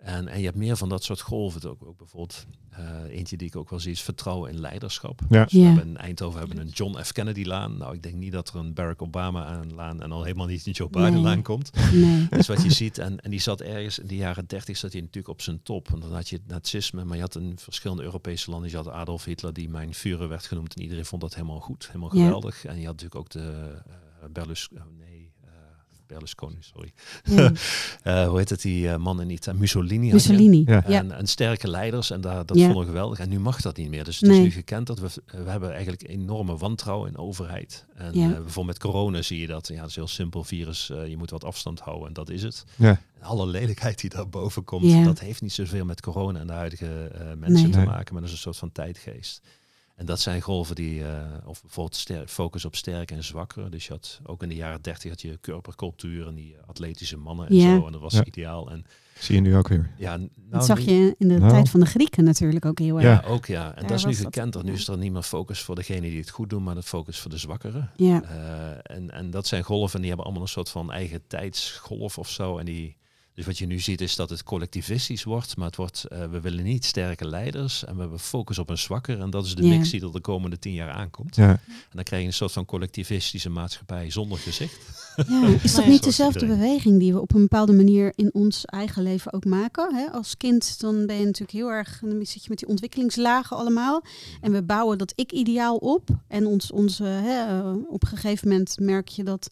[0.01, 1.69] En, en je hebt meer van dat soort golven.
[1.69, 5.21] Ook, ook bijvoorbeeld eh, eentje die ik ook wel zie is vertrouwen in leiderschap.
[5.29, 5.43] Ja.
[5.43, 5.65] Dus we Ja.
[5.65, 7.11] hebben in Eindhoven hebben een John F.
[7.11, 7.77] Kennedy laan.
[7.77, 10.65] Nou, ik denk niet dat er een Barack Obama aan laan en al helemaal niet
[10.65, 11.21] een Joe Biden Nee.
[11.21, 11.71] laan komt.
[11.93, 12.27] Nee.
[12.29, 15.01] Dus wat je ziet, en, en die zat ergens in de jaren 30 zat hij
[15.01, 15.89] natuurlijk op zijn top.
[15.89, 18.69] Want dan had je het nazisme, maar je had in verschillende Europese landen.
[18.69, 20.75] Je had Adolf Hitler, die mijn Führer werd genoemd.
[20.75, 22.23] En iedereen vond dat helemaal goed, helemaal Ja.
[22.23, 22.65] geweldig.
[22.65, 23.93] En je had natuurlijk ook de uh,
[24.31, 25.10] Berlus, nee,
[26.11, 26.91] Berlusconi, sorry.
[27.23, 27.51] Ja.
[28.03, 29.57] Eh, hoe heet het, die eh, man in Italië?
[29.59, 30.11] Mussolini.
[30.11, 30.63] Mussolini.
[30.65, 30.83] Ja.
[30.87, 30.97] Ja.
[30.99, 32.63] En, en sterke leiders, en daar, dat Ja.
[32.65, 33.19] vonden we geweldig.
[33.19, 34.03] En nu mag dat niet meer.
[34.03, 34.37] Dus het Nee.
[34.39, 37.85] is nu gekend dat we, we hebben eigenlijk enorme wantrouwen in de overheid.
[37.95, 38.23] En Ja.
[38.25, 39.67] eh, bijvoorbeeld met corona zie je dat.
[39.67, 40.87] Ja, dat is een heel simpel virus.
[40.87, 42.63] je moet wat afstand houden en dat is het.
[42.75, 42.89] Ja.
[43.19, 45.03] En alle lelijkheid die daarboven komt, Ja.
[45.03, 47.71] dat heeft niet zoveel met corona en de huidige eh, mensen Nee.
[47.71, 48.13] te maken.
[48.13, 49.41] Maar dat is een soort van tijdgeest.
[50.01, 53.69] En dat zijn golven die, eh, of bijvoorbeeld focus op sterke en zwakkere.
[53.69, 57.47] Dus je had ook in de jaren dertig had je körpercultuur en die atletische mannen
[57.47, 57.75] en Ja.
[57.75, 57.85] zo.
[57.85, 58.25] En dat was Ja.
[58.25, 58.71] ideaal.
[58.71, 58.85] En
[59.19, 59.91] Zie je nu ook weer.
[59.97, 61.51] ja, nou, Dat zag nu- je in de Nou.
[61.51, 63.23] tijd van de Grieken natuurlijk ook heel erg.
[63.25, 63.29] Ja.
[63.29, 63.65] ook ja.
[63.67, 64.63] En Daar dat is nu was dat, gekend.
[64.63, 67.19] Nu is er niet meer focus voor degene die het goed doen, maar de focus
[67.19, 67.91] voor de zwakkeren.
[67.95, 68.23] Ja.
[68.23, 72.29] Eh, en, en dat zijn golven, die hebben allemaal een soort van eigen tijdsgolf of
[72.29, 72.57] zo.
[72.57, 72.95] En die,
[73.33, 76.41] dus wat je nu ziet is dat het collectivistisch wordt, maar het wordt, eh, we
[76.41, 79.19] willen niet sterke leiders en we hebben focus op een zwakker.
[79.19, 81.35] En dat is de mix die er de komende tien jaar aankomt.
[81.35, 81.49] Ja.
[81.49, 84.79] En dan krijg je een soort van collectivistische maatschappij zonder gezicht.
[85.27, 89.03] Ja, is dat niet dezelfde beweging die we op een bepaalde manier in ons eigen
[89.03, 89.95] leven ook maken?
[89.95, 90.11] Hè?
[90.11, 94.03] Als kind dan ben je natuurlijk heel erg, dan zit je met die ontwikkelingslagen allemaal.
[94.41, 96.09] En we bouwen dat ik-ideaal op.
[96.27, 99.49] En ons, onze, hè, eh, op een gegeven moment merk je dat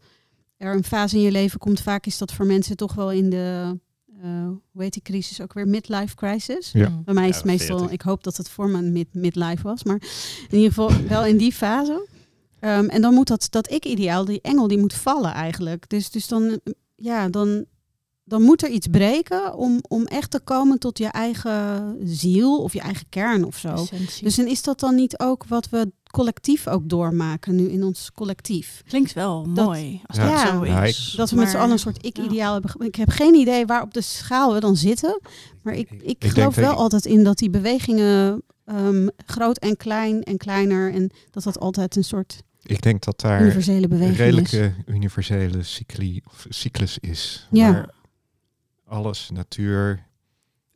[0.60, 1.82] er een fase in je leven komt.
[1.82, 3.80] Vaak is dat voor mensen toch wel in de,
[4.22, 6.72] eh, hoe heet die crisis ook weer, midlife crisis.
[6.72, 6.90] Ja.
[6.90, 7.04] Mm.
[7.04, 7.92] Bij mij is het Ja, meestal, 40.
[7.96, 10.02] ik hoop dat het voor mijn mid midlife was, maar
[10.50, 12.08] in ieder geval wel in die fase.
[12.60, 15.90] Ehm, en dan moet dat, dat ik-ideaal, die engel, die moet vallen eigenlijk.
[15.90, 16.60] Dus, dus dan,
[16.96, 17.66] ja, dan,
[18.24, 22.74] dan moet er iets breken om, om echt te komen tot je eigen ziel of
[22.74, 23.74] je eigen kern of zo.
[23.74, 24.24] Essentie.
[24.24, 28.12] Dus en is dat dan niet ook wat we collectief ook doormaken nu in ons
[28.14, 28.82] collectief?
[28.88, 30.30] Klinkt wel Dat- mooi als Ja.
[30.44, 31.14] dat zo Ja, is.
[31.18, 32.86] Dat we met z'n allen een soort ik-ideaal hebben.
[32.86, 35.20] Ik heb geen idee waar op de schaal we dan zitten.
[35.64, 40.24] Maar ik, ik, geloof wel ik- altijd in dat die bewegingen ehm, groot en klein
[40.24, 40.94] en kleiner.
[40.94, 44.18] En dat dat altijd een soort Ik denk dat daar universele een beweging is.
[44.20, 47.48] redelijke universele cycli, of cyclus is.
[47.52, 47.72] Ja.
[47.72, 47.90] Waar
[48.88, 50.08] alles, natuur,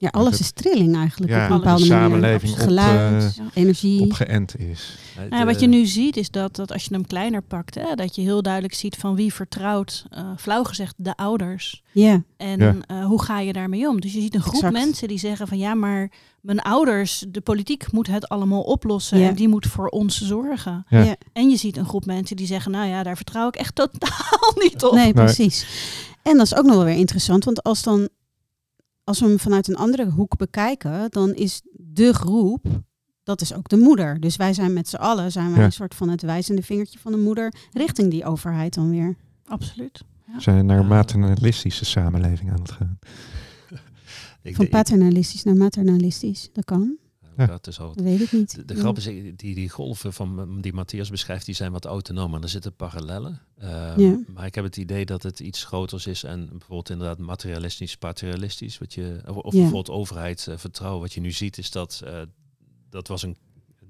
[0.04, 1.32] Ja, alles het- is trilling eigenlijk.
[1.32, 2.04] ja, op een de bepaalde manier.
[2.04, 4.01] samenleving op, Geluid, eh, energie.
[4.01, 4.97] op geënt is.
[5.16, 7.76] Eh, Nou, ja, wat je nu ziet is dat, dat als je hem kleiner pakt,
[7.76, 11.82] hè, dat je heel duidelijk ziet van wie vertrouwt, eh, flauw gezegd, de ouders.
[11.91, 12.76] Ja, En Ja.
[12.88, 14.01] eh, hoe ga je daarmee om?
[14.01, 14.74] Dus je ziet een groep Exact.
[14.74, 19.36] mensen die zeggen van ja, maar mijn ouders, de politiek moet het allemaal oplossen en
[19.36, 20.86] die moet voor ons zorgen.
[20.89, 21.01] Ja.
[21.04, 21.16] Ja.
[21.34, 24.54] En je ziet een groep mensen die zeggen, nou ja, daar vertrouw ik echt totaal
[24.56, 24.93] niet op.
[24.93, 25.65] nee, precies.
[26.23, 28.10] En dat is ook nog wel weer interessant, want als dan
[29.04, 32.66] als we hem vanuit een andere hoek bekijken, dan is de groep,
[33.24, 34.20] dat is ook de moeder.
[34.20, 35.66] Dus wij zijn met z'n allen, zijn wij Ja.
[35.66, 39.16] een soort van het wijzende vingertje van de moeder richting die overheid dan weer.
[39.46, 40.04] Absoluut.
[40.26, 43.00] We zijn naar maternalistische samenleving aan het gaan.
[44.44, 46.50] Van paternalistisch naar maternalistisch.
[46.54, 46.98] Dat kan,
[47.38, 47.45] Ja.
[47.45, 48.68] dat is al weet ik niet.
[48.68, 52.35] De, grap is, die, die golven van, die Matthias beschrijft, die zijn wat autonoom.
[52.35, 53.41] En er zitten parallellen.
[53.57, 54.19] Ehm, Ja.
[54.34, 56.23] Maar ik heb het idee dat het iets groters is.
[56.23, 58.77] En bijvoorbeeld inderdaad materialistisch, materialistisch.
[58.77, 59.60] Wat je, of of Ja.
[59.60, 61.01] bijvoorbeeld overheid, vertrouwen.
[61.01, 62.22] Wat je nu ziet is dat, eh,
[62.89, 63.38] dat was een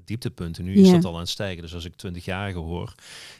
[0.05, 0.63] dieptepunten.
[0.63, 0.93] Nu is Ja.
[0.93, 1.61] dat al aan het stijgen.
[1.61, 2.93] Dus als ik 20-jarigen hoor,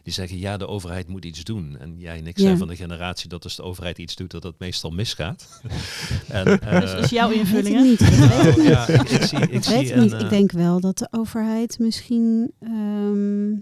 [0.04, 1.78] die zeggen ja, de overheid moet iets doen.
[1.80, 2.44] En jij en ik Ja.
[2.44, 5.48] zijn van de generatie dat als de overheid iets doet, dat het meestal misgaat.
[6.28, 8.00] en, Dus eh, dat is jouw Dat invulling, niet.
[8.00, 10.14] Dat ik nou, ja, ik, ik zie, ik Ik zie weet het een, niet.
[10.14, 13.56] eh, Ik denk wel dat de overheid misschien ehm,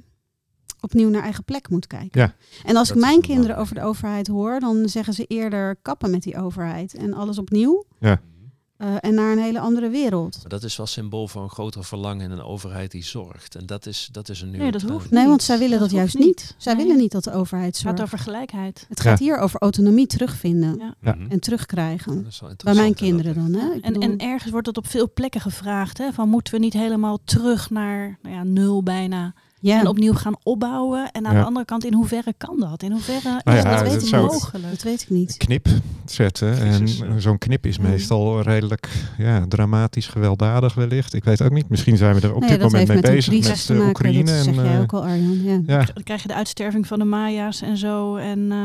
[0.79, 2.21] opnieuw naar eigen plek moet kijken.
[2.21, 2.35] Ja.
[2.65, 6.11] En als Dat ik mijn kinderen over de overheid hoor, dan zeggen ze eerder kappen
[6.11, 8.21] met die overheid en alles opnieuw Ja.
[8.81, 10.49] Eh, en naar een hele andere wereld.
[10.49, 13.55] Dat is wel symbool voor een groter verlangen in een overheid die zorgt.
[13.55, 15.91] En dat is, dat is een nieuwe Nee, dat hoeft Nee, want zij willen dat,
[15.91, 16.55] juist niet.
[16.57, 16.83] Zij Nee.
[16.83, 18.13] willen niet dat de overheid Het gaat zorgt.
[18.13, 18.85] over gelijkheid.
[18.89, 19.25] Het gaat Ja.
[19.25, 20.95] hier over autonomie terugvinden Ja.
[21.01, 21.15] Ja.
[21.15, 21.31] Mhm.
[21.31, 22.23] en terugkrijgen.
[22.23, 23.53] Dat is wel Bij mijn kinderen dan.
[23.53, 23.79] Hè?
[23.81, 25.97] En, en ergens wordt het op veel plekken gevraagd.
[25.97, 29.33] Hè, van moeten we niet helemaal terug naar nou ja, nul bijna.
[29.61, 31.11] Ja, En opnieuw gaan opbouwen.
[31.11, 31.39] En aan Ja.
[31.39, 32.83] de andere kant, in hoeverre kan dat?
[32.83, 34.69] In hoeverre Nou is ja, dat dat weet zou- mogelijk?
[34.71, 35.37] dat weet ik niet.
[35.37, 35.67] knip
[36.05, 36.57] zetten.
[36.59, 36.87] En
[37.21, 41.13] zo'n knip is meestal redelijk ja, dramatisch, gewelddadig wellicht.
[41.13, 41.69] Ik weet ook niet.
[41.69, 43.89] Misschien zijn we er op Nee, dit moment mee bezig met te eh, maken.
[43.89, 44.23] Oekraïne.
[44.23, 45.41] Dat zeg en, jij eh, ook al, Arjan.
[45.43, 45.59] Ja.
[45.67, 48.15] ja, Dan krijg je de uitsterving van de Maya's en zo.
[48.15, 48.57] En eh,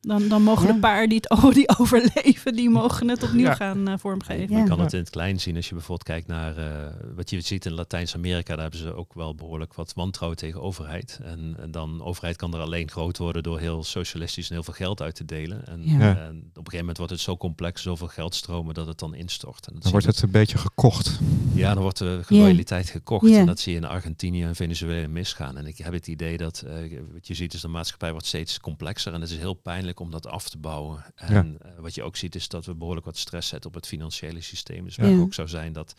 [0.00, 0.72] dan, dan mogen Ja.
[0.72, 3.54] de paar die het oh, die overleven, die mogen het opnieuw Ja.
[3.54, 4.54] gaan eh, vormgeven.
[4.56, 4.62] Ja.
[4.62, 7.40] Je kan het in het klein zien als je bijvoorbeeld kijkt naar eh, wat je
[7.40, 8.52] ziet in Latijns-Amerika.
[8.54, 11.20] Daar hebben ze ook wel behoorlijk wat wantrouwen tegen overheid.
[11.22, 14.74] En, en dan overheid kan er alleen groot worden door heel socialistisch en heel veel
[14.74, 15.66] geld uit te delen.
[15.66, 19.14] En, en op een gegeven moment wordt het zo complex, zoveel geldstromen dat het dan
[19.14, 19.66] instort.
[19.66, 21.18] En dat dan wordt het een beetje gekocht.
[21.54, 23.26] Ja, dan wordt de loyaliteit gekocht.
[23.32, 25.56] En dat zie je in Argentinië en Venezuela misgaan.
[25.56, 28.60] En ik heb het idee dat, eh, wat je ziet is de maatschappij wordt steeds
[28.60, 29.12] complexer.
[29.12, 31.04] En het is heel pijnlijk om dat af te bouwen.
[31.14, 33.86] En eh, wat je ook ziet is dat we behoorlijk wat stress zetten op het
[33.86, 34.84] financiële systeem.
[34.84, 35.94] Dus waar ook zou zijn dat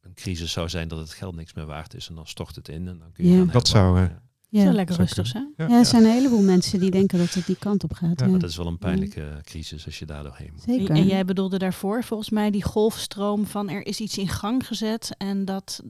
[0.00, 2.08] een crisis zou zijn dat het geld niks meer waard is.
[2.08, 3.44] En dan stort het in en dan kun je Ja.
[3.44, 4.06] Dat zou, eh,
[4.48, 4.62] Ja.
[4.62, 5.52] Zou lekker rustig zijn.
[5.56, 5.68] Ja.
[5.68, 8.18] Ja, er zijn een heleboel mensen die denken dat het die kant op gaat.
[8.18, 10.62] Ja, Ja, Maar dat is wel een pijnlijke crisis als je daar doorheen moet.
[10.62, 10.90] Zeker.
[10.90, 14.66] En, en jij bedoelde daarvoor volgens mij die golfstroom van er is iets in gang
[14.66, 15.82] gezet en dat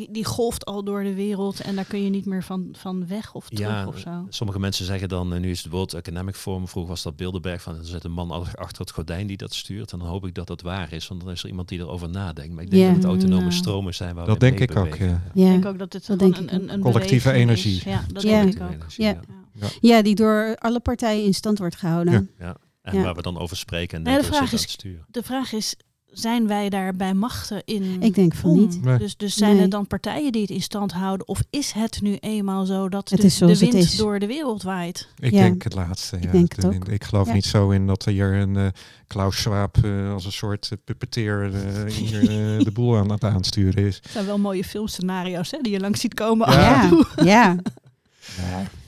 [0.00, 3.06] die, die golft al door de wereld en daar kun je niet meer van, van
[3.06, 4.26] weg of terug Ja, of zo.
[4.28, 7.62] sommige mensen zeggen dan, eh, nu is het World Economic Forum, vroeger was dat Bilderberg,
[7.62, 9.92] van er zit een man achter achter het gordijn die dat stuurt.
[9.92, 12.08] En dan hoop ik dat dat waar is, want dan is er iemand die erover
[12.10, 12.54] nadenkt.
[12.54, 12.88] Maar ik denk Ja.
[12.88, 13.52] dat het autonome Nou.
[13.52, 15.06] stromen zijn waar Dat we mee denk ik ook, ja.
[15.06, 15.14] ja.
[15.14, 16.68] Ik denk ook dat het dat gewoon denk ik een, ook.
[16.68, 17.64] een, een Collectieve beweging is.
[17.64, 17.90] energie.
[17.90, 18.28] Ja, dat Ja.
[18.42, 18.70] denk ik ook.
[18.70, 19.20] energie, Ja.
[19.52, 19.68] ja.
[19.80, 22.30] ja, die door alle partijen in stand wordt gehouden.
[22.38, 22.56] Ja.
[22.82, 23.02] En Ja.
[23.02, 25.04] waar we dan over spreken en Nee, de vraag is- aan het sturen.
[25.08, 25.74] De vraag is,
[26.12, 28.58] zijn wij daar bij machten in Ik denk van om?
[28.58, 28.82] niet.
[28.82, 28.98] Nee.
[28.98, 29.62] Dus, dus zijn Nee.
[29.62, 31.28] er dan partijen die het in stand houden?
[31.28, 33.96] Of is het nu eenmaal zo dat Het de, de het wind is.
[33.96, 35.08] door de wereld waait?
[35.18, 35.40] Ik Ja.
[35.42, 36.16] denk het laatste.
[36.16, 36.30] Ik ja.
[36.30, 36.88] denk het ook.
[36.88, 37.32] Ik geloof Ja.
[37.32, 38.66] niet zo in dat hier een eh,
[39.06, 42.20] Klaus Schwab eh, als een soort uh, puppeteer eh, hier
[42.64, 43.96] de boel aan het aansturen is.
[44.02, 46.48] Het zijn wel mooie filmscenario's hè, die je langs ziet komen.
[46.60, 46.90] Ja.
[47.24, 47.56] Ja,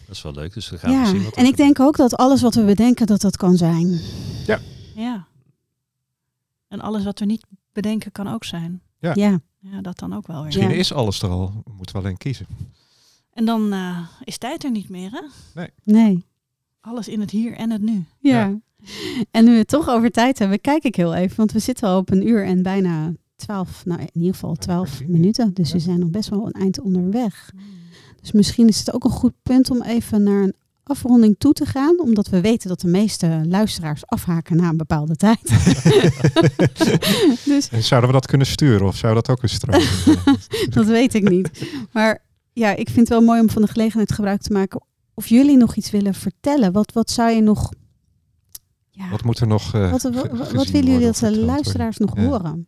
[0.07, 1.05] Dat is wel leuk, dus we gaan ja.
[1.07, 3.57] zien wat er En ik denk ook dat alles wat we bedenken, dat dat kan
[3.57, 4.01] zijn.
[4.95, 5.27] Ja.
[6.73, 8.81] En alles wat we niet bedenken kan ook zijn.
[8.99, 9.13] Ja.
[9.15, 10.45] Ja, Ja, dat dan ook wel weer.
[10.45, 10.75] Misschien Ja.
[10.75, 11.63] is alles er al.
[11.65, 12.47] We moeten wel alleen kiezen.
[13.33, 15.11] En dan eh, is tijd er niet meer,
[15.55, 15.65] hè?
[15.85, 16.25] nee.
[16.81, 18.05] Alles in het hier en het nu.
[18.19, 18.59] Ja.
[19.31, 21.37] En nu we het toch over tijd hebben, kijk ik heel even.
[21.37, 24.89] Want we zitten al op een uur en bijna twaalf, nou in ieder geval twaalf
[24.89, 25.11] kwartier.
[25.11, 25.55] minuten.
[25.55, 27.53] Dus we zijn nog best wel een eind onderweg.
[28.21, 30.55] Dus misschien is het ook een goed punt om even naar een
[30.85, 32.01] afronding toe te gaan.
[32.01, 35.41] Omdat we weten dat de meeste luisteraars afhaken na een bepaalde tijd.
[37.45, 39.83] dus En zouden we dat kunnen sturen of zou dat ook een stroom?
[40.77, 41.51] dat weet ik niet.
[41.93, 42.23] Maar
[42.53, 44.85] ja, ik vind het wel mooi om van de gelegenheid gebruik te maken.
[45.15, 46.73] Of jullie nog iets willen vertellen.
[46.73, 47.71] Wat, wat zou je nog...
[48.91, 52.23] Ja, wat moet er nog eh, wat, willen jullie dat de luisteraars nog Ja.
[52.23, 52.67] horen?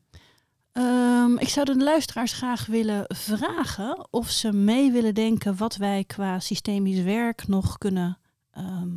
[0.75, 6.05] Ehm, ik zou de luisteraars graag willen vragen of ze mee willen denken wat wij
[6.05, 8.19] qua systemisch werk nog kunnen
[8.51, 8.89] ehm,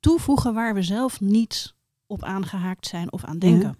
[0.00, 1.74] toevoegen waar we zelf niet
[2.06, 3.76] op aangehaakt zijn of aan denken.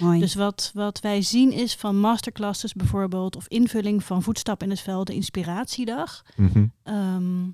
[0.00, 0.20] Mooi.
[0.20, 4.80] Dus wat, wat wij zien is van masterclasses bijvoorbeeld of invulling van voetstap in het
[4.80, 6.24] veld, de inspiratiedag.
[6.36, 6.66] Mhm.
[6.82, 7.48] Ehm,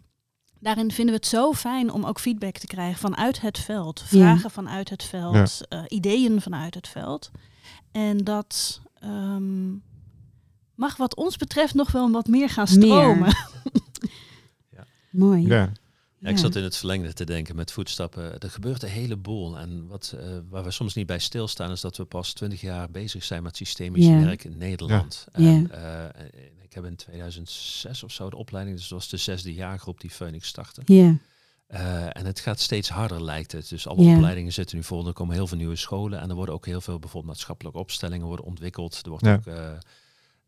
[0.58, 4.02] daarin vinden we het zo fijn om ook feedback te krijgen vanuit het veld.
[4.06, 7.30] Vragen vanuit het veld, eh, ideeën vanuit het veld.
[7.92, 9.70] En dat ehm,
[10.74, 12.78] mag wat ons betreft nog wel wat meer gaan Meer.
[12.86, 13.36] stromen.
[15.10, 15.46] Mooi.
[15.46, 15.72] Ja,
[16.18, 18.38] Ja, ik zat in het verlengde te denken met voetstappen.
[18.38, 19.58] Er gebeurt een heleboel.
[19.58, 22.90] En wat, eh, waar we soms niet bij stilstaan, is dat we pas 20 jaar
[22.90, 24.20] bezig zijn met systemisch Ja.
[24.20, 25.26] werk in Nederland.
[25.36, 25.46] Ja.
[25.46, 26.24] En, eh,
[26.62, 30.10] ik heb in 2006 of zo de opleiding, dus dat was de zesde jaargroep die
[30.10, 30.82] Phoenix startte.
[30.84, 31.16] Ja,
[31.72, 33.68] Eh, en het gaat steeds harder, lijkt het.
[33.68, 34.14] Dus alle Ja.
[34.14, 35.06] opleidingen zitten nu vol.
[35.06, 36.20] Er komen heel veel nieuwe scholen.
[36.20, 39.00] En er worden ook heel veel bijvoorbeeld maatschappelijke opstellingen worden ontwikkeld.
[39.02, 39.34] Er wordt Ja.
[39.34, 39.70] ook eh,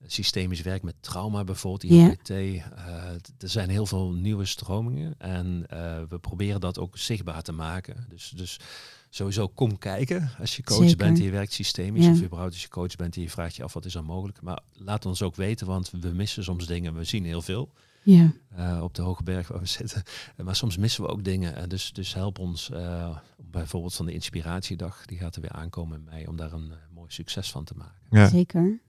[0.07, 2.07] systemisch werk met trauma bijvoorbeeld, Ja.
[2.07, 2.31] IOPT.
[2.31, 2.61] Eh,
[3.39, 5.15] er zijn heel veel nieuwe stromingen.
[5.19, 8.07] En eh, we proberen dat ook zichtbaar te maken.
[8.09, 8.59] Dus, dus
[9.11, 10.97] sowieso kom kijken als je coach Zeker.
[10.97, 12.05] bent en je werkt systemisch.
[12.05, 12.11] Ja.
[12.11, 14.43] Of überhaupt als je coach bent en je vraagt je af wat is er mogelijk.
[14.43, 16.95] Maar laat ons ook weten, want we missen soms dingen.
[16.95, 17.73] We zien heel veel
[18.05, 20.03] Ja, eh, op de hoge berg waar we zitten.
[20.37, 21.57] Eh, maar soms missen we ook dingen.
[21.57, 23.17] Eh, dus, dus help ons eh,
[23.51, 25.07] bijvoorbeeld van de inspiratiedag.
[25.07, 28.03] Die gaat er weer aankomen in mei om daar een mooi succes van te maken.
[28.11, 28.29] Ja.
[28.29, 28.83] zeker.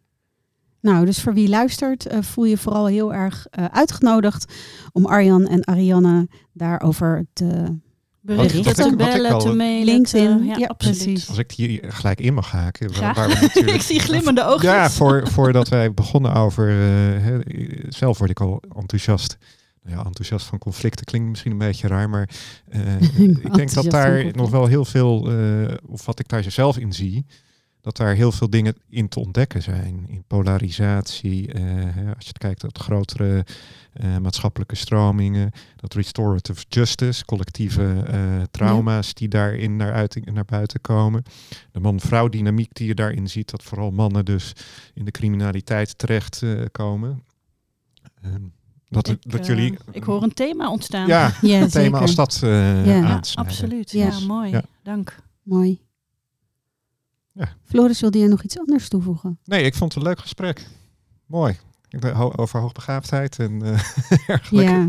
[0.85, 4.53] Nou, dus voor wie luistert, eh, voel je vooral heel erg eh, uitgenodigd
[4.91, 7.77] om Arjan en Ariane daarover te
[8.25, 9.85] Berichten bellen, te mailen.
[9.85, 11.25] LinkedIn, te- ja, ja, absoluut.
[11.29, 12.87] Als ik hier gelijk in mag haken.
[12.87, 13.15] waar- Graag.
[13.15, 14.71] waar we natuurlijk- ik zie glimmende oogjes.
[14.71, 16.69] Ja, voor, voordat wij begonnen over...
[16.69, 16.75] eh,
[17.23, 17.37] hè,
[17.89, 19.37] zelf word ik al enthousiast.
[19.83, 22.29] Nou ja, enthousiast van conflicten klinkt misschien een beetje raar, maar
[22.69, 23.01] eh,
[23.43, 26.93] ik denk dat daar nog wel heel veel, eh, of wat ik daar zelf in
[26.93, 27.25] zie,
[27.85, 30.05] dat daar heel veel dingen in te ontdekken zijn.
[30.07, 33.45] In polarisatie, eh, hè, als je het kijkt naar grotere
[33.93, 40.81] eh, maatschappelijke stromingen, dat restorative justice, collectieve eh, trauma's die daarin naar, uiting, naar buiten
[40.81, 41.23] komen.
[41.71, 44.53] De man-vrouw dynamiek die je daarin ziet, dat vooral mannen dus
[44.93, 46.69] in de criminaliteit terechtkomen.
[46.71, 47.23] komen.
[48.21, 48.41] Ehm,
[48.87, 49.77] dat, Ik, dat jullie...
[49.91, 51.07] ik hoor een thema ontstaan.
[51.07, 53.21] Ja, Ja, een thema als dat eh Ja.
[53.33, 53.91] Absoluut.
[53.91, 54.05] Ja.
[54.05, 54.51] Ja, mooi.
[54.51, 54.63] Ja.
[54.83, 55.15] Dank.
[55.43, 55.83] Mooi.
[57.35, 57.47] Ja.
[57.63, 59.39] Floris, wilde jij nog iets anders toevoegen?
[59.43, 60.67] Nee, ik vond het een leuk gesprek.
[61.25, 61.57] Mooi.
[62.35, 63.79] Over hoogbegaafdheid en eh
[64.27, 64.71] dergelijke.
[64.71, 64.85] Ja,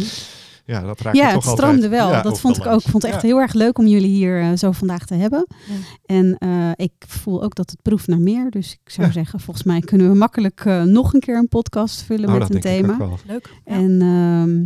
[0.65, 1.89] Ja, dat raakt ja het altijd.
[1.89, 2.11] wel.
[2.11, 2.81] Ja, dat vond ik ook.
[2.81, 3.29] Ik vond het echt Ja.
[3.29, 5.47] heel erg leuk om jullie hier eh, zo vandaag te hebben.
[5.69, 5.75] Ja.
[6.05, 8.51] En eh, ik voel ook dat het proeft naar meer.
[8.51, 9.13] Dus ik zou Ja.
[9.13, 12.57] zeggen, volgens mij kunnen we makkelijk nog een keer een podcast vullen Nou, met dat
[12.57, 12.93] een denk ik thema.
[12.93, 13.19] ook wel.
[13.27, 13.51] Leuk.
[13.65, 13.73] Ja.
[13.73, 14.65] En ehm,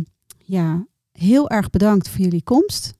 [0.57, 2.93] ja, heel erg bedankt voor jullie komst.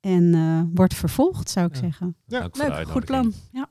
[0.00, 1.80] En eh wordt vervolgd, zou ik Ja.
[1.80, 2.16] zeggen.
[2.26, 2.48] Ja.
[2.52, 3.32] Leuk, goed plan.
[3.52, 3.68] Ja.